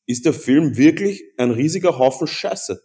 ist 0.05 0.25
der 0.25 0.33
Film 0.33 0.77
wirklich 0.77 1.23
ein 1.37 1.51
riesiger 1.51 1.97
Haufen 1.97 2.27
Scheiße. 2.27 2.81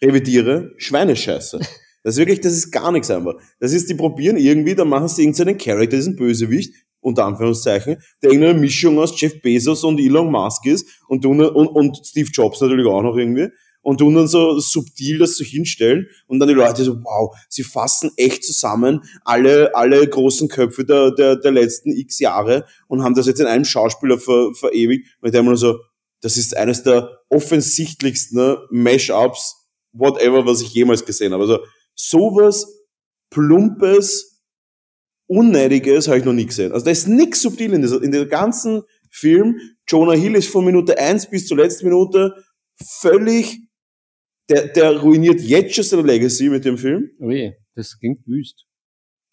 Revidiere, 0.00 0.72
Schweinescheiße. 0.78 1.60
Das 2.02 2.14
ist 2.14 2.18
wirklich, 2.18 2.40
das 2.40 2.52
ist 2.52 2.70
gar 2.70 2.92
nichts 2.92 3.10
einfach. 3.10 3.34
Das 3.60 3.72
ist, 3.72 3.88
die 3.90 3.94
probieren 3.94 4.36
irgendwie, 4.36 4.74
dann 4.74 4.88
machen 4.88 5.08
sie 5.08 5.22
irgendeinen 5.22 5.58
Charakter, 5.58 5.96
diesen 5.96 6.16
Bösewicht, 6.16 6.74
unter 7.00 7.24
Anführungszeichen, 7.26 7.98
der 8.22 8.30
irgendeine 8.30 8.58
Mischung 8.58 8.98
aus 8.98 9.18
Jeff 9.20 9.40
Bezos 9.40 9.84
und 9.84 10.00
Elon 10.00 10.30
Musk 10.30 10.66
ist 10.66 10.86
und, 11.08 11.24
und, 11.24 11.40
und 11.40 11.96
Steve 12.04 12.28
Jobs 12.32 12.60
natürlich 12.60 12.86
auch 12.86 13.02
noch 13.02 13.16
irgendwie 13.16 13.48
und 13.82 13.98
tun 13.98 14.14
dann 14.14 14.28
so 14.28 14.58
subtil 14.58 15.18
das 15.18 15.36
so 15.36 15.44
hinstellen 15.44 16.08
und 16.26 16.40
dann 16.40 16.48
die 16.48 16.54
Leute 16.54 16.84
so, 16.84 16.96
wow, 17.02 17.34
sie 17.48 17.62
fassen 17.62 18.10
echt 18.16 18.44
zusammen 18.44 19.02
alle, 19.24 19.74
alle 19.74 20.06
großen 20.06 20.48
Köpfe 20.48 20.84
der, 20.84 21.12
der, 21.12 21.36
der 21.36 21.52
letzten 21.52 21.92
x 21.92 22.18
Jahre 22.18 22.66
und 22.88 23.02
haben 23.02 23.14
das 23.14 23.26
jetzt 23.26 23.40
in 23.40 23.46
einem 23.46 23.64
Schauspieler 23.64 24.18
ver, 24.18 24.52
verewigt. 24.54 25.06
Denke 25.22 25.42
mir 25.42 25.50
nur 25.50 25.56
so, 25.56 25.78
das 26.20 26.36
ist 26.36 26.56
eines 26.56 26.82
der 26.82 27.20
offensichtlichsten 27.30 28.56
Mashups, 28.70 29.54
whatever, 29.92 30.44
was 30.44 30.60
ich 30.60 30.74
jemals 30.74 31.06
gesehen 31.06 31.32
habe. 31.32 31.44
Also 31.44 31.60
sowas 31.98 32.66
Plumpes, 33.30 34.28
Unnötiges 35.30 36.08
habe 36.08 36.18
ich 36.18 36.24
noch 36.24 36.32
nie 36.32 36.46
gesehen. 36.46 36.72
Also 36.72 36.86
da 36.86 36.90
ist 36.90 37.06
nichts 37.06 37.42
subtil 37.42 37.74
in 37.74 37.82
dieser, 37.82 38.02
in 38.02 38.12
der 38.12 38.24
ganzen 38.24 38.82
Film. 39.10 39.60
Jonah 39.86 40.14
Hill 40.14 40.34
ist 40.34 40.48
von 40.48 40.64
Minute 40.64 40.98
1 40.98 41.28
bis 41.28 41.46
zur 41.46 41.58
letzten 41.58 41.86
Minute 41.86 42.34
völlig, 43.00 43.60
der, 44.48 44.68
der 44.68 44.98
ruiniert 44.98 45.40
jetzt 45.42 45.74
schon 45.74 45.84
seine 45.84 46.02
Legacy 46.02 46.48
mit 46.48 46.64
dem 46.64 46.78
Film. 46.78 47.10
Oh 47.20 47.30
je. 47.30 47.52
Das 47.74 47.98
klingt 47.98 48.26
wüst. 48.26 48.64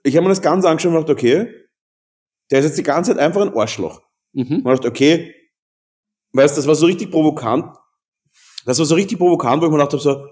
Ich 0.04 0.17
habe 0.17 0.25
mir 0.25 0.30
das 0.30 0.41
Ganze 0.41 0.67
angeschaut 0.67 0.91
und 0.91 1.06
gedacht, 1.06 1.17
okay, 1.17 1.47
der 2.51 2.60
ist 2.60 2.65
jetzt 2.65 2.78
die 2.78 2.84
ganze 2.84 3.12
Zeit 3.12 3.19
einfach 3.19 3.41
ein 3.41 3.56
Arschloch. 3.56 4.01
Mhm. 4.34 4.58
Ich 4.58 4.63
dachte, 4.63 4.89
okay, 4.89 5.34
weißt, 6.34 6.58
das 6.58 6.67
war 6.67 6.75
so 6.75 6.88
richtig 6.88 7.10
provokant. 7.10 7.73
Das 8.65 8.80
war 8.80 8.86
so 8.86 8.95
richtig 8.95 9.17
provokant, 9.17 9.62
wo 9.62 9.67
ich 9.67 9.71
mir 9.71 9.78
gedacht 9.78 9.93
habe, 9.93 10.04
so, 10.04 10.28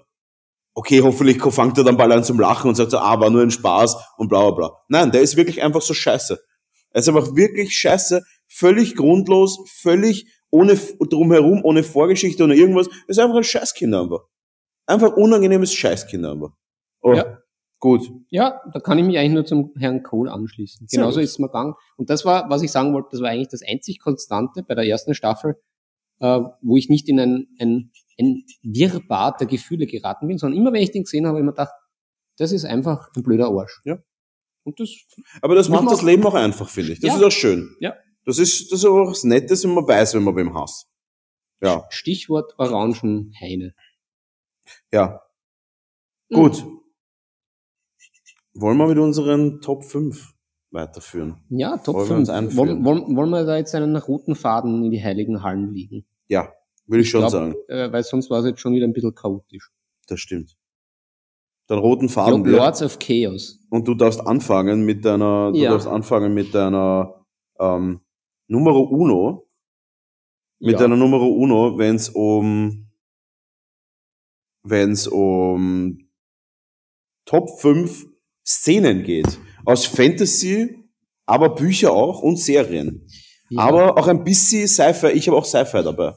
okay, 0.74 1.02
hoffentlich 1.02 1.42
fängt 1.42 1.78
er 1.78 1.84
dann 1.84 1.98
bald 1.98 2.12
an 2.12 2.24
zum 2.24 2.40
Lachen 2.40 2.70
und 2.70 2.76
sagt 2.76 2.92
so, 2.92 2.98
ah, 2.98 3.20
war 3.20 3.30
nur 3.30 3.42
ein 3.42 3.52
Spaß 3.52 3.98
und 4.18 4.30
bla 4.30 4.42
bla 4.42 4.52
bla. 4.52 4.78
Nein, 4.88 5.12
der 5.12 5.22
ist 5.22 5.36
wirklich 5.36 5.62
einfach 5.62 5.82
so 5.82 5.94
scheiße. 5.94 6.40
Er 6.92 7.00
ist 7.00 7.08
einfach 7.08 7.36
wirklich 7.36 7.76
scheiße, 7.76 8.22
völlig 8.48 8.96
grundlos, 8.96 9.60
völlig 9.82 10.28
ohne 10.52 10.76
drumherum, 10.76 11.62
ohne 11.64 11.84
Vorgeschichte, 11.84 12.44
ohne 12.44 12.56
irgendwas. 12.56 12.88
Er 12.88 13.10
ist 13.10 13.20
einfach 13.20 13.38
ein 13.38 13.44
Scheißkind 13.44 13.94
einfach. 13.94 14.22
Einfach 14.86 15.16
unangenehmes 15.16 15.74
Scheißkind 15.74 16.26
einfach. 16.26 16.52
Oh, 17.02 17.14
Ja. 17.14 17.40
Gut. 17.80 18.10
Ja, 18.30 18.62
da 18.72 18.80
kann 18.80 18.98
ich 18.98 19.04
mich 19.04 19.18
eigentlich 19.18 19.34
nur 19.34 19.46
zum 19.46 19.74
Herrn 19.78 20.04
Cole 20.04 20.32
anschließen. 20.32 20.88
Sehr 20.88 21.00
Genauso 21.00 21.18
gut. 21.18 21.26
ist 21.26 21.32
es 21.32 21.40
mir 21.40 21.48
gegangen. 21.48 21.74
Und 21.98 22.10
das 22.10 22.24
war, 22.24 22.50
was 22.50 22.62
ich 22.62 22.72
sagen 22.72 22.94
wollte, 22.94 23.10
das 23.12 23.20
war 23.20 23.30
eigentlich 23.30 23.50
das 23.50 23.62
einzig 23.62 24.00
Konstante 24.00 24.64
bei 24.64 24.74
der 24.74 24.86
ersten 24.86 25.14
Staffel, 25.14 25.58
äh, 26.22 26.40
wo 26.62 26.78
ich 26.78 26.88
nicht 26.88 27.10
in 27.10 27.20
ein, 27.20 27.48
ein, 27.60 27.92
ein 28.20 28.44
Wirrwarr 28.62 29.36
der 29.38 29.48
Gefühle 29.48 29.86
geraten 29.88 30.28
bin, 30.28 30.38
sondern 30.38 30.60
immer 30.60 30.72
wenn 30.74 30.82
ich 30.82 30.92
den 30.92 31.04
gesehen 31.04 31.26
habe, 31.26 31.38
habe 31.38 31.40
ich 31.40 31.46
mir 31.46 31.52
gedacht, 31.52 31.74
das 32.38 32.52
ist 32.52 32.66
einfach 32.66 33.10
ein 33.16 33.24
blöder 33.24 33.48
Arsch. 33.50 33.82
Ja. 33.86 33.98
Und 34.64 34.80
das, 34.80 34.90
Aber 35.42 35.56
das 35.56 35.70
macht 35.70 35.90
das 35.92 36.02
Leben 36.02 36.26
auch 36.26 36.34
einfach, 36.36 36.70
finde 36.70 36.94
ich. 36.94 37.00
Das 37.00 37.10
Ja. 37.12 37.18
ist 37.18 37.24
auch 37.24 37.32
schön. 37.32 37.76
Ja. 37.80 37.96
Das 38.26 38.40
ist, 38.40 38.72
das 38.72 38.80
ist 38.80 38.86
auch 38.86 39.08
was 39.08 39.24
Nettes, 39.24 39.64
wenn 39.66 39.74
man 39.74 39.88
weiß, 39.88 40.14
wenn 40.16 40.24
man 40.24 40.36
wem 40.36 40.54
hasst. 40.54 40.88
Ja, 41.62 41.86
Stichwort 41.90 42.54
Orangenhaine. 42.58 43.74
ja. 44.92 45.22
Gut. 46.32 46.64
Wollen 48.56 48.78
wir 48.78 48.88
mit 48.88 48.98
unseren 48.98 49.62
Top 49.62 49.84
5 49.84 50.34
weiterführen? 50.72 51.38
Ja, 51.50 51.78
Top 51.78 51.96
Wollen 51.96 52.04
wir 52.04 52.16
5. 52.16 52.20
uns 52.20 52.30
einführen? 52.30 52.58
Wollen, 52.58 52.86
wollen, 52.86 53.16
wollen 53.16 53.30
wir 53.32 53.46
da 53.46 53.58
jetzt 53.58 53.74
einen 53.76 53.96
roten 53.96 54.36
Faden 54.36 54.84
in 54.84 54.92
die 54.92 55.04
heiligen 55.04 55.42
Hallen 55.44 55.74
liegen? 55.74 56.06
Ja, 56.28 56.52
würde 56.86 57.02
ich 57.02 57.10
schon 57.10 57.22
glaub, 57.22 57.32
sagen. 57.32 57.56
Äh, 57.68 57.92
weil 57.92 58.04
sonst 58.04 58.30
war 58.30 58.40
es 58.40 58.46
jetzt 58.46 58.60
schon 58.60 58.74
wieder 58.74 58.86
ein 58.88 58.94
bisschen 58.94 59.16
chaotisch. 59.16 59.72
Das 60.08 60.20
stimmt. 60.20 60.56
Den 61.70 61.78
roten 61.80 62.10
Faden. 62.10 62.44
Lords 62.46 62.82
of 62.82 63.00
Chaos. 63.00 63.60
Und 63.70 63.88
du 63.88 63.94
darfst 63.96 64.20
anfangen 64.20 64.84
mit 64.86 65.06
deiner, 65.06 65.52
du 65.52 65.58
Ja. 65.60 65.72
darfst 65.72 65.88
anfangen 65.88 66.34
mit 66.34 66.54
deiner 66.54 67.26
ähm, 67.60 68.02
Numero 68.48 68.82
Uno. 68.82 69.48
Mit 70.60 70.74
Ja. 70.74 70.80
deiner 70.80 70.98
Numero 70.98 71.28
Uno, 71.28 71.78
wenn 71.78 71.96
es 71.96 72.10
um 72.10 72.90
wenn 74.66 74.92
es 74.92 75.08
um 75.08 75.98
Top 77.26 77.50
5 77.60 78.06
Szenen 78.46 79.04
geht. 79.04 79.40
Aus 79.66 79.86
Fantasy, 79.86 80.78
aber 81.26 81.56
Bücher 81.56 81.92
auch 81.92 82.22
und 82.22 82.38
Serien. 82.40 83.08
Ja. 83.50 83.62
Aber 83.64 83.98
auch 83.98 84.08
ein 84.08 84.24
bisschen 84.24 84.68
Sci-Fi. 84.68 85.08
Ich 85.12 85.28
habe 85.28 85.38
auch 85.38 85.46
Sci-Fi 85.46 85.84
dabei. 85.84 86.14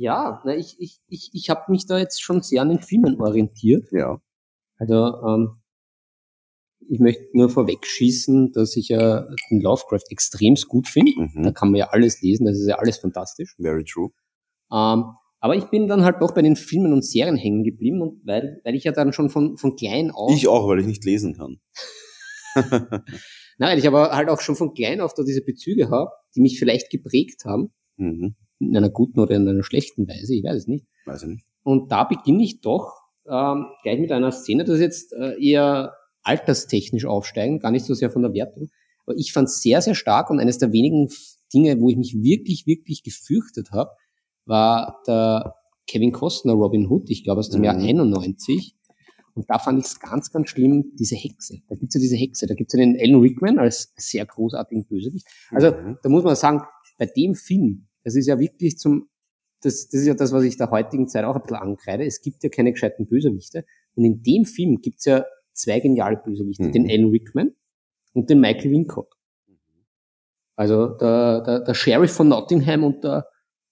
Ja, 0.00 0.40
na, 0.46 0.56
ich, 0.56 0.76
ich, 0.78 0.98
ich, 1.08 1.28
ich 1.34 1.50
habe 1.50 1.70
mich 1.70 1.84
da 1.86 1.98
jetzt 1.98 2.22
schon 2.22 2.40
sehr 2.40 2.62
an 2.62 2.70
den 2.70 2.80
Filmen 2.80 3.20
orientiert. 3.20 3.86
Ja. 3.92 4.18
Also 4.78 4.94
ähm, 4.94 5.60
ich 6.88 7.00
möchte 7.00 7.24
nur 7.34 7.50
vorwegschießen, 7.50 8.52
dass 8.52 8.76
ich 8.76 8.88
ja 8.88 9.26
den 9.50 9.60
Lovecraft 9.60 10.04
extremst 10.08 10.68
gut 10.68 10.88
finde. 10.88 11.12
Da 11.34 11.50
Mhm. 11.50 11.52
kann 11.54 11.70
man 11.70 11.78
ja 11.78 11.90
alles 11.90 12.22
lesen, 12.22 12.46
das 12.46 12.58
ist 12.58 12.66
ja 12.66 12.76
alles 12.76 12.96
fantastisch. 12.96 13.54
Very 13.60 13.84
true. 13.84 14.08
Ähm, 14.72 15.04
aber 15.38 15.56
ich 15.56 15.64
bin 15.66 15.86
dann 15.86 16.02
halt 16.02 16.16
doch 16.22 16.32
bei 16.32 16.40
den 16.40 16.56
Filmen 16.56 16.94
und 16.94 17.04
Serien 17.04 17.36
hängen 17.36 17.62
geblieben 17.62 18.00
und 18.00 18.22
weil, 18.26 18.62
weil 18.64 18.74
ich 18.74 18.84
ja 18.84 18.92
dann 18.92 19.12
schon 19.12 19.28
von, 19.28 19.58
von 19.58 19.76
klein 19.76 20.10
auf, 20.10 20.32
Ich 20.34 20.48
auch, 20.48 20.66
weil 20.66 20.80
ich 20.80 20.86
nicht 20.86 21.04
lesen 21.04 21.34
kann. 21.36 21.60
nein, 23.58 23.70
weil 23.72 23.78
ich 23.78 23.86
aber 23.86 24.12
halt 24.12 24.30
auch 24.30 24.40
schon 24.40 24.56
von 24.56 24.72
klein 24.72 25.02
auf 25.02 25.12
da 25.12 25.22
diese 25.24 25.42
Bezüge 25.44 25.90
habe, 25.90 26.10
die 26.34 26.40
mich 26.40 26.58
vielleicht 26.58 26.88
geprägt 26.90 27.44
haben, 27.44 27.74
Mhm. 27.96 28.34
In 28.60 28.76
einer 28.76 28.90
guten 28.90 29.18
oder 29.20 29.34
in 29.34 29.48
einer 29.48 29.62
schlechten 29.64 30.06
Weise, 30.06 30.34
ich 30.34 30.44
weiß 30.44 30.56
es 30.56 30.66
nicht. 30.68 30.86
Weiß 31.06 31.22
ich 31.22 31.28
nicht. 31.28 31.44
Und 31.62 31.90
da 31.90 32.04
beginne 32.04 32.42
ich 32.44 32.60
doch 32.60 32.92
ähm, 33.28 33.66
gleich 33.82 33.98
mit 33.98 34.12
einer 34.12 34.30
Szene, 34.32 34.64
das 34.64 34.78
jetzt 34.80 35.12
äh, 35.12 35.34
eher 35.42 35.94
alterstechnisch 36.22 37.06
aufsteigen, 37.06 37.58
gar 37.58 37.70
nicht 37.70 37.84
so 37.86 37.94
sehr 37.94 38.10
von 38.10 38.22
der 38.22 38.32
Wertung. 38.34 38.68
Aber 39.06 39.16
ich 39.16 39.32
fand 39.32 39.48
es 39.48 39.62
sehr, 39.62 39.80
sehr 39.82 39.94
stark 39.94 40.30
und 40.30 40.38
eines 40.38 40.58
der 40.58 40.72
wenigen 40.72 41.08
Dinge, 41.52 41.80
wo 41.80 41.88
ich 41.88 41.96
mich 41.96 42.14
wirklich, 42.22 42.66
wirklich 42.66 43.02
gefürchtet 43.02 43.70
habe, 43.72 43.90
war 44.44 45.00
der 45.06 45.54
Kevin 45.86 46.12
Costner 46.12 46.52
Robin 46.52 46.86
Hood, 46.88 47.10
ich 47.10 47.24
glaube 47.24 47.40
aus 47.40 47.50
dem 47.50 47.60
Mhm. 47.60 47.64
Jahr 47.64 47.76
91. 47.76 48.76
Und 49.34 49.48
da 49.48 49.58
fand 49.58 49.78
ich 49.78 49.86
es 49.86 50.00
ganz, 50.00 50.30
ganz 50.32 50.48
schlimm, 50.50 50.92
diese 50.98 51.14
Hexe. 51.16 51.60
Da 51.68 51.76
gibt's 51.76 51.94
ja 51.94 52.00
diese 52.00 52.16
Hexe. 52.16 52.46
Da 52.46 52.54
gibt's 52.54 52.72
ja 52.74 52.78
den 52.80 52.96
Alan 53.00 53.20
Rickman 53.20 53.58
als 53.58 53.92
sehr 53.96 54.26
großartigen 54.26 54.86
Bösewicht. 54.86 55.26
Also 55.50 55.70
Mhm. 55.70 55.98
da 56.02 56.08
muss 56.08 56.24
man 56.24 56.36
sagen, 56.36 56.62
bei 56.98 57.06
dem 57.06 57.34
Film, 57.34 57.86
das 58.04 58.16
ist 58.16 58.26
ja 58.26 58.38
wirklich 58.38 58.78
zum, 58.78 59.08
das, 59.62 59.88
das 59.88 60.00
ist 60.00 60.06
ja 60.06 60.14
das, 60.14 60.32
was 60.32 60.44
ich 60.44 60.56
der 60.56 60.70
heutigen 60.70 61.08
Zeit 61.08 61.24
auch 61.24 61.36
ein 61.36 61.42
bisschen 61.42 61.56
ankreide. 61.56 62.04
Es 62.04 62.20
gibt 62.22 62.42
ja 62.42 62.48
keine 62.48 62.72
gescheiten 62.72 63.06
Bösewichte. 63.06 63.64
Und 63.94 64.04
in 64.04 64.22
dem 64.22 64.44
Film 64.44 64.80
gibt's 64.80 65.04
ja 65.04 65.24
zwei 65.52 65.80
geniale 65.80 66.16
Bösewichte, 66.16 66.64
Mhm. 66.64 66.72
den 66.72 66.90
Alan 66.90 67.10
Rickman 67.10 67.54
und 68.14 68.30
den 68.30 68.40
Michael 68.40 68.70
Wincott. 68.70 69.12
Also 70.56 70.88
der, 70.88 71.40
der, 71.42 71.60
der 71.60 71.74
Sheriff 71.74 72.12
von 72.12 72.28
Nottingham 72.28 72.84
und 72.84 73.04
der 73.04 73.26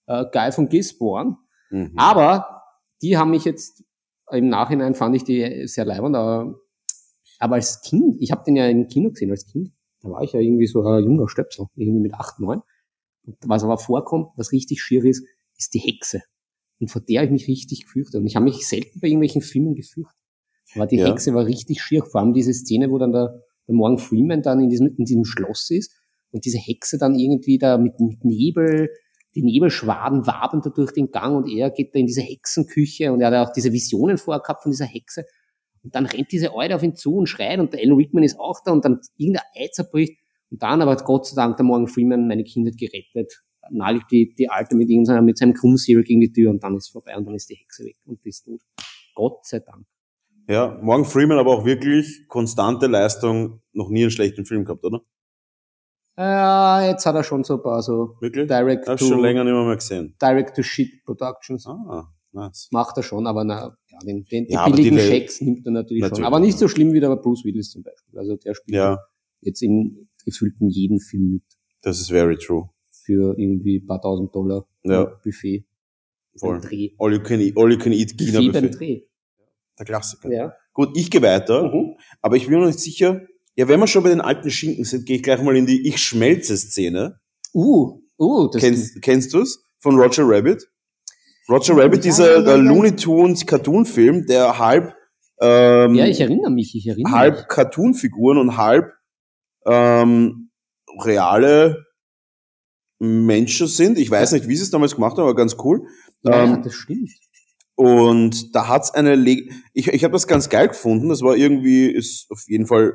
äh, 0.07 0.25
Guy 0.33 0.53
von 0.53 0.69
Gisborne. 0.69 1.37
Mhm. 1.71 1.93
Aber 1.97 2.63
die 3.03 3.17
haben 3.17 3.31
mich 3.31 3.45
jetzt 3.45 3.85
im 4.31 4.49
Nachhinein 4.49 4.95
fand 4.95 5.17
ich 5.17 5.25
die 5.25 5.67
sehr 5.67 5.85
leibend, 5.87 6.15
aber, 6.15 6.55
aber 7.39 7.55
als 7.55 7.81
Kind, 7.83 8.17
ich 8.21 8.31
habe 8.31 8.43
den 8.45 8.57
ja 8.57 8.67
im 8.69 8.87
Kino 8.89 9.11
gesehen 9.11 9.31
als 9.31 9.47
Kind, 9.47 9.73
da 10.03 10.11
war 10.11 10.23
ich 10.23 10.33
ja 10.33 10.41
irgendwie 10.41 10.67
so 10.67 10.83
ein 10.83 11.03
junger 11.05 11.29
Stöpsel, 11.29 11.67
irgendwie 11.77 12.01
mit 12.01 12.15
acht, 12.15 12.39
neun. 12.39 12.63
Und 13.29 13.37
was 13.47 13.63
aber 13.63 13.77
vorkommt, 13.77 14.31
was 14.37 14.53
richtig 14.53 14.81
schier 14.81 15.05
ist, 15.05 15.23
ist 15.59 15.75
die 15.75 15.81
Hexe. 15.81 16.23
Und 16.81 16.91
vor 16.91 17.03
der 17.03 17.21
habe 17.21 17.27
ich 17.27 17.33
mich 17.33 17.49
richtig 17.49 17.85
gefürchtet. 17.85 18.21
Und 18.21 18.27
ich 18.27 18.37
habe 18.37 18.45
mich 18.45 18.67
selten 18.67 19.01
bei 19.01 19.09
irgendwelchen 19.09 19.43
Filmen 19.43 19.75
gefürchtet. 19.75 20.17
Aber 20.75 20.87
die 20.87 20.97
Ja. 20.97 21.09
Hexe 21.09 21.35
war 21.35 21.45
richtig 21.45 21.83
schier. 21.83 22.05
Vor 22.05 22.21
allem 22.21 22.33
diese 22.33 22.55
Szene, 22.55 22.91
wo 22.91 22.99
dann 22.99 23.13
der, 23.13 23.43
der 23.67 23.75
Morgan 23.75 23.99
Freeman 23.99 24.41
dann 24.43 24.61
in 24.61 24.71
diesem, 24.71 24.95
in 24.97 25.05
diesem 25.05 25.25
Schloss 25.25 25.71
ist 25.71 25.93
und 26.31 26.45
diese 26.45 26.59
Hexe 26.59 26.97
dann 26.97 27.19
irgendwie 27.19 27.59
da 27.59 27.77
mit, 27.77 28.01
mit 28.01 28.25
Nebel, 28.25 28.89
die 29.35 29.43
Nebelschwaden 29.43 30.27
wabern 30.27 30.63
da 30.63 30.71
durch 30.71 30.93
den 30.93 31.11
Gang 31.11 31.37
und 31.37 31.49
er 31.51 31.71
geht 31.71 31.95
da 31.95 31.99
in 31.99 32.07
diese 32.07 32.23
Hexenküche 32.23 33.13
und 33.13 33.21
er 33.21 33.31
hat 33.31 33.49
auch 33.49 33.53
diese 33.53 33.73
Visionen 33.73 34.19
vorher 34.19 34.41
gehabt 34.41 34.63
von 34.63 34.73
dieser 34.73 34.87
Hexe. 34.87 35.25
Und 35.83 35.95
dann 35.95 36.07
rennt 36.07 36.33
diese 36.33 36.55
Eule 36.55 36.75
auf 36.75 36.83
ihn 36.83 36.95
zu 36.97 37.15
und 37.15 37.27
schreit 37.27 37.61
und 37.61 37.73
der 37.73 37.81
Alan 37.81 37.97
Rickman 37.97 38.25
ist 38.25 38.39
auch 38.39 38.61
da 38.65 38.73
und 38.73 38.85
dann 38.85 39.01
irgendein 39.17 39.45
Ei 39.55 39.69
zerbricht. 39.69 40.19
Und 40.51 40.63
dann 40.63 40.81
aber 40.83 40.97
Gott 40.97 41.27
sei 41.27 41.35
Dank 41.37 41.57
der 41.57 41.65
Morgan 41.67 41.89
Freeman 41.89 42.27
meine 42.27 42.45
Kindheit 42.45 42.79
gerettet, 42.79 43.43
nagelt 43.71 44.05
die, 44.11 44.35
die 44.35 44.49
Alte 44.49 44.77
mit 44.77 44.89
irgendeiner, 44.89 45.21
mit 45.23 45.37
seinem 45.39 45.53
Krummsäbel 45.55 46.03
gegen 46.05 46.21
die 46.21 46.33
Tür 46.33 46.51
und 46.51 46.63
dann 46.63 46.77
ist 46.77 46.89
vorbei 46.89 47.17
und 47.17 47.27
dann 47.27 47.35
ist 47.35 47.51
die 47.51 47.55
Hexe 47.57 47.85
weg 47.85 47.97
und 48.07 48.25
die 48.25 48.31
ist 48.31 48.45
tot. 48.45 48.61
Gott 49.15 49.45
sei 49.47 49.61
Dank. 49.61 49.85
Ja, 50.49 50.79
Morgan 50.81 51.05
Freeman 51.05 51.39
aber 51.39 51.51
auch 51.53 51.65
wirklich 51.67 52.27
konstante 52.29 52.87
Leistung, 52.87 53.61
noch 53.73 53.91
nie 53.91 54.03
einen 54.03 54.11
schlechten 54.11 54.47
Film 54.47 54.65
gehabt, 54.65 54.83
oder? 54.85 55.03
Äh, 56.17 56.89
jetzt 56.91 57.07
hat 57.07 57.15
er 57.15 57.23
schon 57.23 57.45
so 57.45 57.55
ein 57.57 57.63
paar 57.63 57.83
so 57.83 58.17
Wirklich? 58.21 58.49
Direct 58.49 58.89
Hast 58.89 59.01
to, 59.01 59.07
schon 59.07 59.21
länger 59.21 59.45
nicht 59.45 59.53
mehr, 59.53 59.65
mehr 59.65 59.77
gesehen. 59.77 60.17
Direct 60.21 60.57
to 60.57 60.63
Shit 60.63 61.05
Productions. 61.05 61.67
Ah, 61.67 62.09
nice. 62.33 62.69
Macht 62.73 62.97
er 62.97 63.03
schon, 63.05 63.27
aber 63.27 63.45
na, 63.45 63.77
ja, 63.91 63.99
den, 64.05 64.25
den, 64.25 64.47
die 64.47 64.53
Ja, 64.55 64.63
aber 64.63 64.75
billigen 64.75 64.97
die- 64.97 65.03
Schecks 65.03 65.41
nimmt 65.41 65.65
er 65.67 65.73
natürlich, 65.73 66.03
Natürlich, 66.03 66.17
schon. 66.19 66.25
Aber 66.25 66.41
nicht 66.41 66.55
ja. 66.55 66.59
so 66.59 66.69
schlimm 66.69 66.93
wie 66.93 67.01
der 67.01 67.15
Bruce 67.17 67.45
Willis 67.45 67.71
zum 67.71 67.83
Beispiel. 67.85 68.19
Also 68.19 68.37
der 68.37 68.55
spielt 68.55 68.75
Ja, 68.75 68.99
jetzt 69.43 69.63
in 69.63 70.08
gefühlten 70.31 70.69
jedem 70.69 71.01
Film 71.01 71.31
mit 71.33 71.43
das 71.83 72.01
ist 72.01 72.11
very 72.11 72.37
true. 72.37 72.69
für 72.91 73.35
irgendwie 73.39 73.79
ein 73.79 73.87
paar 73.87 74.01
tausend 74.03 74.35
Dollar 74.35 74.67
Ja. 74.85 75.05
Buffet. 75.25 75.65
Voll. 76.37 76.61
Dreh. 76.61 76.91
All 76.99 77.13
you 77.13 77.21
can 77.23 77.41
eat, 77.41 77.57
all 77.57 77.71
you 77.73 77.79
can 77.79 77.93
eat 77.93 78.17
Buffet 78.17 78.51
beim. 78.53 78.71
Dreh. 78.71 79.03
Der 79.79 79.87
Klassiker. 79.87 80.31
Ja. 80.33 80.53
Gut, 80.73 80.91
ich 80.97 81.11
gehe 81.11 81.23
weiter, 81.23 81.65
Mhm. 81.73 81.97
aber 82.21 82.37
ich 82.37 82.45
bin 82.45 82.55
mir 82.55 82.61
noch 82.61 82.67
nicht 82.67 82.81
sicher. 82.81 83.23
Ja, 83.57 83.67
wenn 83.69 83.81
wir 83.81 83.87
schon 83.89 84.03
bei 84.05 84.11
den 84.11 84.21
alten 84.21 84.51
Schinken 84.51 84.85
sind, 84.85 85.05
gehe 85.07 85.17
ich 85.17 85.23
gleich 85.23 85.43
mal 85.43 85.57
in 85.57 85.67
die 85.67 85.89
Ich 85.89 85.99
schmelze 85.99 86.57
Szene. 86.57 87.19
Uh, 87.55 88.01
uh, 88.19 88.49
das 88.51 88.61
Kennst, 88.63 89.03
kennst 89.03 89.35
du's? 89.35 89.65
Von 89.81 89.97
Roger 89.99 90.25
Rabbit? 90.27 90.69
Roger 91.49 91.77
Rabbit, 91.77 92.05
ja, 92.05 92.11
dieser 92.11 92.27
ja, 92.27 92.43
ja, 92.43 92.45
äh, 92.45 92.49
ja. 92.51 92.57
Looney 92.57 92.95
Tunes 92.95 93.47
Cartoon-Film, 93.47 94.27
der 94.27 94.59
halb, 94.59 94.95
ähm, 95.41 95.95
ja, 95.95 96.07
ich 96.07 96.21
erinnere 96.21 96.51
mich, 96.53 96.75
ich 96.77 96.87
erinnere 96.87 97.11
mich. 97.11 97.19
halb 97.19 97.49
Cartoon-Figuren 97.49 98.39
und 98.39 98.57
halb 98.59 98.93
ähm, 99.69 100.51
reale 101.01 101.87
Menschen 102.99 103.69
sind. 103.69 103.99
Ich 103.99 104.11
weiß 104.11 104.33
nicht, 104.33 104.49
wie 104.49 104.57
sie 104.57 104.65
es 104.65 104.71
damals 104.71 104.95
gemacht 104.95 105.13
haben, 105.13 105.25
aber 105.25 105.35
ganz 105.35 105.57
cool. 105.63 105.87
Ja, 106.23 106.45
ähm, 106.45 106.63
das 106.63 106.75
stimmt. 106.75 107.11
Und 107.77 108.57
da 108.57 108.67
hat's 108.67 108.91
eine, 108.91 109.15
Le 109.15 109.49
ich, 109.73 109.87
ich 109.87 110.03
habe 110.03 110.13
das 110.13 110.27
ganz 110.27 110.49
geil 110.49 110.69
gefunden. 110.69 111.11
Das 111.11 111.23
war 111.23 111.37
irgendwie, 111.37 111.87
ist 111.87 112.29
auf 112.31 112.43
jeden 112.49 112.67
Fall 112.67 112.95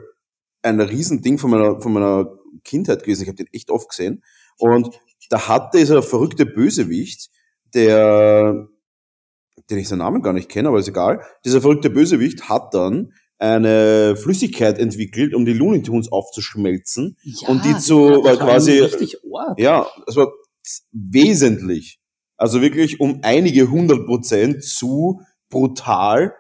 ein 0.61 0.81
Riesending 0.81 1.37
von 1.37 1.51
meiner, 1.51 1.79
von 1.79 1.93
meiner 1.93 2.37
Kindheit 2.65 3.03
gewesen. 3.03 3.23
Ich 3.23 3.29
habe 3.29 3.37
den 3.37 3.47
echt 3.53 3.69
oft 3.69 3.87
gesehen. 3.89 4.23
Und 4.57 4.99
da 5.29 5.47
hat 5.47 5.73
dieser 5.73 6.03
verrückte 6.03 6.45
Bösewicht, 6.45 7.29
der, 7.73 8.67
den 9.69 9.77
ich 9.77 9.87
seinen 9.87 9.99
Namen 9.99 10.21
gar 10.21 10.33
nicht 10.33 10.49
kenne, 10.49 10.67
aber 10.67 10.79
ist 10.79 10.89
egal. 10.89 11.23
Dieser 11.45 11.61
verrückte 11.61 11.89
Bösewicht 11.89 12.49
hat 12.49 12.73
dann 12.73 13.13
eine 13.43 14.15
Flüssigkeit 14.15 14.79
entwickelt, 14.79 15.33
um 15.33 15.45
die 15.45 15.53
Looney 15.53 15.83
Tunes 15.83 16.09
aufzuschmelzen. 16.11 17.17
Ja, 17.23 17.49
und 17.49 17.65
die 17.65 17.77
zu- 17.77 18.21
quasi-. 18.21 18.79
Ja, 19.57 19.87
das 20.05 20.15
war 20.15 20.31
wesentlich. 20.93 21.99
Also 22.37 22.61
wirklich 22.61 22.99
um 22.99 23.19
einige 23.23 23.69
hundert 23.69 24.05
Prozent 24.05 24.63
zu 24.63 25.21
brutal 25.49 26.33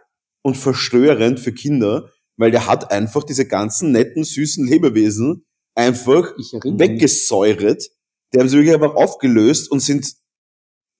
und 0.43 0.55
verstörend 0.55 1.39
für 1.39 1.53
Kinder, 1.53 2.09
weil 2.37 2.51
der 2.51 2.67
hat 2.67 2.91
einfach 2.91 3.23
diese 3.23 3.47
ganzen 3.47 3.91
netten, 3.91 4.23
süßen 4.23 4.65
Lebewesen 4.65 5.45
einfach 5.75 6.33
erinnere 6.53 6.71
mich. 6.71 6.79
weggesäuret. 6.79 7.89
Die 8.33 8.39
haben 8.39 8.49
sie 8.49 8.57
wirklich 8.57 8.73
einfach 8.73 8.95
aufgelöst 8.95 9.69
und 9.69 9.81
sind 9.81 10.13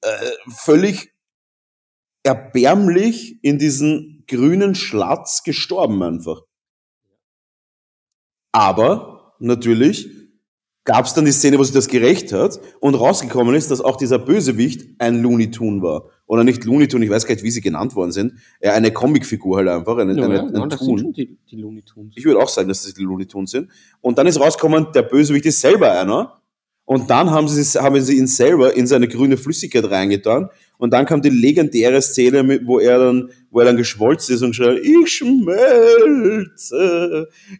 äh, 0.01 0.31
völlig 0.55 1.13
erbärmlich 2.23 3.39
in 3.41 3.57
diesen 3.57 4.12
grünen 4.27 4.75
Schlatz 4.75 5.43
gestorben 5.43 6.01
einfach. 6.03 6.41
Aber 8.51 9.33
natürlich 9.39 10.09
gab 10.85 11.05
es 11.05 11.13
dann 11.13 11.25
die 11.25 11.31
Szene, 11.31 11.57
wo 11.59 11.63
sich 11.63 11.73
das 11.73 11.87
gerecht 11.87 12.33
hat 12.33 12.59
und 12.79 12.95
rausgekommen 12.95 13.55
ist, 13.55 13.71
dass 13.71 13.81
auch 13.81 13.95
dieser 13.95 14.19
Bösewicht 14.19 14.89
ein 14.99 15.21
Looney 15.21 15.49
Tune 15.49 15.81
war. 15.81 16.09
Oder 16.25 16.43
nicht 16.43 16.65
Looney 16.65 16.87
Tune, 16.87 17.05
ich 17.05 17.11
weiß 17.11 17.25
gar 17.25 17.35
nicht, 17.35 17.43
wie 17.43 17.51
sie 17.51 17.61
genannt 17.61 17.95
worden 17.95 18.11
sind. 18.11 18.33
Ja, 18.61 18.73
eine 18.73 18.91
Comicfigur 18.91 19.57
halt 19.57 19.69
einfach, 19.69 19.97
eine, 19.97 20.15
Ja, 20.15 20.25
eine, 20.25 20.35
ja, 20.35 20.43
ein 20.43 20.55
ja, 20.55 20.67
das 20.67 20.79
sind 20.81 20.99
schon 20.99 21.13
die, 21.13 21.37
die 21.49 21.55
Looney 21.55 21.83
Tunes. 21.83 22.13
Ich 22.17 22.25
würde 22.25 22.39
auch 22.39 22.49
sagen, 22.49 22.67
dass 22.67 22.83
das 22.83 22.93
die 22.93 23.03
Looney 23.03 23.27
Tunes 23.27 23.51
sind. 23.51 23.69
Und 24.01 24.17
dann 24.17 24.27
ist 24.27 24.39
rausgekommen, 24.39 24.87
der 24.93 25.03
Bösewicht 25.03 25.45
ist 25.45 25.61
selber 25.61 25.91
einer. 25.91 26.41
Und 26.85 27.09
dann 27.09 27.31
haben 27.31 27.47
sie, 27.47 27.79
haben 27.79 28.01
sie 28.01 28.17
ihn 28.17 28.27
selber 28.27 28.75
in 28.75 28.87
seine 28.87 29.07
grüne 29.07 29.37
Flüssigkeit 29.37 29.89
reingetan. 29.89 30.49
Und 30.77 30.91
dann 30.91 31.05
kam 31.05 31.21
die 31.21 31.29
legendäre 31.29 32.01
Szene, 32.01 32.43
mit, 32.43 32.65
wo 32.67 32.79
er 32.79 32.99
dann, 32.99 33.29
wo 33.51 33.59
er 33.59 33.65
dann 33.65 33.77
geschmolzen 33.77 34.35
ist 34.35 34.41
und 34.41 34.55
schreit, 34.55 34.79
ich 34.83 35.09
schmelze, 35.09 36.57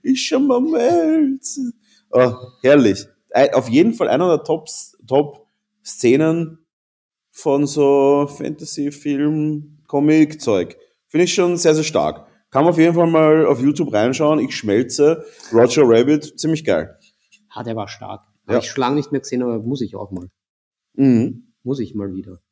ich 0.02 0.26
schmelze. 0.26 1.72
Oh, 2.12 2.34
herrlich. 2.62 3.08
Auf 3.54 3.70
jeden 3.70 3.94
Fall 3.94 4.10
einer 4.10 4.28
der 4.28 4.44
Top, 4.44 4.68
Top 5.08 5.48
Szenen 5.84 6.60
von 7.32 7.66
so 7.66 8.28
Fantasy-Film, 8.28 9.80
Comic-Zeug. 9.88 10.78
Finde 11.08 11.24
ich 11.26 11.34
schon 11.34 11.58
sehr, 11.58 11.76
sehr 11.76 11.84
stark. 11.84 12.28
Kann 12.52 12.64
man 12.64 12.74
auf 12.74 12.78
jeden 12.78 12.94
Fall 12.94 13.08
mal 13.08 13.48
auf 13.48 13.60
YouTube 13.60 13.92
reinschauen. 13.92 14.40
Ich 14.40 14.56
schmelze. 14.56 15.26
Roger 15.52 15.82
Rabbit, 15.86 16.40
ziemlich 16.40 16.64
geil. 16.64 16.96
Ah, 17.50 17.64
der 17.64 17.76
war 17.76 17.88
stark. 17.88 18.22
Ja. 18.48 18.54
Habe 18.54 18.64
ich 18.64 18.70
schon 18.70 18.82
lange 18.82 18.98
nicht 18.98 19.12
mehr 19.12 19.22
gesehen, 19.22 19.42
aber 19.42 19.58
muss 19.60 19.82
ich 19.82 19.96
auch 19.96 20.12
mal. 20.12 20.30
Mhm. 20.94 21.54
Muss 21.64 21.80
ich 21.80 21.96
mal 21.96 22.14
wieder. 22.14 22.43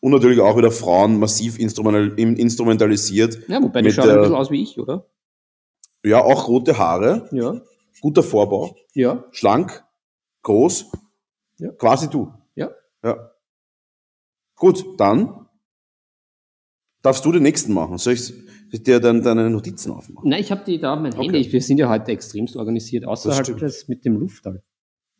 Und 0.00 0.12
natürlich 0.12 0.40
auch 0.40 0.56
wieder 0.56 0.70
Frauen 0.70 1.18
massiv 1.18 1.58
instrumental, 1.58 2.18
in- 2.18 2.36
instrumentalisiert. 2.36 3.46
Ja, 3.48 3.62
wobei 3.62 3.82
die 3.82 3.90
schauen 3.90 4.08
ein 4.08 4.14
der- 4.14 4.20
bisschen 4.20 4.34
aus 4.36 4.50
wie 4.50 4.62
ich, 4.62 4.78
oder? 4.78 5.06
Ja, 6.04 6.22
auch 6.24 6.48
rote 6.48 6.78
Haare, 6.78 7.28
Ja. 7.32 7.60
guter 8.00 8.22
Vorbau, 8.22 8.74
Ja. 8.94 9.24
schlank, 9.30 9.84
groß, 10.42 10.90
Ja. 11.58 11.72
quasi 11.72 12.08
du. 12.08 12.32
Ja. 12.54 12.70
Ja. 13.04 13.30
Gut, 14.56 14.84
dann 14.98 15.46
darfst 17.02 17.24
du 17.24 17.32
den 17.32 17.42
nächsten 17.42 17.72
machen. 17.74 17.98
Soll 17.98 18.14
ich, 18.14 18.32
dir 18.86 19.00
dann 19.00 19.22
deine 19.22 19.50
Notizen 19.50 19.90
aufmachen? 19.92 20.28
Nein, 20.30 20.40
ich 20.40 20.50
habe 20.50 20.64
die 20.64 20.78
da 20.78 20.94
auf 20.94 21.00
mein 21.00 21.12
Okay. 21.12 21.24
Handy. 21.24 21.52
Wir 21.52 21.60
sind 21.60 21.76
ja 21.78 21.88
heute 21.90 22.10
extremst 22.12 22.56
organisiert, 22.56 23.04
außer 23.04 23.28
Das 23.30 23.38
halt 23.48 23.60
das 23.62 23.88
mit 23.88 24.04
dem 24.06 24.16
Luftall. 24.16 24.62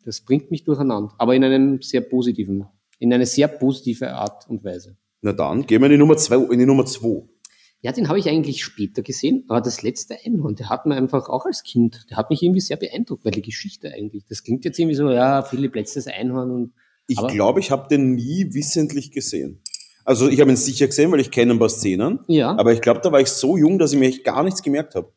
Das 0.05 0.21
bringt 0.21 0.49
mich 0.49 0.63
durcheinander. 0.63 1.13
Aber 1.19 1.35
in 1.35 1.43
einem 1.43 1.81
sehr 1.83 2.01
positiven, 2.01 2.65
in 3.01 3.11
eine 3.11 3.25
sehr 3.25 3.47
positive 3.47 4.13
Art 4.13 4.47
und 4.47 4.63
Weise. 4.63 4.95
Na 5.21 5.33
dann, 5.33 5.65
gehen 5.65 5.81
wir 5.81 5.87
in 5.87 5.93
die 5.93 5.97
Nummer 5.97 6.17
zwei, 6.17 6.35
in 6.35 6.59
die 6.59 6.67
Nummer 6.67 6.85
zwei. 6.85 7.23
Ja, 7.81 7.91
den 7.91 8.07
habe 8.09 8.19
ich 8.19 8.29
eigentlich 8.29 8.63
später 8.63 9.01
gesehen, 9.01 9.43
aber 9.47 9.59
das 9.59 9.81
letzte 9.81 10.15
Einhorn, 10.23 10.55
der 10.55 10.69
hat 10.69 10.85
mir 10.85 10.95
einfach 10.95 11.27
auch 11.27 11.45
als 11.45 11.63
Kind, 11.63 12.05
der 12.11 12.17
hat 12.17 12.29
mich 12.29 12.43
irgendwie 12.43 12.59
sehr 12.59 12.77
beeindruckt, 12.77 13.25
weil 13.25 13.31
die 13.31 13.41
Geschichte 13.41 13.91
eigentlich, 13.91 14.23
das 14.29 14.43
klingt 14.43 14.65
jetzt 14.65 14.77
irgendwie 14.77 14.95
so, 14.95 15.09
ja, 15.09 15.41
Philipp, 15.41 15.73
letztes 15.73 16.05
Einhorn 16.05 16.51
und 16.51 16.73
Ich 17.07 17.17
glaube, 17.17 17.59
ich 17.59 17.71
habe 17.71 17.87
den 17.89 18.13
nie 18.13 18.53
wissentlich 18.53 19.11
gesehen. 19.11 19.63
Also 20.05 20.29
ich 20.29 20.39
habe 20.39 20.51
ihn 20.51 20.57
sicher 20.57 20.85
gesehen, 20.85 21.11
weil 21.11 21.21
ich 21.21 21.31
kenne 21.31 21.53
ein 21.53 21.59
paar 21.59 21.69
Szenen. 21.69 22.19
ja, 22.27 22.55
Aber 22.55 22.71
ich 22.71 22.81
glaube, 22.81 23.01
da 23.01 23.11
war 23.11 23.19
ich 23.19 23.29
so 23.29 23.57
jung, 23.57 23.79
dass 23.79 23.93
ich 23.93 23.99
mir 23.99 24.09
echt 24.09 24.23
gar 24.23 24.43
nichts 24.43 24.61
gemerkt 24.61 24.93
habe. 24.93 25.11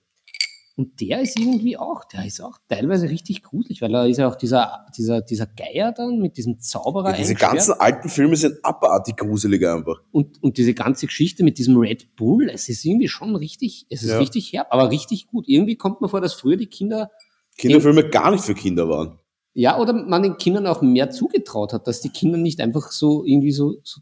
Und 0.76 1.00
der 1.00 1.20
ist 1.20 1.38
irgendwie 1.38 1.76
auch, 1.76 2.04
der 2.04 2.26
ist 2.26 2.40
auch 2.40 2.58
teilweise 2.68 3.08
richtig 3.08 3.42
gruselig, 3.44 3.80
weil 3.80 3.92
da 3.92 4.06
ist 4.06 4.16
ja 4.18 4.28
auch 4.28 4.34
dieser, 4.34 4.86
dieser, 4.96 5.20
dieser 5.22 5.46
Geier 5.46 5.92
dann 5.92 6.18
mit 6.18 6.36
diesem 6.36 6.58
Zauberer 6.58 7.10
Ja, 7.10 7.16
diese 7.16 7.34
ganzen 7.36 7.74
alten 7.74 8.08
Filme 8.08 8.34
sind 8.36 8.56
abartig 8.64 9.16
gruselig 9.16 9.64
einfach. 9.66 10.00
und, 10.10 10.42
und 10.42 10.58
diese 10.58 10.74
ganze 10.74 11.06
Geschichte 11.06 11.44
mit 11.44 11.58
diesem 11.58 11.76
Red 11.76 12.16
Bull, 12.16 12.48
es 12.52 12.68
ist 12.68 12.84
irgendwie 12.84 13.08
schon 13.08 13.36
richtig, 13.36 13.86
es 13.88 14.02
ist 14.02 14.10
Ja. 14.10 14.18
richtig 14.18 14.52
herb, 14.52 14.66
aber 14.70 14.90
richtig 14.90 15.28
gut. 15.28 15.44
Irgendwie 15.48 15.76
kommt 15.76 16.00
mir 16.00 16.08
vor, 16.08 16.20
dass 16.20 16.34
früher 16.34 16.56
die 16.56 16.66
Kinder, 16.66 17.10
Kinderfilme 17.56 18.08
gar 18.10 18.32
nicht 18.32 18.42
für 18.44 18.54
Kinder 18.54 18.88
waren. 18.88 19.18
ja, 19.52 19.78
oder 19.78 19.92
man 19.92 20.24
den 20.24 20.36
Kindern 20.38 20.66
auch 20.66 20.82
mehr 20.82 21.10
zugetraut 21.10 21.72
hat, 21.72 21.86
dass 21.86 22.00
die 22.00 22.08
Kinder 22.08 22.36
nicht 22.38 22.60
einfach 22.60 22.90
so 22.90 23.24
irgendwie 23.24 23.52
so, 23.52 23.76
so 23.84 24.00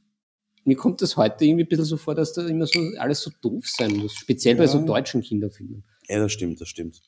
mir 0.65 0.77
kommt 0.77 1.03
das 1.03 1.17
heute 1.19 1.45
irgendwie 1.45 1.65
ein 1.65 1.69
bisschen 1.69 1.85
so 1.85 1.97
vor, 1.99 2.15
dass 2.15 2.33
da 2.33 2.47
immer 2.47 2.67
so 2.67 2.79
alles 2.99 3.21
so 3.21 3.31
doof 3.43 3.67
sein 3.69 3.95
muss, 3.97 4.15
speziell 4.15 4.55
bei 4.57 4.63
Ja. 4.65 4.69
so 4.69 4.87
deutschen 4.87 5.21
Kinderfilmen. 5.21 5.85
Ja, 6.09 6.19
das 6.19 6.33
stimmt, 6.33 6.61
das 6.61 6.69
stimmt. 6.69 7.01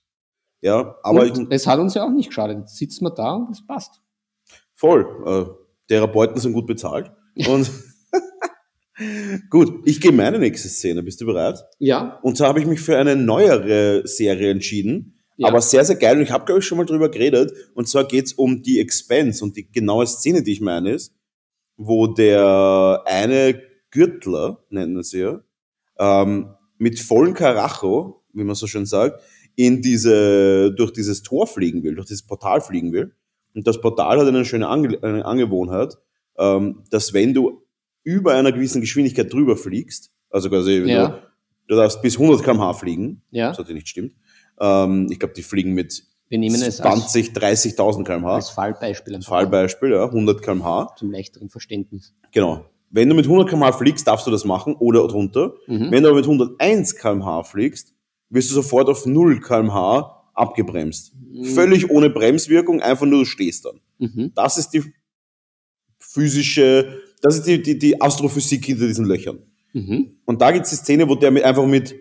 Ja, 0.60 0.96
aber 1.02 1.22
und 1.22 1.38
ich, 1.38 1.46
es 1.50 1.66
hat 1.66 1.78
uns 1.78 1.94
ja 1.94 2.04
auch 2.04 2.10
nicht 2.10 2.28
geschadet. 2.28 2.58
Jetzt 2.58 2.76
sitzen 2.76 3.04
wir 3.04 3.10
da 3.10 3.34
und 3.34 3.50
es 3.50 3.66
passt. 3.66 4.00
voll. 4.74 5.06
Äh, 5.26 5.64
Therapeuten 5.88 6.40
sind 6.40 6.54
gut 6.54 6.66
bezahlt. 6.66 7.12
Und 7.46 7.70
gut, 9.50 9.82
ich 9.84 10.00
gehe 10.00 10.12
meine 10.12 10.38
nächste 10.38 10.68
Szene. 10.68 11.02
Bist 11.02 11.20
du 11.20 11.26
bereit? 11.26 11.62
Ja, 11.78 12.18
Und 12.22 12.36
zwar 12.36 12.48
habe 12.48 12.60
ich 12.60 12.66
mich 12.66 12.80
für 12.80 12.96
eine 12.96 13.16
neuere 13.16 14.06
Serie 14.06 14.50
entschieden. 14.50 15.18
Ja. 15.36 15.48
Aber 15.48 15.60
sehr, 15.60 15.84
sehr 15.84 15.96
geil. 15.96 16.16
Und 16.16 16.22
ich 16.22 16.30
habe, 16.30 16.44
glaube 16.44 16.60
ich, 16.60 16.66
schon 16.66 16.78
mal 16.78 16.86
drüber 16.86 17.10
geredet. 17.10 17.52
Und 17.74 17.88
zwar 17.88 18.04
geht's 18.04 18.32
um 18.32 18.62
die 18.62 18.80
Expense. 18.80 19.44
Und 19.44 19.56
die 19.56 19.70
genaue 19.70 20.06
Szene, 20.06 20.42
die 20.42 20.52
ich 20.52 20.60
meine, 20.60 20.92
ist, 20.92 21.12
wo 21.76 22.06
der 22.06 23.02
eine 23.04 23.60
Gürtler, 23.90 24.64
nennen 24.70 25.02
sie 25.02 25.20
ja, 25.20 25.40
ähm, 25.98 26.54
mit 26.78 27.00
vollen 27.00 27.34
Karacho, 27.34 28.23
wie 28.34 28.44
man 28.44 28.54
so 28.54 28.66
schön 28.66 28.86
sagt, 28.86 29.20
in 29.56 29.82
diese, 29.82 30.72
durch 30.74 30.92
dieses 30.92 31.22
Tor 31.22 31.46
fliegen 31.46 31.82
will, 31.82 31.94
durch 31.94 32.06
dieses 32.08 32.26
Portal 32.26 32.60
fliegen 32.60 32.92
will. 32.92 33.14
Und 33.54 33.66
das 33.66 33.80
Portal 33.80 34.18
hat 34.20 34.26
eine 34.26 34.44
schöne 34.44 34.68
Ange 34.68 34.98
eine 35.02 35.24
Angewohnheit, 35.24 35.96
ähm, 36.38 36.82
dass 36.90 37.12
wenn 37.14 37.32
du 37.34 37.62
über 38.02 38.34
einer 38.34 38.52
gewissen 38.52 38.80
Geschwindigkeit 38.80 39.32
drüber 39.32 39.56
fliegst, 39.56 40.10
also 40.30 40.48
quasi, 40.50 40.82
Ja. 40.86 41.08
du, 41.08 41.18
du 41.68 41.76
darfst 41.76 42.02
bis 42.02 42.18
100 42.18 42.42
km/h 42.42 42.74
fliegen, 42.74 43.22
Ja. 43.30 43.50
was 43.50 43.58
natürlich 43.58 43.82
nicht 43.82 43.88
stimmt. 43.88 44.14
Ähm, 44.60 45.08
ich 45.10 45.18
glaube, 45.18 45.34
die 45.34 45.42
fliegen 45.42 45.72
mit 45.72 46.02
Wir 46.28 46.38
nehmen 46.38 46.56
es 46.56 46.62
als, 46.64 46.76
20, 46.78 47.32
30.000 47.32 48.04
km/h. 48.04 48.34
als 48.34 48.50
Fallbeispiel. 48.50 49.14
Als 49.14 49.26
Fallbeispiel, 49.26 49.90
ja, 49.92 50.10
100 50.10 50.42
km/h. 50.42 50.94
Zum 50.98 51.12
leichteren 51.12 51.48
Verständnis. 51.48 52.12
Genau. 52.32 52.64
Wenn 52.90 53.08
du 53.08 53.14
mit 53.14 53.26
100 53.26 53.48
km/h 53.48 53.72
fliegst, 53.78 54.06
darfst 54.06 54.26
du 54.26 54.30
das 54.32 54.44
machen 54.44 54.74
oder 54.74 55.06
drunter. 55.08 55.54
Mhm. 55.68 55.90
Wenn 55.90 56.02
du 56.02 56.08
aber 56.08 56.16
mit 56.16 56.26
101 56.26 56.96
km/h 56.96 57.44
fliegst, 57.44 57.92
wirst 58.30 58.50
du 58.50 58.54
sofort 58.54 58.88
auf 58.88 59.06
0 59.06 59.40
km/h 59.40 60.30
abgebremst. 60.34 61.14
Mhm. 61.30 61.44
Völlig 61.44 61.90
ohne 61.90 62.10
Bremswirkung, 62.10 62.80
einfach 62.80 63.06
nur 63.06 63.20
du 63.20 63.24
stehst 63.24 63.64
dann. 63.64 63.80
Mhm. 63.98 64.32
Das 64.34 64.58
ist 64.58 64.70
die 64.70 64.82
physische, 65.98 67.00
das 67.22 67.36
ist 67.36 67.46
die, 67.46 67.62
die, 67.62 67.78
die 67.78 68.00
Astrophysik 68.00 68.64
hinter 68.64 68.86
diesen 68.86 69.04
Löchern. 69.06 69.38
Mhm. 69.72 70.18
Und 70.24 70.40
da 70.40 70.50
gibt 70.52 70.64
es 70.64 70.70
die 70.70 70.76
Szene, 70.76 71.08
wo 71.08 71.14
der 71.14 71.30
mit, 71.30 71.42
einfach 71.44 71.66
mit 71.66 71.94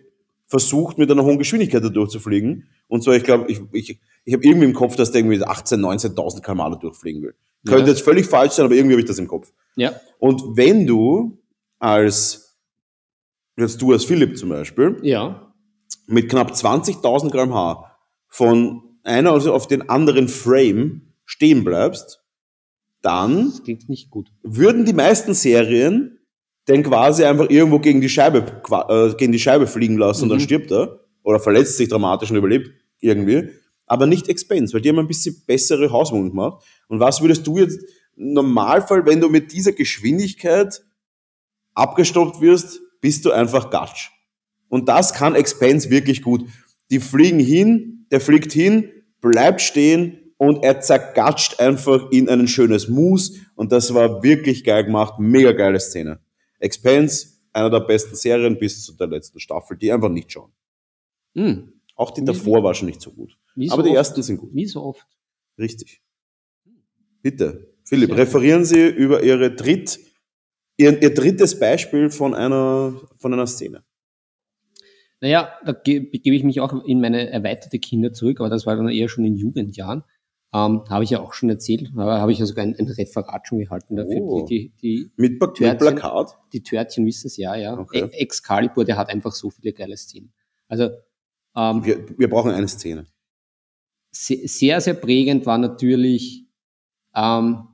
versucht, 0.47 0.97
mit 0.97 1.09
einer 1.09 1.23
hohen 1.23 1.37
Geschwindigkeit 1.39 1.83
da 1.83 1.89
durchzufliegen. 1.89 2.67
Und 2.87 3.03
zwar, 3.03 3.15
ich 3.15 3.23
glaube, 3.23 3.49
ich, 3.51 3.61
ich, 3.71 3.99
ich 4.25 4.33
habe 4.33 4.43
irgendwie 4.45 4.65
im 4.67 4.73
Kopf, 4.73 4.95
dass 4.95 5.11
der 5.11 5.21
irgendwie 5.21 5.41
18.000, 5.43 6.13
19.000 6.13 6.41
km/h 6.41 6.69
da 6.71 6.75
durchfliegen 6.75 7.21
will. 7.23 7.33
Könnte 7.65 7.83
Ja. 7.83 7.89
jetzt 7.89 8.01
völlig 8.03 8.25
falsch 8.25 8.53
sein, 8.53 8.65
aber 8.65 8.75
irgendwie 8.75 8.93
habe 8.93 9.01
ich 9.01 9.07
das 9.07 9.17
im 9.17 9.27
Kopf. 9.27 9.51
Ja. 9.75 9.93
Und 10.19 10.57
wenn 10.57 10.85
du 10.85 11.39
als, 11.79 12.57
jetzt 13.57 13.81
du 13.81 13.93
als 13.93 14.05
Philipp 14.05 14.37
zum 14.37 14.49
Beispiel, 14.49 14.99
Ja. 15.01 15.52
Mit 16.07 16.29
knapp 16.29 16.51
20.000 16.51 17.31
km/h 17.31 17.91
von 18.27 18.81
einer 19.03 19.31
also 19.31 19.53
auf 19.53 19.67
den 19.67 19.89
anderen 19.89 20.27
Frame 20.27 21.13
stehen 21.25 21.63
bleibst, 21.63 22.21
dann 23.01 23.53
klingt 23.63 23.89
nicht 23.89 24.09
gut. 24.09 24.29
würden 24.43 24.85
die 24.85 24.93
meisten 24.93 25.33
Serien 25.33 26.19
den 26.69 26.83
quasi 26.83 27.25
einfach 27.25 27.49
irgendwo 27.49 27.79
gegen 27.79 27.99
die 27.99 28.07
Scheibe, 28.07 28.61
äh, 28.87 29.13
gegen 29.17 29.33
die 29.33 29.39
Scheibe 29.39 29.67
fliegen 29.67 29.97
lassen 29.97 30.23
und 30.23 30.29
dann 30.29 30.37
Mhm. 30.37 30.43
stirbt 30.43 30.71
er 30.71 31.01
oder 31.23 31.39
verletzt 31.39 31.75
sich 31.75 31.89
dramatisch 31.89 32.31
und 32.31 32.37
überlebt 32.37 32.71
irgendwie. 33.01 33.49
Aber 33.85 34.05
nicht 34.07 34.29
Expense, 34.29 34.73
weil 34.73 34.79
die 34.81 34.87
haben 34.89 34.99
ein 34.99 35.07
bisschen 35.09 35.43
bessere 35.45 35.91
Hausübungen 35.91 36.29
gemacht. 36.29 36.63
Und 36.87 37.01
was 37.01 37.21
würdest 37.21 37.45
du 37.45 37.57
jetzt 37.57 37.79
im 38.15 38.31
Normalfall, 38.33 39.05
wenn 39.05 39.19
du 39.19 39.27
mit 39.27 39.51
dieser 39.51 39.73
Geschwindigkeit 39.73 40.81
abgestoppt 41.73 42.39
wirst, 42.39 42.79
bist 43.01 43.25
du 43.25 43.31
einfach 43.31 43.69
Gatsch. 43.69 44.09
Und 44.73 44.89
das 44.89 45.13
kann 45.13 45.35
Expense 45.35 45.91
wirklich 45.91 46.23
gut. 46.23 46.49
Die 46.89 46.99
fliegen 46.99 47.37
hin, 47.39 48.07
der 48.09 48.19
fliegt 48.19 48.51
hin, 48.51 48.89
bleibt 49.21 49.61
stehen 49.61 50.33
und 50.37 50.63
er 50.63 50.79
zergatscht 50.81 51.59
einfach 51.59 52.09
in 52.09 52.27
ein 52.27 52.47
schönes 52.47 52.87
Mus. 52.87 53.37
Und 53.53 53.71
das 53.71 53.93
war 53.93 54.23
wirklich 54.23 54.63
geil 54.63 54.83
gemacht. 54.85 55.19
Mega 55.19 55.51
geile 55.51 55.79
Szene. 55.79 56.19
Expense, 56.57 57.27
einer 57.53 57.69
der 57.69 57.81
besten 57.81 58.15
Serien 58.15 58.57
bis 58.57 58.83
zu 58.83 58.93
der 58.93 59.05
letzten 59.05 59.39
Staffel, 59.39 59.77
die 59.77 59.91
einfach 59.91 60.09
nicht 60.09 60.31
schauen. 60.31 60.51
Hm. 61.35 61.71
Auch 61.95 62.09
die 62.09 62.21
Wie- 62.21 62.25
davor 62.25 62.63
war 62.63 62.73
schon 62.73 62.87
nicht 62.87 62.99
so 63.01 63.11
gut. 63.11 63.37
Wie 63.55 63.67
so 63.67 63.73
Aber 63.75 63.83
die 63.83 63.89
oft. 63.89 63.97
ersten 63.97 64.23
sind 64.23 64.37
gut. 64.37 64.49
Wie 64.55 64.65
so 64.65 64.81
oft. 64.81 65.05
Richtig. 65.59 66.01
Bitte. 67.21 67.75
Philipp, 67.83 68.09
Sehr 68.09 68.17
referieren 68.17 68.65
Sie 68.65 68.87
über 68.87 69.21
Ihre 69.21 69.53
dritt, 69.53 69.99
Ihr, 70.77 70.99
Ihr 70.99 71.13
drittes 71.13 71.59
Beispiel 71.59 72.09
von 72.09 72.33
einer, 72.33 72.99
von 73.19 73.33
einer 73.33 73.45
Szene. 73.45 73.83
Naja, 75.23 75.53
da 75.65 75.71
ge 75.71 76.01
begebe 76.01 76.35
ich 76.35 76.43
mich 76.43 76.59
auch 76.59 76.83
in 76.83 76.99
meine 76.99 77.29
erweiterte 77.29 77.79
Kinder 77.79 78.11
zurück, 78.11 78.41
aber 78.41 78.49
das 78.49 78.65
war 78.65 78.75
dann 78.75 78.89
eher 78.89 79.07
schon 79.07 79.23
in 79.23 79.37
Jugendjahren. 79.37 80.03
Ähm, 80.53 80.83
habe 80.89 81.05
ich 81.05 81.11
ja 81.11 81.21
auch 81.21 81.33
schon 81.33 81.49
erzählt, 81.49 81.89
aber 81.95 82.19
habe 82.19 82.33
ich 82.33 82.39
ja 82.39 82.45
sogar 82.45 82.63
ein, 82.65 82.75
ein 82.77 82.87
Referat 82.89 83.47
schon 83.47 83.59
gehalten 83.59 83.95
dafür. 83.95 84.21
Oh. 84.21 84.45
Die, 84.45 84.73
die, 84.81 85.09
Mit, 85.15 85.39
Pla- 85.39 85.47
mit 85.47 85.55
Törtchen. 85.57 85.77
Plakat? 85.77 86.37
die 86.51 86.61
Törtchen 86.61 87.05
wissen 87.05 87.27
es 87.27 87.37
ja, 87.37 87.55
ja. 87.55 87.79
Okay. 87.79 87.99
E- 88.11 88.17
Excalibur, 88.21 88.83
der 88.83 88.97
hat 88.97 89.07
einfach 89.09 89.31
so 89.31 89.49
viele 89.49 89.71
geile 89.71 89.95
Szenen. 89.95 90.33
Also 90.67 90.89
ähm, 91.55 91.85
Wir, 91.85 92.05
wir 92.19 92.29
brauchen 92.29 92.51
eine 92.51 92.67
Szene. 92.67 93.07
se- 94.11 94.45
sehr, 94.47 94.81
sehr 94.81 94.93
prägend 94.95 95.45
war 95.45 95.57
natürlich, 95.57 96.47
ähm, 97.15 97.69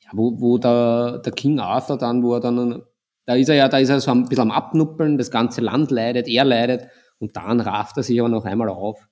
ja, 0.00 0.10
wo, 0.12 0.40
wo 0.40 0.56
der, 0.58 1.18
der 1.18 1.32
King 1.32 1.60
Arthur 1.60 1.98
dann, 1.98 2.22
wo 2.22 2.34
er 2.34 2.40
dann, 2.40 2.82
da 3.26 3.34
ist 3.34 3.48
er 3.48 3.56
ja, 3.56 3.68
da 3.68 3.78
ist 3.78 3.88
er 3.90 4.00
so 4.00 4.10
ein 4.10 4.24
bisschen 4.24 4.42
am 4.42 4.50
Abnuppeln, 4.50 5.18
das 5.18 5.30
ganze 5.30 5.60
Land 5.60 5.90
leidet, 5.90 6.28
er 6.28 6.44
leidet 6.44 6.88
und 7.18 7.36
dann 7.36 7.60
rafft 7.60 7.96
er 7.96 8.02
sich 8.02 8.18
aber 8.20 8.28
noch 8.28 8.44
einmal 8.44 8.68
auf 8.68 9.06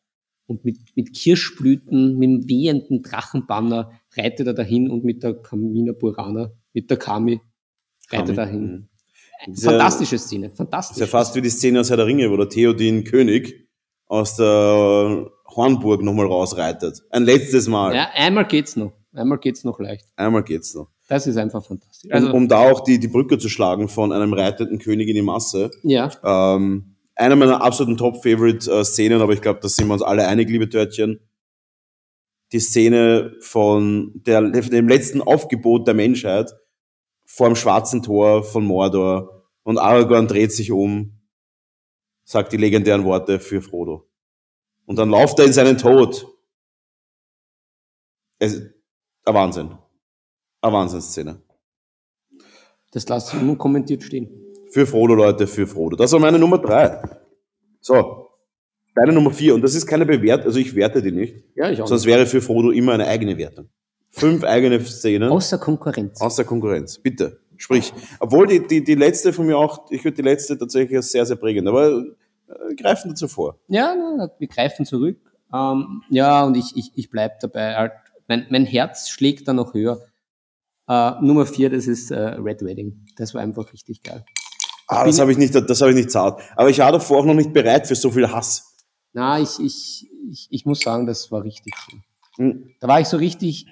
und 0.46 0.64
mit, 0.64 0.78
mit 0.94 1.14
Kirschblüten, 1.14 2.16
mit 2.18 2.28
dem 2.28 2.48
wehenden 2.48 3.02
Drachenbanner 3.02 3.90
reitet 4.16 4.46
er 4.46 4.54
dahin 4.54 4.90
und 4.90 5.04
mit 5.04 5.22
der 5.22 5.34
Kamina 5.34 5.92
Burana, 5.92 6.52
mit 6.72 6.90
der 6.90 6.96
Kami 6.98 7.40
reitet 8.10 8.38
er 8.38 8.46
hin. 8.46 8.88
Mhm. 9.46 9.52
Ist 9.52 9.64
ja- 9.64 9.72
Fantastische 9.72 10.18
Szene, 10.18 10.50
fantastisch. 10.54 10.96
ist 10.96 11.00
ja 11.00 11.06
fast 11.06 11.34
wie 11.34 11.42
die 11.42 11.50
Szene 11.50 11.80
aus 11.80 11.90
Herr 11.90 11.96
der 11.96 12.06
Ringe, 12.06 12.30
wo 12.30 12.36
der 12.36 12.48
Theodin 12.48 13.04
König 13.04 13.68
aus 14.06 14.36
der 14.36 15.26
Hornburg 15.56 16.02
nochmal 16.02 16.26
rausreitet. 16.26 17.02
Ein 17.10 17.24
letztes 17.24 17.66
Mal. 17.68 17.94
Ja, 17.94 18.08
einmal 18.14 18.46
geht's 18.46 18.76
noch, 18.76 18.92
einmal 19.12 19.38
geht's 19.38 19.64
noch 19.64 19.80
leicht. 19.80 20.06
Einmal 20.16 20.44
geht's 20.44 20.74
noch. 20.74 20.88
Das 21.14 21.28
ist 21.28 21.36
einfach 21.36 21.64
fantastisch. 21.64 22.10
Um, 22.10 22.16
Also, 22.16 22.32
um 22.32 22.48
da 22.48 22.58
auch 22.58 22.80
die, 22.80 22.98
die 22.98 23.06
Brücke 23.06 23.38
zu 23.38 23.48
schlagen 23.48 23.86
von 23.86 24.10
einem 24.10 24.32
reitenden 24.32 24.80
König 24.80 25.06
in 25.08 25.14
die 25.14 25.22
Masse. 25.22 25.70
ja, 25.84 26.10
Ähm, 26.24 26.96
eine 27.14 27.36
meiner 27.36 27.62
absoluten 27.62 27.96
Top-Favorite-Szenen, 27.96 29.22
aber 29.22 29.32
ich 29.32 29.40
glaube, 29.40 29.60
da 29.62 29.68
sind 29.68 29.86
wir 29.86 29.92
uns 29.92 30.02
alle 30.02 30.26
einig, 30.26 30.48
liebe 30.48 30.68
Törtchen. 30.68 31.20
Die 32.50 32.58
Szene 32.58 33.36
von 33.38 34.10
der, 34.26 34.42
dem 34.42 34.88
letzten 34.88 35.22
Aufgebot 35.22 35.86
der 35.86 35.94
Menschheit 35.94 36.52
vor 37.26 37.46
dem 37.46 37.54
schwarzen 37.54 38.02
Tor 38.02 38.42
von 38.42 38.64
Mordor 38.64 39.44
und 39.62 39.78
Aragorn 39.78 40.26
dreht 40.26 40.50
sich 40.50 40.72
um, 40.72 41.20
sagt 42.24 42.52
die 42.52 42.56
legendären 42.56 43.04
Worte 43.04 43.38
für 43.38 43.62
Frodo. 43.62 44.10
Und 44.84 44.96
dann 44.98 45.10
lauft 45.10 45.38
er 45.38 45.44
in 45.44 45.52
seinen 45.52 45.78
Tod. 45.78 46.26
Es, 48.40 48.60
ein 49.24 49.34
Wahnsinn. 49.34 49.78
Eine 50.64 50.72
Wahnsinnsszene. 50.72 51.36
das 52.92 53.06
lasse 53.08 53.36
ich 53.36 53.42
unkommentiert 53.42 54.02
stehen. 54.02 54.28
Für 54.70 54.86
Frodo, 54.86 55.14
Leute, 55.14 55.46
für 55.46 55.66
Frodo. 55.66 55.94
Das 55.94 56.10
war 56.12 56.20
meine 56.20 56.38
Nummer 56.38 56.56
drei. 56.58 57.02
So. 57.80 58.28
Deine 58.94 59.12
Nummer 59.12 59.30
vier. 59.30 59.54
Und 59.54 59.62
das 59.62 59.74
ist 59.74 59.86
keine 59.86 60.06
Bewertung, 60.06 60.46
also 60.46 60.58
ich 60.58 60.74
werte 60.74 61.02
die 61.02 61.12
nicht. 61.12 61.44
Ja, 61.54 61.70
ich 61.70 61.82
auch. 61.82 61.86
Sonst 61.86 62.06
wäre 62.06 62.24
für 62.26 62.40
Frodo 62.40 62.70
immer 62.70 62.92
eine 62.94 63.06
eigene 63.06 63.36
Wertung. 63.36 63.68
Fünf 64.10 64.42
eigene 64.44 64.80
Szenen 64.84 65.30
Außer 65.30 65.58
Konkurrenz. 65.58 66.20
aus 66.20 66.36
der 66.36 66.46
Konkurrenz. 66.46 66.98
Bitte. 66.98 67.40
Sprich. 67.58 67.92
Obwohl 68.20 68.46
die, 68.46 68.66
die, 68.66 68.82
die 68.82 68.94
letzte 68.94 69.32
von 69.34 69.46
mir 69.46 69.58
auch, 69.58 69.90
ich 69.90 70.02
würde 70.02 70.16
die 70.16 70.22
letzte 70.22 70.56
tatsächlich 70.56 70.96
als 70.96 71.10
sehr, 71.10 71.26
sehr 71.26 71.36
prägend. 71.36 71.68
Aber 71.68 71.90
äh, 71.98 72.74
greifen 72.74 73.10
dazu 73.10 73.28
vor. 73.28 73.58
Ja, 73.68 73.94
wir 74.38 74.48
greifen 74.48 74.86
zurück. 74.86 75.18
Ähm, 75.52 76.02
ja, 76.08 76.42
und 76.44 76.56
ich, 76.56 76.72
ich, 76.74 76.90
ich 76.94 77.10
bleib 77.10 77.40
dabei. 77.40 77.74
Halt, 77.74 77.92
mein, 78.28 78.46
mein 78.50 78.64
Herz 78.64 79.10
schlägt 79.10 79.46
da 79.46 79.52
noch 79.52 79.74
höher. 79.74 80.00
Äh, 80.88 81.12
Nummer 81.22 81.46
vier, 81.46 81.70
das 81.70 81.86
ist 81.86 82.10
äh, 82.10 82.18
Red 82.18 82.62
Wedding. 82.62 83.06
Das 83.16 83.34
war 83.34 83.40
einfach 83.40 83.72
richtig 83.72 84.02
geil. 84.02 84.24
Ah, 84.86 85.04
das 85.06 85.18
habe 85.18 85.32
ich 85.32 85.38
nicht, 85.38 85.54
das 85.54 85.80
habe 85.80 85.90
ich 85.90 85.96
nicht 85.96 86.10
zart. 86.10 86.42
Aber 86.56 86.68
ich 86.68 86.78
war 86.78 86.92
davor 86.92 87.20
auch 87.20 87.24
noch 87.24 87.34
nicht 87.34 87.52
bereit 87.52 87.86
für 87.86 87.94
so 87.94 88.10
viel 88.10 88.30
Hass. 88.30 88.76
Na, 89.12 89.40
ich, 89.40 89.58
ich, 89.60 90.10
ich, 90.30 90.48
ich 90.50 90.66
muss 90.66 90.80
sagen, 90.80 91.06
das 91.06 91.30
war 91.30 91.42
richtig 91.42 91.74
schön. 91.76 92.02
Hm. 92.36 92.70
Da 92.80 92.88
war 92.88 93.00
ich 93.00 93.06
so 93.06 93.16
richtig 93.16 93.66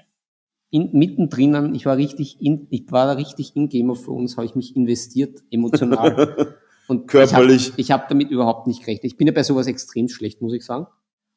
in, 0.71 0.91
mittendrin, 0.93 1.75
ich 1.75 1.85
war 1.85 1.97
richtig 1.97 2.41
in, 2.41 2.67
ich 2.71 2.91
war 2.91 3.07
da 3.07 3.13
richtig 3.13 3.55
in 3.57 3.69
Game 3.69 3.91
of 3.91 4.05
Thrones, 4.05 4.37
habe 4.37 4.47
ich 4.47 4.55
mich 4.55 4.75
investiert, 4.75 5.43
emotional. 5.51 6.57
Und 6.89 7.07
Körperlich. 7.07 7.73
Ich 7.77 7.91
habe 7.91 8.03
hab 8.03 8.09
damit 8.09 8.31
überhaupt 8.31 8.67
nicht 8.67 8.81
gerechnet. 8.81 9.05
Ich 9.13 9.17
bin 9.17 9.27
ja 9.27 9.33
bei 9.33 9.43
sowas 9.43 9.67
extrem 9.67 10.09
schlecht, 10.09 10.43
muss 10.43 10.53
ich 10.53 10.65
sagen. 10.65 10.87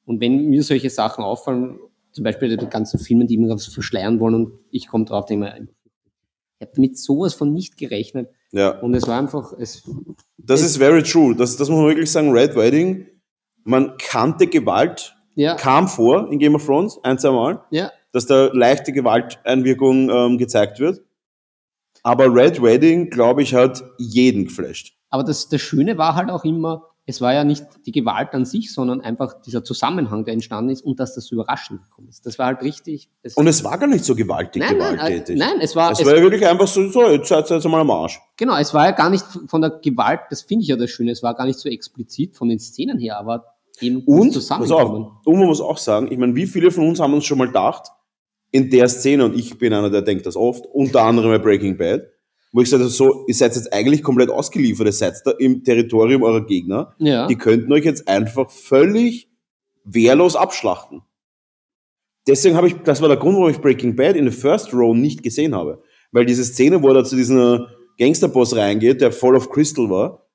Und 0.05 0.21
wenn 0.21 0.49
mir 0.49 0.63
solche 0.63 0.89
Sachen 0.89 1.23
auffallen, 1.23 1.80
zum 2.16 2.24
Beispiel 2.24 2.55
die 2.57 2.68
ganzen 2.68 2.97
Filme, 2.97 3.26
die 3.26 3.38
mir 3.38 3.57
verschleiern 3.59 4.20
wollen 4.22 4.34
und 4.36 4.53
ich 4.72 4.88
komme 4.88 5.03
drauf, 5.05 5.26
denke 5.26 5.45
mir, 5.45 5.68
ich 6.59 6.61
habe 6.66 6.72
damit 6.74 6.97
sowas 6.97 7.34
von 7.34 7.51
nicht 7.51 7.78
gerechnet. 7.78 8.30
Ja. 8.53 8.80
Und 8.80 8.93
es 8.95 9.05
war 9.07 9.20
einfach, 9.20 9.51
es, 9.59 9.84
Das 10.38 10.61
Es- 10.61 10.68
ist 10.72 10.78
very 10.78 11.03
true. 11.03 11.36
Das, 11.36 11.57
das 11.57 11.68
muss 11.70 11.78
man 11.80 11.89
wirklich 11.89 12.09
sagen. 12.09 12.32
Red 12.32 12.55
Wedding, 12.55 13.05
man 13.66 13.97
kannte 13.97 14.47
Gewalt, 14.47 15.13
ja, 15.36 15.55
kam 15.55 15.89
vor 15.89 16.32
in 16.32 16.39
Game 16.39 16.55
of 16.55 16.66
Thrones, 16.66 16.97
ein, 17.03 17.20
zwei 17.20 17.32
Mal, 17.32 17.61
ja, 17.72 17.91
dass 18.13 18.26
da 18.28 18.45
leichte 18.53 18.93
Gewalteinwirkung 18.93 20.09
ähm, 20.09 20.38
gezeigt 20.38 20.80
wird. 20.80 21.01
Aber 22.03 22.34
Red 22.34 22.61
Wedding, 22.61 23.09
glaube 23.09 23.41
ich, 23.41 23.53
hat 23.53 23.84
jeden 23.97 24.45
geflasht. 24.45 24.93
Aber 25.09 25.24
das, 25.24 25.49
das 25.49 25.59
Schöne 25.59 25.97
war 25.97 26.16
halt 26.16 26.30
auch 26.30 26.45
immer, 26.45 26.88
es 27.07 27.21
war 27.21 27.33
ja 27.33 27.43
nicht 27.43 27.63
die 27.85 27.91
Gewalt 27.91 28.33
an 28.33 28.45
sich, 28.45 28.73
sondern 28.73 29.01
einfach 29.01 29.39
dieser 29.41 29.63
Zusammenhang, 29.63 30.25
der 30.25 30.33
entstanden 30.33 30.71
ist 30.71 30.83
und 30.83 30.99
dass 30.99 31.13
das 31.13 31.25
so 31.25 31.35
überraschend 31.35 31.83
gekommen 31.83 32.09
ist. 32.09 32.25
Das 32.25 32.39
war 32.39 32.47
halt 32.47 32.63
richtig. 32.63 33.09
Es 33.21 33.35
Und 33.35 33.47
es 33.47 33.63
war 33.63 33.77
gar 33.77 33.87
nicht 33.87 34.03
so 34.03 34.15
gewaltig 34.15 34.61
nein, 34.61 34.77
nein, 34.77 34.93
äh, 34.93 34.97
gewalttätig. 34.97 35.37
nein, 35.37 35.57
es 35.61 35.75
war, 35.75 35.91
es, 35.91 35.99
es, 35.99 36.05
war 36.05 36.15
ja 36.15 36.21
wirklich 36.21 36.45
einfach 36.45 36.67
so, 36.67 36.89
so 36.89 37.07
jetzt 37.09 37.29
seid 37.29 37.49
ihr 37.51 37.57
jetzt 37.57 37.67
mal 37.67 37.81
am 37.81 37.91
Arsch. 37.91 38.19
genau, 38.37 38.57
es 38.57 38.73
war 38.73 38.85
ja 38.85 38.91
gar 38.91 39.09
nicht 39.09 39.25
von 39.47 39.61
der 39.61 39.69
Gewalt, 39.69 40.21
das 40.31 40.41
finde 40.41 40.63
ich 40.63 40.69
ja 40.69 40.77
das 40.77 40.89
Schöne, 40.89 41.11
es 41.11 41.21
war 41.21 41.35
gar 41.35 41.45
nicht 41.45 41.59
so 41.59 41.69
explizit 41.69 42.35
von 42.35 42.49
den 42.49 42.59
Szenen 42.59 42.97
her, 42.97 43.19
aber 43.19 43.45
eben 43.81 44.01
Und, 44.05 44.35
auf, 44.35 45.21
und 45.25 45.37
man 45.37 45.47
muss 45.47 45.61
auch 45.61 45.77
sagen, 45.77 46.11
ich 46.11 46.17
meine, 46.17 46.33
wie 46.35 46.47
viele 46.47 46.71
von 46.71 46.87
uns 46.87 46.99
haben 46.99 47.13
uns 47.13 47.25
schon 47.25 47.37
mal 47.37 47.47
gedacht, 47.47 47.91
in 48.49 48.71
der 48.71 48.87
Szene, 48.87 49.25
und 49.25 49.37
ich 49.37 49.57
bin 49.59 49.73
einer, 49.73 49.89
der 49.89 50.01
denkt 50.01 50.25
das 50.25 50.35
oft, 50.35 50.65
unter 50.65 51.03
anderem 51.03 51.29
bei 51.29 51.39
Breaking 51.39 51.77
Bad, 51.77 52.03
wo 52.55 52.61
ich 52.61 52.69
sage, 52.69 52.85
so, 52.87 53.25
ihr 53.27 53.33
seid 53.35 53.53
jetzt 53.55 53.73
eigentlich 53.73 54.01
komplett 54.01 54.29
ausgeliefert, 54.29 54.87
ihr 54.87 54.93
seid 54.93 55.15
da 55.25 55.31
im 55.31 55.63
Territorium 55.65 56.23
eurer 56.23 56.45
Gegner, 56.45 56.93
Ja. 56.99 57.27
die 57.27 57.35
könnten 57.35 57.71
euch 57.73 57.83
jetzt 57.83 58.07
einfach 58.07 58.49
völlig 58.49 59.29
wehrlos 59.83 60.37
abschlachten. 60.37 61.01
Deswegen 62.27 62.55
habe 62.55 62.67
ich, 62.67 62.75
das 62.83 63.01
war 63.01 63.07
der 63.09 63.17
Grund, 63.17 63.35
warum 63.37 63.49
ich 63.49 63.59
Breaking 63.59 63.95
Bad 63.95 64.15
in 64.15 64.29
the 64.29 64.35
First 64.35 64.73
Row 64.73 64.95
nicht 64.95 65.21
gesehen 65.21 65.53
habe. 65.53 65.83
Weil 66.11 66.25
diese 66.25 66.43
Szene, 66.43 66.81
wo 66.81 66.87
er 66.87 66.93
da 66.95 67.03
zu 67.03 67.15
diesem 67.15 67.67
Gangsterboss 67.99 68.55
reingeht, 68.55 69.01
der 69.01 69.11
voll 69.11 69.35
of 69.35 69.49
Crystal 69.49 69.89
war 69.89 70.25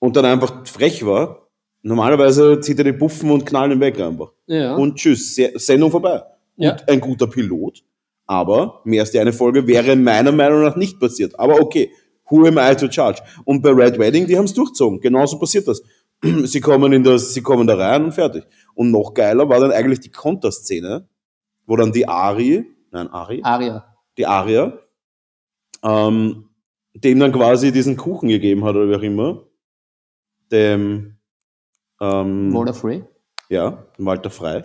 und 0.00 0.16
dann 0.16 0.24
einfach 0.24 0.66
frech 0.66 1.06
war, 1.06 1.48
normalerweise 1.82 2.60
zieht 2.60 2.78
er 2.78 2.84
die 2.84 2.92
Puffen 2.92 3.30
und 3.30 3.46
knallt 3.46 3.72
ihn 3.72 3.80
weg 3.80 3.98
einfach. 4.00 4.32
ja. 4.46 4.74
Und 4.76 4.96
tschüss, 4.96 5.34
Se- 5.34 5.52
Sendung 5.54 5.90
vorbei. 5.90 6.22
Ja. 6.56 6.72
Und 6.72 6.88
ein 6.88 7.00
guter 7.00 7.26
Pilot, 7.26 7.82
aber 8.26 8.80
mehr 8.84 9.02
als 9.02 9.10
die 9.10 9.18
eine 9.18 9.32
Folge 9.32 9.66
wäre 9.66 9.96
meiner 9.96 10.32
Meinung 10.32 10.62
nach 10.62 10.76
nicht 10.76 10.98
passiert. 10.98 11.38
Aber 11.38 11.60
okay, 11.60 11.90
who 12.30 12.46
am 12.46 12.58
I 12.58 12.74
to 12.74 12.86
judge? 12.86 13.20
Und 13.44 13.62
bei 13.62 13.70
Red 13.70 13.98
Wedding, 13.98 14.26
die 14.26 14.36
haben 14.36 14.46
es 14.46 14.54
durchzogen. 14.54 15.00
Genauso 15.00 15.38
passiert 15.38 15.68
das. 15.68 15.82
Sie 16.44 16.60
kommen 16.60 16.92
in 16.92 17.02
das, 17.04 17.34
sie 17.34 17.42
kommen 17.42 17.66
da 17.66 17.76
rein 17.76 18.04
und 18.04 18.12
fertig. 18.12 18.44
Und 18.74 18.90
noch 18.90 19.12
geiler 19.12 19.48
war 19.48 19.60
dann 19.60 19.72
eigentlich 19.72 20.00
die 20.00 20.10
Konterszene, 20.10 21.06
wo 21.66 21.76
dann 21.76 21.92
die 21.92 22.08
Ari, 22.08 22.64
nein, 22.92 23.08
Ari, 23.08 23.40
Aria. 23.42 23.84
die 24.16 24.24
Aria, 24.26 24.78
ähm, 25.82 26.48
dem 26.94 27.18
dann 27.18 27.32
quasi 27.32 27.72
diesen 27.72 27.96
Kuchen 27.96 28.28
gegeben 28.30 28.64
hat 28.64 28.74
oder 28.74 28.88
wie 28.88 28.94
auch 28.96 29.02
immer. 29.02 29.42
Dem, 30.50 31.18
ähm, 32.00 32.54
Walter 32.54 32.74
Frey. 32.74 33.04
ja, 33.50 33.84
Walter 33.98 34.30
Frei, 34.30 34.62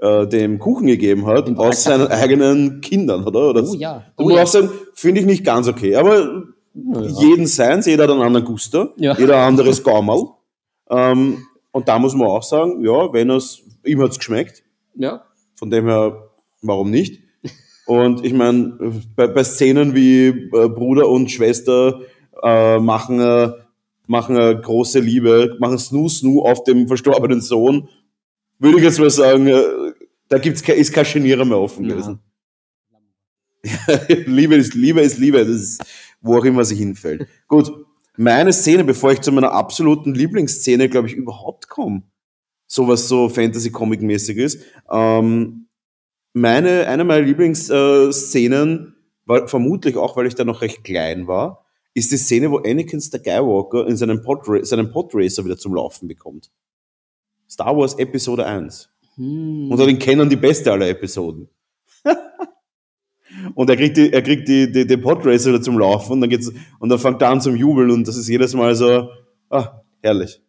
äh, 0.00 0.26
dem 0.26 0.58
Kuchen 0.58 0.86
gegeben 0.86 1.26
hat 1.26 1.48
aus 1.58 1.84
seinen 1.84 2.08
eigenen 2.08 2.80
Kindern, 2.80 3.24
oder? 3.24 3.50
oder 3.50 3.62
Oh 3.68 3.74
ja. 3.74 4.04
Oh 4.16 4.24
musst 4.24 4.36
ja. 4.36 4.42
auch 4.42 4.46
sagen, 4.46 4.70
finde 4.94 5.20
ich 5.20 5.26
nicht 5.26 5.44
ganz 5.44 5.68
okay. 5.68 5.96
Aber 5.96 6.44
Ja. 6.74 7.00
jeden 7.20 7.46
seins, 7.46 7.86
jeder 7.86 8.04
hat 8.04 8.10
einen 8.10 8.22
anderen 8.22 8.46
Guster, 8.46 8.92
Ja. 8.96 9.16
jeder 9.18 9.36
ein 9.36 9.48
anderes 9.48 9.82
Gaumerl. 9.82 10.28
Ähm, 10.88 11.38
und 11.72 11.88
da 11.88 11.98
muss 11.98 12.14
man 12.14 12.28
auch 12.28 12.42
sagen, 12.42 12.82
ja, 12.84 13.12
wenn 13.12 13.30
es, 13.30 13.62
ihm 13.84 14.00
hat's 14.02 14.18
geschmeckt, 14.18 14.62
ja. 14.96 15.22
von 15.54 15.70
dem 15.70 15.86
her, 15.86 16.30
warum 16.62 16.90
nicht? 16.90 17.20
Und 17.86 18.24
ich 18.24 18.32
meine, 18.32 18.78
bei, 19.16 19.26
bei 19.26 19.42
Szenen 19.44 19.94
wie 19.96 20.26
äh, 20.28 20.68
Bruder 20.68 21.08
und 21.08 21.30
Schwester 21.30 22.00
äh, 22.42 22.78
machen, 22.78 23.20
äh, 23.20 23.50
machen 24.06 24.36
eine 24.36 24.60
große 24.60 25.00
Liebe, 25.00 25.56
machen 25.58 25.76
Snoo 25.78 26.08
Snoo 26.08 26.42
auf 26.42 26.62
dem 26.64 26.86
verstorbenen 26.88 27.40
Sohn, 27.40 27.88
würde 28.60 28.78
ich 28.78 28.84
jetzt 28.84 29.00
mal 29.00 29.10
sagen, 29.10 29.46
äh, 29.48 29.62
da 30.28 30.38
gibt's 30.38 30.62
ke 30.62 30.72
ist 30.72 30.92
kein 30.92 31.04
Genierer 31.04 31.44
mehr 31.44 31.58
offen 31.58 31.84
Ja. 31.86 31.96
gewesen. 31.96 32.20
Liebe 34.26 34.54
ist 34.56 34.74
Liebe 34.74 35.00
ist 35.00 35.18
Liebe, 35.18 35.38
das 35.38 35.48
ist, 35.48 35.82
wo 36.20 36.38
auch 36.38 36.44
immer 36.44 36.64
sie 36.64 36.76
hinfällt. 36.76 37.26
Gut, 37.48 37.70
meine 38.16 38.52
Szene, 38.52 38.84
bevor 38.84 39.12
ich 39.12 39.20
zu 39.20 39.32
meiner 39.32 39.52
absoluten 39.52 40.14
Lieblingsszene, 40.14 40.88
glaube 40.88 41.08
ich, 41.08 41.14
überhaupt 41.14 41.68
komme, 41.68 42.02
sowas 42.66 43.08
so 43.08 43.28
Fantasy-Comic-mäßig 43.28 44.36
ist, 44.38 44.62
ähm, 44.90 45.66
meine, 46.32 46.86
eine 46.86 47.04
meiner 47.04 47.26
Lieblingsszenen, 47.26 48.94
war 49.26 49.46
vermutlich 49.48 49.96
auch, 49.96 50.16
weil 50.16 50.26
ich 50.26 50.34
da 50.34 50.44
noch 50.44 50.62
recht 50.62 50.82
klein 50.84 51.26
war, 51.26 51.64
ist 51.94 52.12
die 52.12 52.16
Szene, 52.16 52.50
wo 52.50 52.58
Anakin 52.58 53.00
Skywalker 53.00 53.86
in 53.86 53.96
seinem, 53.96 54.22
Podra 54.22 54.64
seinen 54.64 54.90
Podracer 54.90 55.44
wieder 55.44 55.58
zum 55.58 55.74
Laufen 55.74 56.08
bekommt. 56.08 56.50
Star 57.50 57.76
Wars 57.76 57.98
Episode 57.98 58.46
1. 58.46 58.88
Hm. 59.16 59.70
Und 59.70 59.80
den 59.80 59.98
kennen 59.98 60.28
die 60.28 60.36
beste 60.36 60.70
aller 60.70 60.88
Episoden. 60.88 61.48
und 63.54 63.68
er 63.68 63.76
kriegt, 63.76 63.96
die, 63.96 64.12
er 64.12 64.22
kriegt 64.22 64.48
die, 64.48 64.70
die, 64.70 64.86
den 64.86 65.00
Podracer 65.00 65.50
wieder 65.50 65.60
zum 65.60 65.78
Laufen 65.78 66.12
und 66.12 66.20
dann, 66.20 66.30
geht's, 66.30 66.52
und 66.78 66.88
dann 66.88 66.98
fängt 66.98 67.20
er 67.20 67.30
an 67.30 67.40
zum 67.40 67.56
Jubeln 67.56 67.90
und 67.90 68.06
das 68.06 68.16
ist 68.16 68.28
jedes 68.28 68.54
Mal 68.54 68.74
so, 68.76 69.08
ah, 69.50 69.82
herrlich. 70.00 70.40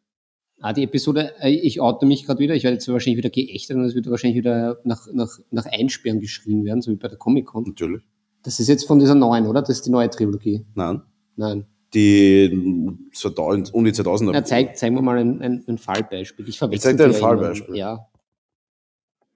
Ah, 0.60 0.74
die 0.74 0.84
Episode, 0.84 1.34
äh, 1.40 1.50
ich 1.50 1.82
oute 1.82 2.06
mich 2.06 2.26
gerade 2.26 2.40
wieder, 2.40 2.54
ich 2.54 2.64
werde 2.64 2.76
jetzt 2.76 2.88
wahrscheinlich 2.88 3.18
wieder 3.18 3.32
geächtet 3.32 3.78
und 3.78 3.84
es 3.84 3.96
wird 3.96 4.08
wahrscheinlich 4.08 4.38
wieder 4.38 4.80
nach, 4.84 5.08
nach, 5.12 5.40
nach 5.50 5.66
Einsperren 5.66 6.20
geschrien 6.20 6.64
werden, 6.66 6.82
so 6.82 6.92
wie 6.92 6.98
bei 6.98 7.08
der 7.08 7.18
Comic-Con. 7.18 7.64
Natürlich. 7.64 8.04
Das 8.44 8.60
ist 8.60 8.68
jetzt 8.68 8.86
von 8.86 9.00
dieser 9.00 9.16
neuen, 9.16 9.48
oder? 9.48 9.62
Das 9.62 9.72
ist 9.72 9.88
die 9.88 9.92
neue 9.92 10.10
Trilogie. 10.10 10.66
Nein. 10.76 11.02
Nein. 11.36 11.66
Die 11.94 12.98
2000, 13.14 13.74
um 13.74 13.84
die 13.84 13.92
2000er. 13.92 14.32
Na, 14.32 14.44
zeig, 14.44 14.78
zeig 14.78 14.94
mir 14.94 15.02
mal 15.02 15.18
ein, 15.18 15.42
ein, 15.42 15.64
ein 15.68 15.78
Fallbeispiel. 15.78 16.48
Ich 16.48 16.58
verwechsel 16.58 16.92
zeig 16.92 16.98
dir 16.98 17.06
ein 17.06 17.12
ja. 17.12 17.18
Fallbeispiel. 17.18 17.76
Ja. 17.76 18.08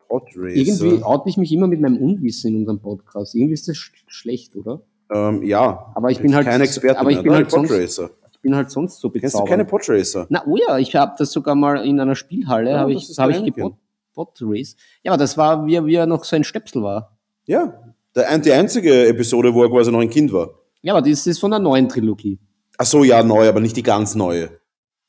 Podracer. 0.08 0.56
Irgendwie 0.56 1.04
oute 1.04 1.30
ich 1.30 1.38
mich 1.38 1.52
immer 1.52 1.68
mit 1.68 1.82
meinem 1.82 1.98
Unwissen 1.98 2.52
in 2.54 2.60
unserem 2.62 2.80
Podcast. 2.80 3.36
Irgendwie 3.36 3.54
ist 3.54 3.68
das 3.68 3.76
sch 3.78 3.92
schlecht, 4.08 4.56
oder? 4.56 4.82
Ähm, 5.14 5.44
ja. 5.44 5.92
Aber 5.96 6.12
ich 6.12 6.20
bin 6.20 6.34
halt- 6.36 6.46
kein 6.46 6.62
Experte 6.62 7.00
aber 7.00 7.10
ich 7.10 7.18
mehr. 7.18 7.24
bin 7.24 7.32
Nein, 7.34 7.42
halt 7.44 7.52
sonst- 7.52 7.70
Podracer. 7.70 8.10
Ich 8.32 8.40
bin 8.42 8.56
halt 8.56 8.70
sonst 8.72 9.00
so 9.00 9.10
Kennst 9.10 9.24
bezaubernd. 9.24 9.48
du 9.48 9.52
keine 9.52 9.66
Podracer? 9.66 10.28
Na, 10.30 10.44
oh 10.48 10.56
ja, 10.56 10.78
ich 10.78 10.96
habe 10.96 11.16
das 11.18 11.32
sogar 11.32 11.56
mal 11.56 11.84
in 11.86 12.00
einer 12.00 12.16
Spielhalle, 12.16 12.70
Ja, 12.72 12.80
habe 12.80 12.94
ich, 12.94 13.08
der 13.08 13.12
ich 13.12 13.20
Anakin. 13.38 13.54
gebot, 13.54 13.74
Podrace. 14.14 14.76
Ja, 15.04 15.12
aber 15.12 15.18
das 15.18 15.36
war, 15.38 15.66
wie, 15.66 15.76
er- 15.76 15.86
wie 15.86 15.96
er 15.96 16.06
noch 16.06 16.24
so 16.24 16.36
ein 16.36 16.44
Stöpsel 16.44 16.84
war. 16.84 17.18
Ja. 17.48 17.74
Der, 18.16 18.38
die 18.38 18.52
einzige 18.54 19.08
Episode, 19.08 19.54
wo 19.54 19.64
er 19.64 19.70
quasi 19.70 19.92
noch 19.92 20.00
ein 20.00 20.10
Kind 20.10 20.32
war. 20.32 20.52
Ja, 20.84 20.94
aber 20.96 21.10
das 21.10 21.26
ist 21.26 21.40
von 21.40 21.50
der 21.52 21.60
neuen 21.60 21.90
Trilogie. 21.90 22.38
Ach 22.78 22.86
so, 22.86 23.04
ja, 23.04 23.24
neu, 23.24 23.48
aber 23.48 23.60
nicht 23.60 23.76
die 23.78 23.84
ganz 23.84 24.16
neue. 24.16 24.50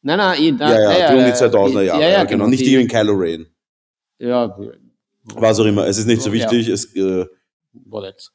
Nein, 0.03 0.19
nein, 0.19 0.41
eh, 0.41 0.51
Ja, 0.59 0.99
ja, 0.99 1.13
die 1.13 1.19
um 1.19 1.25
die 1.25 1.33
2000er 1.33 1.83
Jahre. 1.83 2.01
Ja, 2.03 2.09
ja, 2.09 2.25
genau. 2.25 2.47
Nicht 2.47 2.65
die 2.65 2.75
in 2.77 2.87
Kylo 2.89 3.15
Ren. 3.15 3.47
Ja, 4.19 4.57
Was 5.35 5.59
auch 5.59 5.65
immer. 5.65 5.87
Es 5.87 5.99
ist 5.99 6.07
nicht 6.07 6.23
so 6.23 6.29
Ja. 6.31 6.35
wichtig. 6.35 6.69
Es, 6.69 6.95
äh, 6.95 7.27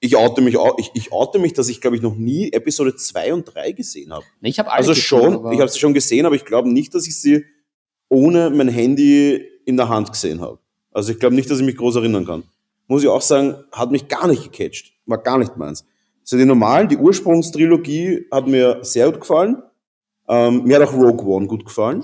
ich 0.02 0.16
oute 0.18 0.42
mich 0.42 0.58
auch, 0.58 0.78
ich, 0.78 0.92
ich 0.94 1.12
oute 1.12 1.40
mich, 1.40 1.54
dass 1.54 1.70
ich, 1.70 1.82
glaube 1.82 1.96
ich, 1.96 2.02
noch 2.02 2.16
nie 2.16 2.52
Episode 2.52 2.96
2 2.96 3.34
und 3.34 3.46
3 3.56 3.72
gesehen 3.72 4.12
habe. 4.14 4.26
Nee, 4.42 4.50
ich 4.50 4.60
habe 4.60 4.72
Also 4.72 4.90
gesehen, 4.92 5.04
schon, 5.04 5.36
aber- 5.36 5.54
ich 5.54 5.60
habe 5.60 5.70
sie 5.72 5.80
schon 5.80 5.94
gesehen, 5.94 6.26
aber 6.26 6.36
ich 6.36 6.46
glaube 6.46 6.70
nicht, 6.72 6.94
dass 6.94 7.08
ich 7.08 7.18
sie 7.20 7.46
ohne 8.10 8.50
mein 8.50 8.68
Handy 8.68 9.44
in 9.66 9.78
der 9.78 9.90
Hand 9.90 10.12
gesehen 10.12 10.42
habe. 10.42 10.60
Also 10.92 11.12
ich 11.14 11.20
glaube 11.20 11.36
nicht, 11.36 11.50
dass 11.50 11.60
ich 11.60 11.66
mich 11.66 11.78
groß 11.78 11.96
erinnern 11.96 12.26
kann. 12.26 12.44
Muss 12.88 13.02
ich 13.04 13.08
auch 13.08 13.22
sagen, 13.22 13.56
hat 13.72 13.90
mich 13.92 14.08
gar 14.10 14.28
nicht 14.28 14.52
gecatcht. 14.52 14.92
War 15.06 15.18
gar 15.18 15.38
nicht 15.38 15.56
meins. 15.56 15.86
So 16.24 16.38
die 16.38 16.46
normalen, 16.46 16.88
die 16.88 16.98
Ursprungstrilogie 16.98 18.28
hat 18.32 18.48
mir 18.48 18.80
sehr 18.84 19.10
gut 19.12 19.22
gefallen. 19.22 19.62
Ähm, 20.28 20.64
mir 20.64 20.80
hat 20.80 20.88
auch 20.88 20.94
Rogue 20.94 21.26
One 21.26 21.48
gut 21.48 21.66
gefallen, 21.66 22.04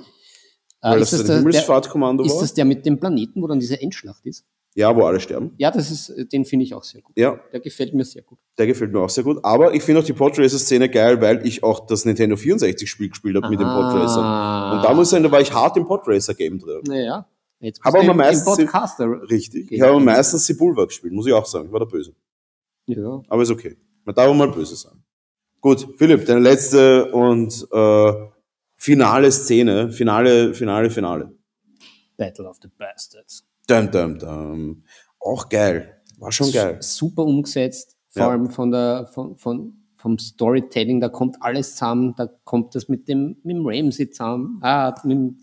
Ah, 0.82 0.92
weil 0.92 1.02
ist, 1.02 1.12
das 1.14 1.20
das 1.20 1.28
der, 1.28 1.36
der, 1.36 1.38
Himmelsfahrtkommando 1.44 2.24
ist 2.26 2.34
war. 2.34 2.42
das 2.42 2.54
der 2.54 2.66
mit 2.66 2.86
dem 2.86 3.00
Planeten, 3.00 3.42
wo 3.42 3.48
dann 3.48 3.60
diese 3.60 3.80
Endschlacht 3.82 4.26
ist? 4.26 4.46
ja, 4.76 4.96
wo 4.96 5.06
alle 5.06 5.20
sterben. 5.20 5.54
Ja, 5.58 5.72
das 5.72 5.90
ist, 5.90 6.10
äh, 6.10 6.26
den 6.28 6.46
finde 6.46 6.64
ich 6.66 6.74
auch 6.76 6.84
sehr 6.84 7.02
gut. 7.02 7.18
Ja, 7.18 7.40
Der 7.52 7.60
gefällt 7.62 7.96
mir 7.96 8.06
sehr 8.06 8.22
gut. 8.22 8.38
der 8.60 8.68
gefällt 8.68 8.92
mir 8.94 9.00
auch 9.00 9.10
sehr 9.10 9.24
gut. 9.24 9.40
Aber 9.44 9.74
ich 9.74 9.82
finde 9.82 10.02
auch 10.02 10.06
die 10.06 10.14
Podracer-Szene 10.14 10.88
geil, 10.90 11.20
weil 11.20 11.48
ich 11.48 11.64
auch 11.64 11.88
das 11.88 12.06
Nintendo 12.06 12.36
64-Spiel 12.36 13.10
gespielt 13.10 13.36
habe 13.38 13.50
mit 13.50 13.60
dem 13.60 13.68
Podracer. 13.68 14.22
Ah. 14.22 14.76
Und 14.78 14.84
da 14.86 14.94
muss 14.94 15.08
ich 15.08 15.12
sagen, 15.12 15.24
da 15.24 15.32
war 15.32 15.42
ich 15.42 15.52
hart 15.52 15.78
im 15.78 15.86
Podracer-Game 15.88 16.60
drin. 16.60 16.82
Naja, 16.88 17.26
jetzt 17.60 17.80
Aber 17.84 18.02
im, 18.02 18.12
im 18.12 18.18
meistens- 18.18 18.46
Podcaster. 18.56 19.08
Richtig. 19.32 19.72
Ich 19.72 19.82
habe 19.82 20.00
meistens 20.00 20.46
Sepulva 20.46 20.86
gespielt, 20.86 21.12
muss 21.14 21.26
ich 21.26 21.34
auch 21.34 21.46
sagen. 21.48 21.66
Ich 21.68 21.72
war 21.72 21.80
der 21.80 21.88
Böse. 21.88 22.14
Ja. 22.86 23.22
Aber 23.30 23.42
ist 23.42 23.50
okay. 23.50 23.78
Man 24.08 24.16
darf 24.16 24.30
auch 24.30 24.34
mal 24.34 24.50
böse 24.50 24.78
sein. 24.78 25.04
Gut, 25.60 25.86
Philipp, 25.98 26.26
deine 26.26 26.40
letzte 26.40 27.12
und 27.12 27.68
äh, 27.74 28.14
finale 28.78 29.30
Szene. 29.34 29.92
Finale, 29.92 30.54
Finale, 30.54 30.90
Finale. 30.90 31.36
Battle 32.16 32.48
of 32.48 32.56
the 32.62 32.70
Bastards. 32.70 33.46
Dum, 33.68 33.92
dum, 33.92 34.18
dum. 34.18 34.84
Auch 35.20 35.50
geil. 35.50 36.02
War 36.20 36.32
schon 36.32 36.54
geil. 36.54 36.78
Super 36.82 37.24
umgesetzt, 37.26 37.98
vor 38.08 38.22
Ja. 38.22 38.30
allem 38.30 38.50
von 38.50 38.72
der, 38.72 39.08
von, 39.08 39.36
von, 39.36 39.74
vom 39.98 40.18
Storytelling, 40.18 41.02
da 41.02 41.10
kommt 41.10 41.36
alles 41.42 41.74
zusammen, 41.74 42.16
da 42.16 42.28
kommt 42.46 42.76
das 42.76 42.88
mit 42.88 43.10
dem, 43.10 43.36
mit 43.44 43.58
dem 43.58 43.68
Ramsey 43.68 44.10
zusammen. 44.10 44.60
Ah, 44.62 44.96
mit 45.04 45.36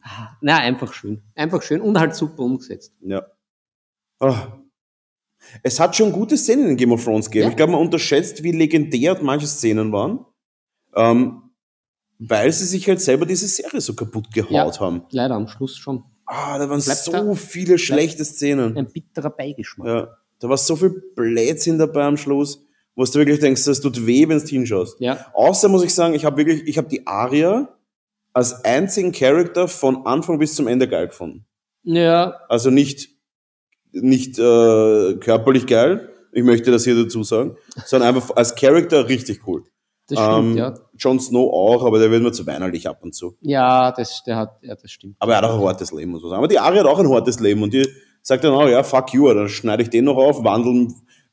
ah, 0.00 0.30
na, 0.40 0.56
einfach 0.56 0.94
schön. 0.94 1.22
Einfach 1.34 1.60
schön 1.60 1.82
und 1.82 1.98
halt 2.00 2.14
super 2.14 2.42
umgesetzt. 2.42 2.94
Ja. 3.02 3.26
Ah. 4.18 4.46
Es 5.62 5.80
hat 5.80 5.96
schon 5.96 6.12
gute 6.12 6.36
Szenen 6.36 6.68
in 6.70 6.76
Game 6.76 6.92
of 6.92 7.02
Thrones 7.04 7.26
gegeben. 7.26 7.44
Ja. 7.44 7.50
Ich 7.50 7.56
glaube, 7.56 7.72
man 7.72 7.80
unterschätzt, 7.80 8.42
wie 8.42 8.52
legendär 8.52 9.16
manche 9.22 9.46
Szenen 9.46 9.92
waren. 9.92 10.24
Ähm, 10.94 11.42
weil 12.18 12.52
sie 12.52 12.64
sich 12.64 12.88
halt 12.88 13.00
selber 13.00 13.26
diese 13.26 13.46
Serie 13.46 13.80
so 13.80 13.94
kaputt 13.94 14.32
gehaut 14.32 14.50
Ja. 14.76 14.80
haben. 14.80 15.02
Leider 15.10 15.34
am 15.34 15.46
Schluss 15.48 15.76
schon. 15.76 16.02
Ah, 16.26 16.58
da 16.58 16.68
waren 16.68 16.80
Bleibt 16.82 16.98
so 17.00 17.12
da- 17.12 17.34
viele 17.34 17.78
schlechte 17.78 18.24
Szenen. 18.24 18.76
Ein 18.76 18.88
bitterer 18.92 19.30
Beigeschmack. 19.30 19.86
Ja, 19.86 20.16
da 20.40 20.48
war 20.48 20.56
so 20.56 20.74
viel 20.76 20.90
Blödsinn 21.14 21.78
dabei 21.78 22.04
am 22.04 22.16
Schluss, 22.16 22.64
wo 22.96 23.04
du 23.04 23.14
wirklich 23.14 23.38
denkst, 23.38 23.64
das 23.64 23.80
tut 23.80 24.04
weh, 24.04 24.28
wenn 24.28 24.38
du 24.40 24.44
hinschaust. 24.46 24.96
Ja. 25.00 25.26
Außer 25.32 25.68
muss 25.68 25.84
ich 25.84 25.94
sagen, 25.94 26.14
ich 26.14 26.24
habe 26.24 26.36
wirklich, 26.38 26.66
ich 26.66 26.76
habe 26.76 26.88
die 26.88 27.06
Aria 27.06 27.74
als 28.32 28.64
einzigen 28.64 29.12
Charakter 29.12 29.68
von 29.68 30.04
Anfang 30.04 30.38
bis 30.38 30.54
zum 30.54 30.66
Ende 30.66 30.88
geil 30.88 31.06
gefunden. 31.08 31.46
Ja, 31.84 32.34
Also 32.48 32.70
nicht, 32.70 33.10
nicht 33.92 34.38
äh, 34.38 35.14
körperlich 35.14 35.66
geil, 35.66 36.08
ich 36.32 36.42
möchte 36.42 36.70
das 36.70 36.84
hier 36.84 36.94
dazu 36.94 37.22
sagen, 37.22 37.56
sondern 37.86 38.14
einfach 38.14 38.36
als 38.36 38.54
Charakter 38.54 39.08
richtig 39.08 39.46
cool. 39.46 39.64
das 40.08 40.18
stimmt, 40.18 40.50
Ähm, 40.50 40.56
ja. 40.56 40.74
Jon 40.96 41.20
Snow 41.20 41.52
auch, 41.52 41.84
aber 41.84 41.98
der 41.98 42.10
wird 42.10 42.22
mir 42.22 42.32
zu 42.32 42.46
weinerlich 42.46 42.88
ab 42.88 43.00
und 43.02 43.14
zu. 43.14 43.36
Ja, 43.40 43.92
das, 43.92 44.22
der 44.24 44.36
hat, 44.36 44.58
ja, 44.62 44.74
das 44.74 44.90
stimmt. 44.90 45.16
Aber 45.18 45.32
er 45.32 45.38
hat 45.38 45.44
auch 45.44 45.58
ein 45.58 45.66
hartes 45.66 45.92
Leben, 45.92 46.12
man 46.12 46.20
sagen. 46.20 46.34
Aber 46.34 46.48
die 46.48 46.58
Ari 46.58 46.78
hat 46.78 46.86
auch 46.86 46.98
ein 46.98 47.08
hartes 47.08 47.40
Leben 47.40 47.62
und 47.62 47.72
die 47.72 47.88
sagt 48.22 48.44
dann 48.44 48.52
auch, 48.52 48.68
ja, 48.68 48.82
fuck 48.82 49.12
you, 49.14 49.32
dann 49.32 49.48
schneide 49.48 49.82
ich 49.82 49.90
den 49.90 50.04
noch 50.04 50.16
auf, 50.16 50.44
wandel, 50.44 50.88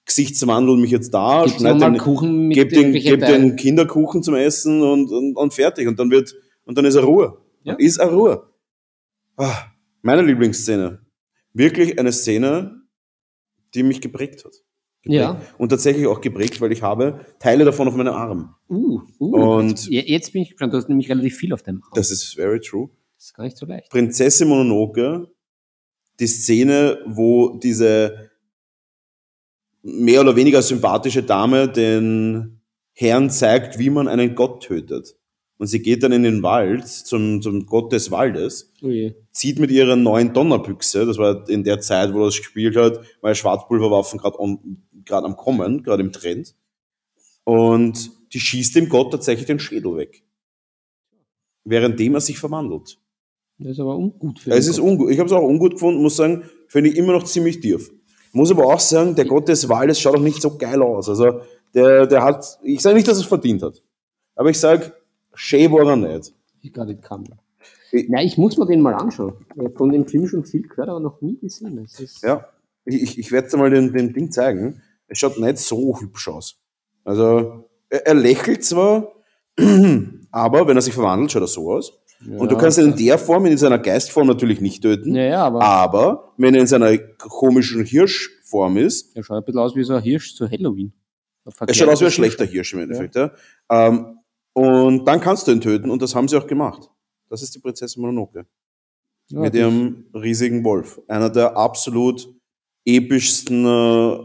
Gesichtswandel 0.06 0.78
mich 0.78 0.92
jetzt 0.92 1.14
da, 1.14 1.44
Gibt's 1.44 1.60
schneide 1.60 1.80
nochmal 1.80 1.94
den, 1.94 2.02
Kuchen 2.02 2.48
mit 2.48 2.56
gib 2.56 2.70
den, 2.70 2.94
gib 2.94 3.22
Teilen? 3.22 3.42
den 3.42 3.56
Kinderkuchen 3.56 4.22
zum 4.22 4.36
Essen 4.36 4.84
und, 4.84 5.12
und, 5.12 5.36
und 5.36 5.54
fertig. 5.54 5.88
Und 5.88 6.00
dann 6.00 6.12
wird, 6.12 6.36
und 6.64 6.78
dann 6.78 6.86
ist 6.86 6.96
er 6.96 7.04
Ruhe. 7.04 7.38
Ja. 7.64 7.74
Ist 7.74 7.98
er 7.98 8.10
Ruhe. 8.12 8.44
Ah, 9.36 9.56
meine 10.04 10.22
Lieblingsszene. 10.22 11.00
Wirklich 11.56 11.98
eine 11.98 12.12
Szene, 12.12 12.82
die 13.74 13.84
mich 13.84 14.02
geprägt 14.02 14.44
hat. 14.44 14.52
Geprägt. 15.02 15.22
Ja. 15.22 15.42
Und 15.58 15.70
tatsächlich 15.70 16.06
auch 16.06 16.20
geprägt, 16.20 16.60
weil 16.60 16.74
ich 16.74 16.82
habe 16.82 17.26
Teile 17.40 17.64
davon 17.64 17.88
auf 17.88 17.96
meinem 17.96 18.14
Arm. 18.14 18.56
Uh, 18.70 19.02
uh. 19.20 19.56
Und- 19.58 19.88
jetzt, 19.90 20.10
jetzt 20.10 20.34
bin 20.34 20.42
ich 20.42 20.50
gespannt, 20.50 20.74
du 20.74 20.78
hast 20.78 20.90
nämlich 20.90 21.10
relativ 21.10 21.38
viel 21.38 21.54
auf 21.54 21.64
deinem 21.64 21.82
Arm. 21.82 21.92
Das 21.96 22.12
ist 22.12 22.36
very 22.36 22.60
true. 22.60 22.90
Das 23.16 23.28
ist 23.28 23.34
gar 23.34 23.46
nicht 23.46 23.58
so 23.58 23.66
leicht. 23.66 23.90
Prinzessin 23.90 24.50
Mononoke, 24.50 25.32
die 26.20 26.28
Szene, 26.28 27.00
wo 27.06 27.58
diese 27.58 28.32
mehr 29.82 30.20
oder 30.20 30.36
weniger 30.36 30.62
sympathische 30.62 31.24
Dame 31.24 31.70
den 31.70 32.60
Herrn 32.92 33.30
zeigt, 33.30 33.80
wie 33.80 33.90
man 33.90 34.10
einen 34.10 34.36
Gott 34.36 34.64
tötet. 34.64 35.16
Und 35.58 35.68
sie 35.68 35.82
geht 35.82 36.04
dann 36.04 36.12
in 36.12 36.24
den 36.24 36.44
Wald 36.44 36.86
zum, 36.88 37.42
zum 37.42 37.66
Gott 37.66 37.92
des 37.94 38.12
Waldes, 38.12 38.74
Oh 38.82 38.90
je. 38.90 39.14
zieht 39.32 39.58
mit 39.58 39.72
ihrer 39.72 39.96
neuen 39.96 40.34
Donnerbüchse, 40.34 41.06
das 41.06 41.18
war 41.18 41.48
in 41.50 41.64
der 41.64 41.80
Zeit, 41.80 42.14
wo 42.14 42.26
das 42.26 42.36
gespielt 42.38 42.76
hat, 42.76 43.00
weil 43.22 43.36
Schwarzpulverwaffen 43.36 44.20
gerade 44.20 44.38
gerade 45.06 45.26
am 45.26 45.38
Kommen, 45.38 45.82
gerade 45.84 46.04
im 46.04 46.12
Trend. 46.12 46.56
Und 47.46 48.12
die 48.34 48.40
schießt 48.40 48.76
dem 48.76 48.90
Gott 48.90 49.12
tatsächlich 49.12 49.46
den 49.46 49.60
Schädel 49.60 49.96
weg. 49.96 50.24
Währenddem 51.64 52.16
er 52.16 52.22
sich 52.22 52.38
verwandelt. 52.38 52.98
Das 53.58 53.72
ist 53.72 53.80
aber 53.80 53.96
ungut 53.96 54.40
für 54.40 54.52
Es 54.52 54.68
ist 54.68 54.78
Gott. 54.80 54.86
ungut. 54.90 55.12
Ich 55.12 55.20
habe 55.20 55.28
es 55.28 55.34
auch 55.34 55.42
ungut 55.48 55.74
gefunden, 55.74 56.02
muss 56.02 56.18
sagen, 56.18 56.44
finde 56.68 56.90
ich 56.90 56.98
immer 56.98 57.14
noch 57.14 57.24
ziemlich 57.24 57.60
tief. 57.62 57.92
Muss 58.34 58.52
aber 58.52 58.66
auch 58.66 58.80
sagen, 58.80 59.16
der 59.16 59.26
Gott 59.26 59.48
des 59.48 59.70
Waldes 59.70 60.00
schaut 60.02 60.18
auch 60.18 60.22
nicht 60.22 60.42
so 60.42 60.58
geil 60.58 60.82
aus. 60.82 61.08
Also 61.08 61.40
der, 61.74 62.06
der 62.08 62.24
hat, 62.24 62.60
ich 62.64 62.82
sage 62.82 62.96
nicht, 62.96 63.08
dass 63.08 63.18
er 63.18 63.22
es 63.22 63.28
verdient 63.28 63.62
hat, 63.64 63.82
aber 64.36 64.50
ich 64.50 64.60
sage, 64.60 64.94
schön 65.36 65.72
war 65.72 65.88
er 65.88 65.96
nicht. 65.96 66.34
Ich 66.62 66.74
gerade 66.74 66.92
nicht 66.92 67.04
kann. 67.04 67.24
Ich- 67.92 68.08
Na, 68.10 68.22
ich 68.24 68.38
muss 68.38 68.58
mir 68.58 68.66
den 68.66 68.82
mal 68.82 68.94
anschauen. 68.94 69.34
Ich 69.56 69.58
habe 69.64 69.72
von 69.72 69.90
dem 69.90 70.08
Film 70.08 70.28
schon 70.28 70.44
viel 70.44 70.64
gehört, 70.64 70.90
aber 70.90 71.00
noch 71.00 71.22
nie 71.22 71.38
gesehen. 71.40 71.88
Ja, 72.22 72.46
ich, 72.86 73.18
ich, 73.18 73.32
werde 73.32 73.50
dir 73.50 73.58
mal 73.58 73.70
den, 73.70 73.94
den 73.94 74.14
Ding 74.14 74.32
zeigen. 74.32 74.82
Es 75.08 75.20
schaut 75.20 75.40
nicht 75.40 75.58
so 75.60 76.00
hübsch 76.00 76.28
aus. 76.28 76.60
Also 77.04 77.70
er, 77.90 78.08
er 78.08 78.14
lächelt 78.16 78.64
zwar, 78.64 79.14
aber 80.32 80.68
wenn 80.68 80.76
er 80.78 80.82
sich 80.82 80.94
verwandelt, 80.94 81.32
schaut 81.32 81.44
er 81.44 81.48
so 81.48 81.72
aus. 81.72 81.94
Und 82.38 82.52
du 82.52 82.58
kannst 82.58 82.78
ihn 82.80 82.92
in 82.92 82.96
der 82.98 83.18
Form, 83.18 83.46
in 83.46 83.58
seiner 83.58 83.78
Geistform 83.78 84.28
natürlich 84.28 84.62
nicht 84.62 84.82
töten. 84.82 85.14
Ja, 85.16 85.24
ja, 85.24 85.44
aber 85.46 85.62
Aber 85.62 86.34
wenn 86.38 86.56
er 86.56 86.62
in 86.62 86.68
seiner 86.68 86.98
komischen 86.98 87.84
Hirschform 87.86 88.78
ist, 88.78 89.16
er 89.16 89.24
schaut 89.24 89.38
ein 89.38 89.46
bisschen 89.46 89.60
aus 89.60 89.76
wie 89.76 89.84
so 89.84 89.94
ein 89.94 90.02
Hirsch 90.02 90.34
zu 90.36 90.50
Halloween. 90.50 90.94
Er 91.68 91.74
schaut 91.74 91.90
aus 91.90 92.02
wie 92.02 92.06
ein 92.06 92.12
schlechter 92.12 92.46
Hirsch 92.46 92.74
im 92.74 92.80
Endeffekt. 92.80 93.16
Ja. 93.16 93.32
Ähm, 93.70 94.18
und 94.56 95.06
dann 95.06 95.20
kannst 95.20 95.48
du 95.48 95.52
ihn 95.52 95.62
töten 95.62 95.90
und 95.92 96.02
das 96.02 96.16
haben 96.16 96.28
sie 96.28 96.38
auch 96.38 96.48
gemacht. 96.48 96.90
Das 97.30 97.42
ist 97.42 97.54
die 97.54 97.60
Prinzessin 97.60 98.02
Mononoke 98.02 98.46
Ja, 99.30 99.40
mit 99.42 99.54
das- 99.54 99.60
ihrem 99.60 100.06
riesigen 100.14 100.64
Wolf. 100.64 101.00
Einer 101.08 101.30
der 101.30 101.58
absolut 101.58 102.28
epischsten 102.86 103.66
äh, 103.66 104.18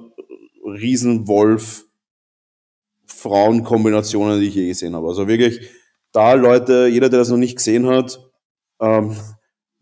Riesenwolf 0.68 1.84
Frauenkombinationen, 3.06 4.40
die 4.40 4.46
ich 4.48 4.54
je 4.54 4.68
gesehen 4.68 4.94
habe. 4.94 5.08
Also 5.08 5.26
wirklich, 5.26 5.68
da 6.12 6.34
Leute, 6.34 6.86
jeder, 6.86 7.08
der 7.08 7.18
das 7.20 7.28
noch 7.28 7.36
nicht 7.36 7.56
gesehen 7.56 7.86
hat, 7.86 8.20
ähm, 8.80 9.16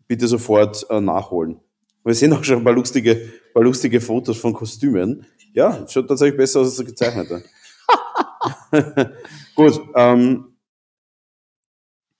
bitte 0.07 0.27
sofort 0.27 0.85
äh, 0.89 0.99
nachholen. 0.99 1.59
Wir 2.03 2.15
sehen 2.15 2.33
auch 2.33 2.43
schon 2.43 2.57
ein 2.57 2.63
paar 2.63 2.73
lustige, 2.73 3.29
paar 3.53 3.63
lustige 3.63 4.01
Fotos 4.01 4.37
von 4.37 4.53
Kostümen. 4.53 5.25
Ja, 5.53 5.85
schaut 5.87 6.07
tatsächlich 6.07 6.37
besser 6.37 6.61
aus 6.61 6.67
als 6.67 6.77
der 6.77 6.85
gezeichnete. 6.87 7.43
Gut, 9.59 9.81
ähm, 9.95 10.45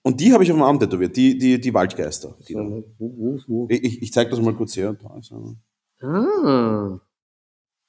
und 0.01 0.19
die 0.19 0.33
habe 0.33 0.43
ich 0.43 0.51
auf 0.51 0.57
dem 0.57 0.63
Arm 0.63 0.79
tätowiert, 0.79 1.15
die, 1.15 1.37
die, 1.37 1.59
die 1.59 1.73
Waldgeister. 1.73 2.35
Die 2.47 2.53
da. 2.53 2.59
Wo, 2.61 2.83
wo, 2.97 3.39
wo? 3.47 3.67
Ich, 3.69 4.01
ich, 4.01 4.11
zeige 4.11 4.29
das 4.29 4.41
mal 4.41 4.53
kurz 4.55 4.75
her. 4.75 4.95
Ah, 5.03 6.99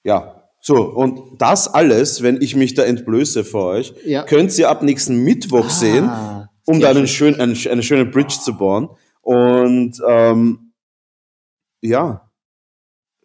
Ja, 0.04 0.44
so, 0.60 0.76
und 0.76 1.40
das 1.40 1.68
alles, 1.68 2.22
wenn 2.22 2.40
ich 2.40 2.54
mich 2.54 2.74
da 2.74 2.82
entblöße 2.84 3.44
für 3.44 3.58
euch, 3.64 3.94
ja. 4.04 4.24
könnt 4.24 4.56
ihr 4.58 4.68
ab 4.68 4.82
nächsten 4.82 5.24
Mittwoch 5.24 5.70
sehen, 5.70 6.04
Ah, 6.08 6.50
um 6.66 6.74
sehr 6.76 6.82
da 6.82 6.90
einen 6.90 7.06
schön. 7.08 7.34
schön, 7.34 7.40
eine, 7.40 7.72
eine 7.72 7.82
schöne 7.82 8.04
Bridge 8.06 8.38
zu 8.42 8.56
bauen. 8.56 8.90
Und 9.22 10.00
ähm, 10.06 10.72
ja, 11.80 12.30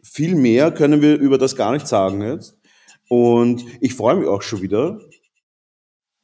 viel 0.01 0.35
mehr 0.35 0.71
können 0.71 1.01
wir 1.01 1.17
über 1.17 1.37
das 1.37 1.55
gar 1.55 1.71
nicht 1.73 1.87
sagen 1.87 2.21
jetzt. 2.21 2.57
Und 3.09 3.65
ich 3.81 3.93
freue 3.93 4.15
mich 4.15 4.27
auch 4.27 4.41
schon 4.41 4.61
wieder. 4.61 4.99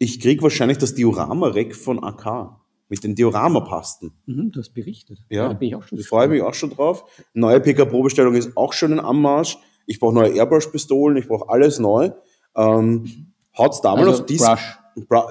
Ich 0.02 0.20
krieg 0.20 0.42
wahrscheinlich 0.42 0.80
das 0.80 0.96
Diorama-Rack 0.96 1.76
von 1.76 2.04
AK 2.04 2.56
mit 2.90 3.04
den 3.04 3.14
Diorama-Pasten. 3.14 4.12
Mhm, 4.26 4.52
du 4.52 4.60
hast 4.60 4.74
berichtet. 4.74 5.20
Ja, 5.30 5.48
da 5.50 5.54
bin 5.54 5.68
ich 5.68 5.76
auch 5.76 5.84
schon 5.84 6.00
Ich 6.00 6.08
freue 6.08 6.28
mich 6.28 6.42
auch 6.42 6.56
schon 6.56 6.72
drauf. 6.72 7.06
Neue 7.36 7.60
PK-Pro-Bestellung 7.60 8.34
ist 8.34 8.58
auch 8.58 8.74
schon 8.74 8.94
in 8.94 9.00
Anmarsch. 9.00 9.60
Ich 9.86 10.00
brauche 10.00 10.16
neue 10.16 10.32
Airbrush-Pistolen, 10.32 11.18
ich 11.18 11.28
brauche 11.28 11.50
alles 11.50 11.78
neu. 11.78 12.10
Ähm, 12.56 13.34
haut's 13.56 13.82
da 13.82 13.96
mal 13.96 14.08
also, 14.08 14.24
auf 14.24 14.26
dies. 14.26 14.42
Brush. 14.42 14.80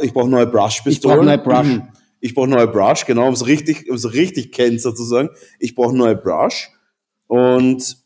Ich 0.02 0.14
brauche 0.14 0.28
neue 0.28 0.44
Ich 0.44 0.50
Brush-Pistolen. 0.52 1.16
brauche 1.16 1.26
neue 1.26 1.38
Brush. 1.38 1.80
Ich 2.22 2.34
brauche 2.34 2.48
neue 2.48 2.68
Brush, 2.68 3.06
genau, 3.06 3.28
um 3.28 3.32
es 3.32 3.46
richtig, 3.46 3.90
um's 3.90 4.12
richtig 4.12 4.52
kennt 4.52 4.80
sozusagen. 4.82 5.30
Ich 5.58 5.74
brauche 5.74 5.96
neue 5.96 6.14
Brush. 6.14 6.68
Und 7.26 7.96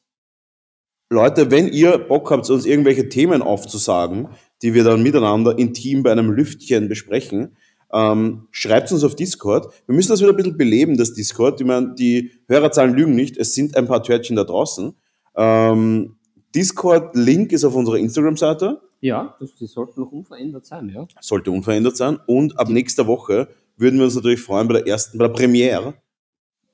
Leute, 1.10 1.50
wenn 1.50 1.68
ihr 1.68 1.98
Bock 1.98 2.30
habt, 2.30 2.48
uns 2.48 2.64
irgendwelche 2.64 3.08
Themen 3.08 3.42
aufzusagen, 3.42 4.28
die 4.64 4.72
wir 4.72 4.82
dann 4.82 5.02
miteinander 5.02 5.58
intim 5.58 6.02
bei 6.02 6.10
einem 6.10 6.30
Lüftchen 6.30 6.88
besprechen, 6.88 7.54
ähm, 7.92 8.48
schreibt 8.50 8.90
uns 8.90 9.04
auf 9.04 9.14
Discord. 9.14 9.72
Wir 9.86 9.94
müssen 9.94 10.08
das 10.08 10.20
wieder 10.20 10.30
ein 10.30 10.36
bisschen 10.36 10.56
beleben, 10.56 10.96
das 10.96 11.12
Discord. 11.12 11.60
Ich 11.60 11.66
meine, 11.66 11.94
die 11.94 12.32
Hörerzahlen 12.48 12.94
lügen 12.94 13.14
nicht. 13.14 13.36
Es 13.36 13.54
sind 13.54 13.76
ein 13.76 13.86
paar 13.86 14.02
Törtchen 14.02 14.36
da 14.36 14.44
draußen. 14.44 14.94
Ähm, 15.36 16.16
Discord-Link 16.54 17.52
ist 17.52 17.64
auf 17.64 17.74
unserer 17.74 17.98
Instagram-Seite. 17.98 18.80
Ja, 19.00 19.36
das, 19.38 19.54
die 19.56 19.66
sollten 19.66 20.00
noch 20.00 20.10
unverändert 20.10 20.64
sein, 20.64 20.88
ja. 20.88 21.06
sollte 21.20 21.50
unverändert 21.50 21.98
sein. 21.98 22.18
Und 22.26 22.58
ab 22.58 22.70
nächster 22.70 23.06
Woche 23.06 23.48
würden 23.76 23.98
wir 23.98 24.06
uns 24.06 24.14
natürlich 24.14 24.40
freuen 24.40 24.66
bei 24.66 24.74
der 24.80 24.86
ersten, 24.86 25.18
bei 25.18 25.26
der 25.26 25.34
Premiere, 25.34 25.92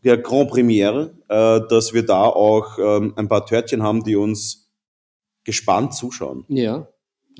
der 0.04 0.16
Grand 0.16 0.48
Premiere, 0.48 1.12
äh, 1.28 1.60
dass 1.68 1.92
wir 1.92 2.06
da 2.06 2.22
auch 2.22 2.78
ähm, 2.78 3.14
ein 3.16 3.28
paar 3.28 3.44
Törtchen 3.46 3.82
haben, 3.82 4.04
die 4.04 4.14
uns 4.14 4.70
gespannt 5.42 5.92
zuschauen. 5.94 6.44
Ja, 6.46 6.86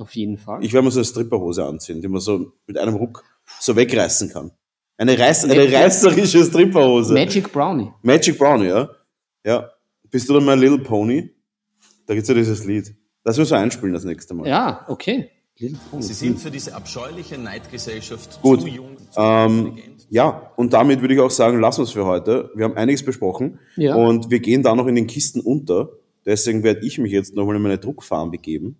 auf 0.01 0.15
jeden 0.15 0.37
Fall. 0.37 0.63
Ich 0.63 0.73
werde 0.73 0.85
mir 0.85 0.91
so 0.91 0.99
eine 0.99 1.05
Stripperhose 1.05 1.65
anziehen, 1.65 2.01
die 2.01 2.07
man 2.07 2.19
so 2.21 2.53
mit 2.67 2.77
einem 2.77 2.95
Ruck 2.95 3.23
so 3.59 3.75
wegreißen 3.75 4.29
kann. 4.29 4.51
Eine, 4.97 5.17
reiß, 5.17 5.45
eine 5.45 5.55
Magic- 5.55 5.73
reißerische 5.75 6.43
Stripperhose. 6.45 7.13
Magic 7.13 7.51
Brownie. 7.51 7.91
Magic 8.03 8.37
Brown, 8.37 8.63
ja. 8.63 8.89
Ja. 9.45 9.69
Bist 10.09 10.29
du 10.29 10.33
dann 10.33 10.45
mein 10.45 10.59
Little 10.59 10.79
Pony? 10.79 11.31
Da 12.05 12.13
gibt's 12.13 12.29
ja 12.29 12.35
dieses 12.35 12.65
Lied. 12.65 12.93
Das 13.23 13.37
müssen 13.37 13.51
wir 13.51 13.59
einspielen 13.59 13.93
das 13.93 14.03
nächste 14.03 14.33
Mal. 14.33 14.47
Ja, 14.47 14.85
okay. 14.87 15.29
Little 15.57 15.79
Pony. 15.89 16.03
Sie 16.03 16.13
sind 16.13 16.39
für 16.39 16.51
diese 16.51 16.75
abscheuliche 16.75 17.37
Neidgesellschaft 17.37 18.41
Gut. 18.41 18.61
zu 18.61 18.67
jung, 18.67 18.97
zu 19.09 19.19
Ähm, 19.19 19.57
intelligent. 19.67 20.07
ja, 20.09 20.51
und 20.55 20.73
damit 20.73 21.01
würde 21.01 21.13
ich 21.13 21.19
auch 21.19 21.31
sagen, 21.31 21.59
lassen 21.59 21.79
wir 21.79 21.83
es 21.85 21.91
für 21.91 22.05
heute. 22.05 22.51
Wir 22.55 22.65
haben 22.65 22.75
einiges 22.77 23.03
besprochen 23.03 23.59
Ja. 23.77 23.95
und 23.95 24.29
wir 24.29 24.39
gehen 24.39 24.61
da 24.63 24.75
noch 24.75 24.87
in 24.87 24.95
den 24.95 25.07
Kisten 25.07 25.39
unter. 25.39 25.89
Deswegen 26.25 26.61
werde 26.63 26.85
ich 26.85 26.99
mich 26.99 27.11
jetzt 27.11 27.35
nochmal 27.35 27.55
in 27.55 27.61
meine 27.63 27.79
Druckfarm 27.79 28.29
begeben 28.29 28.77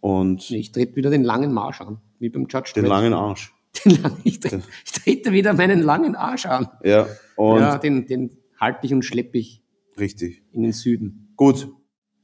und 0.00 0.50
Ich 0.50 0.72
trete 0.72 0.96
wieder 0.96 1.10
den 1.10 1.24
langen 1.24 1.52
Marsch 1.52 1.80
an, 1.80 1.98
wie 2.18 2.28
beim 2.30 2.46
Judge 2.48 2.72
den 2.74 2.82
Dredd. 2.84 2.90
langen 2.90 3.12
Arsch. 3.14 3.52
Den 3.84 4.02
langen, 4.02 4.16
ich, 4.24 4.40
trete, 4.40 4.62
ich 4.84 4.92
trete 4.92 5.32
wieder 5.32 5.52
meinen 5.54 5.80
langen 5.82 6.16
Arsch 6.16 6.46
an. 6.46 6.68
Ja, 6.84 7.06
und 7.36 7.60
ja, 7.60 7.78
den, 7.78 8.06
den 8.06 8.30
halte 8.58 8.86
ich 8.86 8.92
und 8.92 9.04
schleppe 9.04 9.38
ich 9.38 9.62
richtig. 9.98 10.42
in 10.52 10.62
den 10.64 10.72
Süden. 10.72 11.32
Gut, 11.36 11.68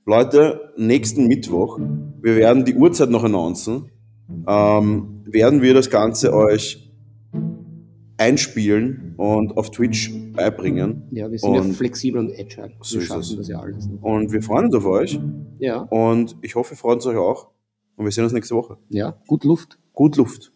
Leute, 0.04 0.72
nächsten 0.76 1.26
Mittwoch, 1.28 1.78
wir 2.20 2.36
werden 2.36 2.64
die 2.64 2.74
Uhrzeit 2.74 3.10
noch 3.10 3.22
announcen, 3.24 3.90
ähm, 4.48 5.22
werden 5.24 5.62
wir 5.62 5.72
das 5.74 5.88
Ganze 5.90 6.34
euch 6.34 6.90
einspielen 8.18 9.14
und 9.16 9.56
auf 9.56 9.70
Twitch 9.70 10.10
beibringen. 10.32 11.02
Ja, 11.10 11.30
wir 11.30 11.38
sind 11.38 11.54
ja 11.54 11.60
Und- 11.60 11.74
flexibel 11.74 12.20
und 12.20 12.32
agile. 12.32 12.72
So 12.80 12.96
Wir 12.96 13.02
ist 13.02 13.08
schaffen 13.08 13.36
das 13.38 13.48
ja 13.48 13.60
alles. 13.60 13.86
Ne? 13.88 13.98
Und 14.00 14.32
wir 14.32 14.42
freuen 14.42 14.66
uns 14.66 14.74
auf 14.74 14.86
euch 14.86 15.18
Ja, 15.58 15.80
und 15.82 16.36
ich 16.42 16.54
hoffe, 16.54 16.74
ihr 16.74 16.78
freut 16.78 16.96
uns 16.96 17.06
euch 17.06 17.16
auch. 17.16 17.48
Und 17.96 18.04
wir 18.04 18.12
sehen 18.12 18.24
uns 18.24 18.32
nächste 18.32 18.54
Woche. 18.54 18.78
ja, 18.88 19.16
gut 19.26 19.44
Luft. 19.44 19.78
Gut 19.92 20.16
Luft. 20.16 20.52